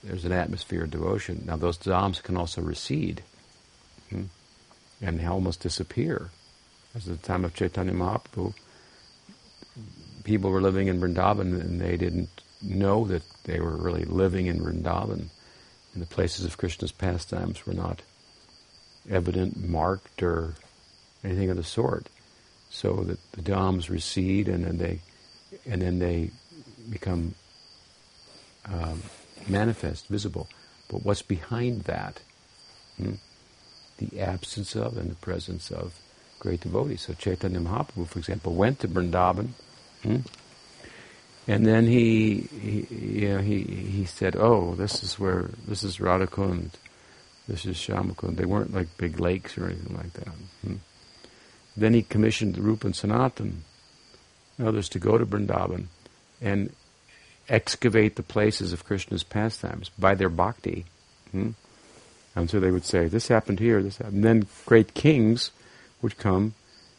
there's 0.03 0.25
an 0.25 0.33
atmosphere 0.33 0.85
of 0.85 0.91
devotion. 0.91 1.45
Now, 1.47 1.57
those 1.57 1.77
dhams 1.77 2.23
can 2.23 2.39
also 2.39 2.63
recede 2.63 3.23
hmm, 4.09 4.25
and 5.03 5.27
almost 5.27 5.61
disappear. 5.61 6.31
As 6.95 7.05
the 7.05 7.19
time 7.19 7.45
of 7.45 7.55
Chaitanya 7.55 7.93
Mahaprabhu, 7.93 8.55
people 10.25 10.51
were 10.51 10.63
living 10.63 10.89
in 10.89 11.01
Vrindavan 11.01 11.61
and 11.61 11.79
they 11.79 11.99
didn't 11.99 12.31
know 12.63 13.05
that 13.07 13.23
they 13.45 13.61
were 13.61 13.77
really 13.77 14.07
living 14.07 14.47
in 14.47 14.61
Vrindavan. 14.61 15.29
And 15.93 16.03
the 16.03 16.07
places 16.07 16.47
of 16.47 16.57
Krishna's 16.57 16.93
pastimes 16.93 17.67
were 17.67 17.75
not 17.75 18.01
evident, 19.09 19.69
marked, 19.69 20.23
or 20.23 20.55
anything 21.25 21.51
of 21.51 21.57
the 21.57 21.65
sort. 21.65 22.09
So 22.71 22.97
that 23.05 23.19
the 23.33 23.43
dhams 23.43 23.89
recede 23.89 24.49
and 24.49 24.65
then 24.65 24.79
they, 24.79 25.01
and 25.69 25.83
then 25.83 25.99
they 25.99 26.31
become 26.89 27.35
um, 28.67 29.03
manifest, 29.49 30.07
visible. 30.09 30.49
But 30.89 31.05
what's 31.05 31.23
behind 31.23 31.83
that? 31.85 32.21
Hmm? 32.97 33.15
The 33.99 34.21
absence 34.21 34.75
of 34.75 34.97
and 34.97 35.11
the 35.11 35.17
presence 35.17 35.71
of 35.71 35.99
great 36.39 36.61
devotees. 36.61 37.03
So 37.03 37.15
Chaitanya 37.15 37.61
Mahaprabhu, 37.61 38.09
for 38.09 38.19
example, 38.19 38.55
went 38.55 38.81
to 38.81 38.89
Vrindavan. 38.89 39.49
Hmm? 40.03 40.17
And 41.47 41.67
then 41.67 41.87
he, 41.87 42.49
he, 42.61 42.87
you 42.95 43.29
know, 43.29 43.39
he, 43.39 43.63
he 43.63 44.05
said, 44.05 44.37
"Oh, 44.37 44.75
this 44.75 45.03
is 45.03 45.19
where 45.19 45.51
this 45.67 45.83
is 45.83 45.99
Radhakund, 45.99 46.71
this 47.51 47.67
is 47.67 47.77
Shyamakund. 47.77 48.37
They 48.37 48.45
weren't 48.45 48.73
like 48.73 48.97
big 48.97 49.19
lakes 49.19 49.59
or 49.59 49.67
anything 49.67 49.97
like 49.97 50.13
that." 50.15 50.35
Hmm. 50.63 50.77
Then 51.77 51.95
he 51.95 52.03
commissioned 52.03 52.57
Rupa 52.59 52.87
and 52.87 52.97
Sanatan, 52.97 53.65
and 54.57 54.69
others, 54.69 54.89
to 54.91 54.99
go 54.99 55.19
to 55.19 55.27
Vrindavan 55.27 55.87
and 56.41 56.73
excavate 57.49 58.17
the 58.17 58.23
places 58.23 58.73
of 58.73 58.85
Krishna's 58.85 59.25
pastimes 59.25 59.91
by 59.99 60.15
their 60.15 60.29
bhakti. 60.29 60.85
Hmm. 61.33 61.51
And 62.37 62.49
so 62.49 62.61
they 62.61 62.71
would 62.71 62.85
say, 62.85 63.09
"This 63.09 63.29
happened 63.29 63.59
here. 63.59 63.83
This 63.83 63.99
happened." 63.99 64.17
And 64.17 64.25
then 64.25 64.47
great 64.67 64.95
kings 64.95 65.51
would 66.01 66.17
come 66.17 66.55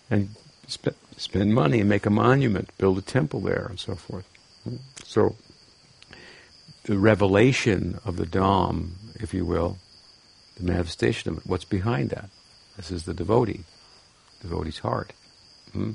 and 0.09 0.35
sp- 0.67 0.99
spend 1.17 1.53
money 1.53 1.79
and 1.79 1.89
make 1.89 2.05
a 2.05 2.09
monument, 2.09 2.69
build 2.77 2.97
a 2.97 3.01
temple 3.01 3.39
there, 3.39 3.67
and 3.69 3.79
so 3.79 3.95
forth. 3.95 4.27
So, 5.05 5.35
the 6.83 6.97
revelation 6.97 7.99
of 8.05 8.17
the 8.17 8.25
Dham, 8.25 8.91
if 9.15 9.33
you 9.33 9.45
will, 9.45 9.77
the 10.61 10.71
manifestation 10.71 11.31
of 11.31 11.37
it, 11.39 11.47
what's 11.47 11.65
behind 11.65 12.09
that? 12.11 12.29
This 12.77 12.91
is 12.91 13.05
the 13.05 13.13
devotee, 13.13 13.61
devotee's 14.41 14.79
heart. 14.79 15.13
Hmm? 15.73 15.91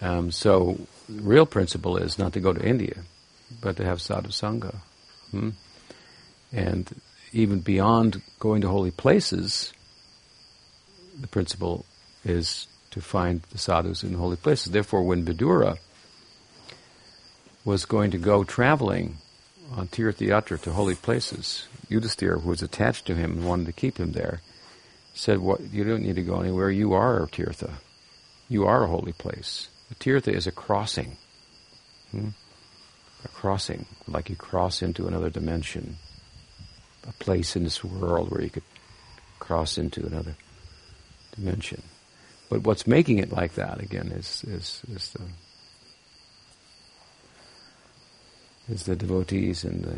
Um, 0.00 0.30
so, 0.30 0.78
the 1.08 1.22
real 1.22 1.46
principle 1.46 1.96
is 1.96 2.18
not 2.18 2.32
to 2.34 2.40
go 2.40 2.52
to 2.52 2.62
India, 2.62 3.02
but 3.60 3.76
to 3.76 3.84
have 3.84 4.02
sadhu 4.02 4.28
sangha. 4.28 4.76
Hmm? 5.30 5.50
And 6.52 7.00
even 7.32 7.60
beyond 7.60 8.22
going 8.38 8.60
to 8.62 8.68
holy 8.68 8.90
places, 8.90 9.72
the 11.20 11.26
principle 11.26 11.86
is 12.24 12.66
to 12.90 13.00
find 13.00 13.42
the 13.50 13.58
sadhus 13.58 14.02
in 14.02 14.14
holy 14.14 14.36
places. 14.36 14.72
Therefore, 14.72 15.02
when 15.02 15.24
Vidura 15.24 15.78
was 17.64 17.84
going 17.84 18.10
to 18.12 18.18
go 18.18 18.44
traveling 18.44 19.18
on 19.72 19.88
Tirthayatra 19.88 20.60
to 20.62 20.72
holy 20.72 20.94
places, 20.94 21.66
Yudhisthira, 21.90 22.40
who 22.40 22.48
was 22.50 22.62
attached 22.62 23.06
to 23.06 23.14
him 23.14 23.32
and 23.32 23.46
wanted 23.46 23.66
to 23.66 23.72
keep 23.72 23.98
him 23.98 24.12
there, 24.12 24.40
said, 25.14 25.38
"What? 25.38 25.60
You 25.72 25.84
don't 25.84 26.02
need 26.02 26.16
to 26.16 26.22
go 26.22 26.40
anywhere. 26.40 26.70
You 26.70 26.92
are 26.92 27.22
a 27.22 27.26
Tirtha. 27.26 27.74
You 28.48 28.66
are 28.66 28.84
a 28.84 28.88
holy 28.88 29.12
place. 29.12 29.68
A 29.90 29.94
Tirtha 29.94 30.32
is 30.32 30.46
a 30.46 30.52
crossing. 30.52 31.16
Hmm? 32.10 32.28
A 33.24 33.28
crossing, 33.28 33.86
like 34.06 34.30
you 34.30 34.36
cross 34.36 34.82
into 34.82 35.06
another 35.06 35.30
dimension, 35.30 35.96
a 37.08 37.12
place 37.12 37.56
in 37.56 37.64
this 37.64 37.82
world 37.82 38.30
where 38.30 38.42
you 38.42 38.50
could 38.50 38.62
cross 39.38 39.78
into 39.78 40.04
another 40.06 40.36
dimension. 41.34 41.82
But 42.48 42.62
what's 42.62 42.86
making 42.86 43.18
it 43.18 43.32
like 43.32 43.54
that 43.54 43.80
again 43.80 44.12
is 44.12 44.44
is 44.46 44.82
is 44.88 45.12
the 45.12 45.22
is 48.68 48.84
the 48.84 48.96
devotees 48.96 49.64
and 49.64 49.84
the 49.84 49.96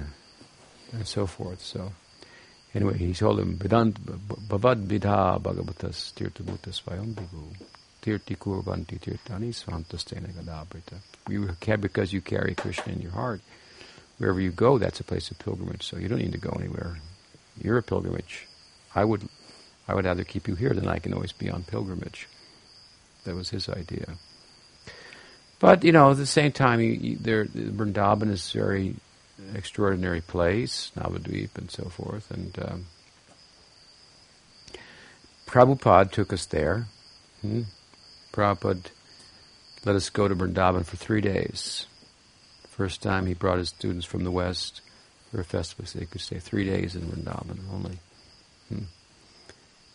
and 0.92 1.06
so 1.06 1.26
forth. 1.26 1.60
So 1.60 1.92
anyway, 2.74 2.98
he 2.98 3.12
told 3.12 3.40
him 3.40 3.58
Vedant 3.58 3.94
Bhavad 3.94 4.86
Vidha 4.86 5.40
Bhagavatas 5.40 6.12
Tirthabhuta 6.14 6.70
Svayam 6.70 7.14
Bhigu 7.14 7.56
Tirti 8.02 8.36
Kurvanti 8.36 8.98
Tirtani 8.98 9.52
Svantastena 9.52 10.28
Gadabrita. 10.32 10.98
You 11.28 11.54
can 11.60 11.80
because 11.80 12.12
you 12.12 12.20
carry 12.20 12.54
Krishna 12.54 12.92
in 12.92 13.02
your 13.02 13.12
heart. 13.12 13.40
Wherever 14.18 14.40
you 14.40 14.50
go, 14.50 14.78
that's 14.78 15.00
a 15.00 15.04
place 15.04 15.30
of 15.30 15.38
pilgrimage. 15.38 15.82
So 15.84 15.96
you 15.96 16.08
don't 16.08 16.18
need 16.18 16.32
to 16.32 16.38
go 16.38 16.50
anywhere. 16.58 16.98
You're 17.60 17.78
a 17.78 17.82
pilgrimage. 17.82 18.46
I 18.94 19.04
would 19.04 19.28
I 19.86 19.94
would 19.94 20.04
rather 20.04 20.24
keep 20.24 20.48
you 20.48 20.54
here 20.54 20.74
than 20.74 20.88
I 20.88 20.98
can 20.98 21.14
always 21.14 21.32
be 21.32 21.50
on 21.50 21.62
pilgrimage. 21.62 22.28
That 23.24 23.34
was 23.34 23.50
his 23.50 23.68
idea. 23.68 24.18
But 25.58 25.84
you 25.84 25.92
know, 25.92 26.10
at 26.10 26.16
the 26.16 26.26
same 26.26 26.52
time, 26.52 26.80
you, 26.80 26.92
you, 26.92 27.16
there 27.16 27.44
Vrindavan 27.46 28.30
is 28.30 28.54
a 28.54 28.58
very 28.58 28.96
extraordinary 29.54 30.20
place, 30.20 30.92
Navadvip 30.96 31.56
and 31.56 31.70
so 31.70 31.84
forth, 31.84 32.30
and 32.30 32.58
um, 32.60 32.86
Prabhupada 35.46 36.10
took 36.10 36.32
us 36.32 36.46
there. 36.46 36.86
Hmm? 37.42 37.62
Prabhupada 38.32 38.90
let 39.84 39.96
us 39.96 40.10
go 40.10 40.28
to 40.28 40.34
Vrindavan 40.34 40.84
for 40.84 40.96
three 40.96 41.20
days. 41.20 41.86
First 42.68 43.02
time 43.02 43.26
he 43.26 43.34
brought 43.34 43.58
his 43.58 43.70
students 43.70 44.06
from 44.06 44.24
the 44.24 44.30
West 44.30 44.80
for 45.30 45.40
a 45.40 45.44
festival, 45.44 45.86
so 45.86 45.98
they 45.98 46.06
could 46.06 46.20
stay 46.20 46.38
three 46.38 46.64
days 46.64 46.94
in 46.94 47.02
Vrindavan 47.02 47.58
only. 47.72 47.98
Hmm. 48.68 48.84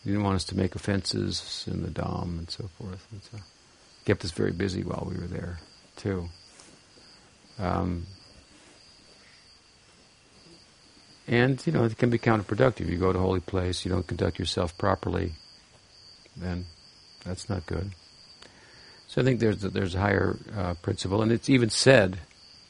He 0.03 0.09
didn't 0.09 0.23
want 0.23 0.35
us 0.35 0.43
to 0.45 0.57
make 0.57 0.75
offenses 0.75 1.65
in 1.71 1.81
the 1.81 1.89
Dham 1.89 2.39
and 2.39 2.49
so 2.49 2.69
forth. 2.77 3.07
And 3.11 3.21
so 3.23 3.37
kept 4.05 4.25
us 4.25 4.31
very 4.31 4.51
busy 4.51 4.83
while 4.83 5.07
we 5.09 5.17
were 5.17 5.27
there, 5.27 5.59
too. 5.95 6.29
Um, 7.59 8.05
and, 11.27 11.65
you 11.65 11.71
know, 11.71 11.85
it 11.85 11.97
can 11.97 12.09
be 12.09 12.17
counterproductive. 12.17 12.89
You 12.89 12.97
go 12.97 13.13
to 13.13 13.19
a 13.19 13.21
holy 13.21 13.39
place, 13.39 13.85
you 13.85 13.91
don't 13.91 14.05
conduct 14.05 14.39
yourself 14.39 14.77
properly, 14.77 15.33
then 16.35 16.65
that's 17.23 17.49
not 17.49 17.65
good. 17.65 17.91
So 19.07 19.21
I 19.21 19.23
think 19.23 19.39
there's 19.39 19.63
a, 19.63 19.69
there's 19.69 19.95
a 19.95 19.99
higher 19.99 20.37
uh, 20.55 20.73
principle, 20.81 21.21
and 21.21 21.31
it's 21.31 21.49
even 21.49 21.69
said 21.69 22.19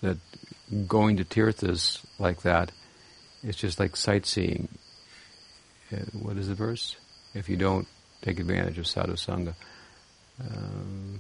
that 0.01 0.17
going 0.88 1.17
to 1.17 1.23
tirthas 1.23 2.03
like 2.19 2.41
that 2.41 2.71
is 3.43 3.55
just 3.55 3.79
like 3.79 3.95
sightseeing. 3.95 4.67
Uh, 5.91 5.97
what 6.13 6.38
is 6.38 6.47
the 6.47 6.55
verse? 6.55 6.95
If 7.34 7.49
you 7.49 7.57
don't 7.57 7.88
take 8.21 8.39
advantage 8.39 8.77
of 8.77 8.88
sadhu 8.88 9.13
sangha. 9.13 9.53
Um, 10.39 11.19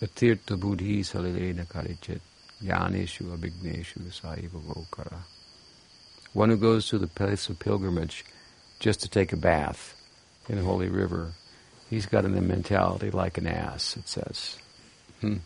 tirtha 0.00 0.58
buddhi 0.58 1.02
salilena 1.02 1.66
karichit 1.66 2.20
yaneshu 2.62 3.32
abhigneshu 3.36 4.00
saiva 4.10 4.60
vokara. 4.60 5.18
One 6.32 6.50
who 6.50 6.56
goes 6.56 6.88
to 6.88 6.98
the 6.98 7.06
place 7.06 7.48
of 7.48 7.58
pilgrimage 7.58 8.24
just 8.78 9.00
to 9.02 9.08
take 9.08 9.32
a 9.32 9.36
bath 9.36 9.94
in 10.48 10.58
a 10.58 10.62
holy 10.62 10.88
river, 10.88 11.32
he's 11.88 12.06
got 12.06 12.24
a 12.24 12.28
mentality 12.28 13.10
like 13.10 13.38
an 13.38 13.46
ass, 13.46 13.96
it 13.96 14.08
says. 14.08 14.56
Hmm. 15.20 15.36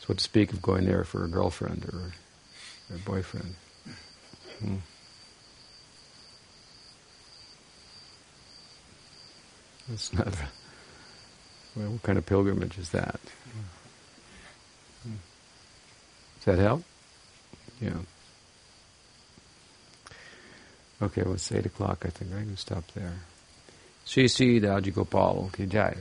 So 0.00 0.14
to 0.14 0.20
speak 0.20 0.52
of 0.52 0.60
going 0.60 0.86
there 0.86 1.04
for 1.04 1.24
a 1.24 1.28
girlfriend 1.28 1.84
or 1.84 2.12
a 2.94 2.98
boyfriend. 2.98 3.54
Hmm. 4.58 4.76
That's 9.88 10.12
not. 10.12 10.34
Well, 11.74 11.90
what 11.92 12.02
kind 12.02 12.18
of 12.18 12.26
pilgrimage 12.26 12.78
is 12.78 12.90
that? 12.90 13.20
Does 16.44 16.56
that 16.56 16.58
help? 16.58 16.82
Yeah. 17.80 17.92
Okay, 21.00 21.22
well, 21.22 21.34
it's 21.34 21.50
8 21.50 21.66
o'clock, 21.66 22.04
I 22.04 22.10
think. 22.10 22.32
I 22.32 22.40
can 22.40 22.56
stop 22.56 22.84
there. 22.94 23.14
Sri 24.04 24.28
Sri 24.28 24.60
Daji 24.60 24.92
Gopal 24.92 25.50
ki 25.52 25.66
jai. 25.66 25.96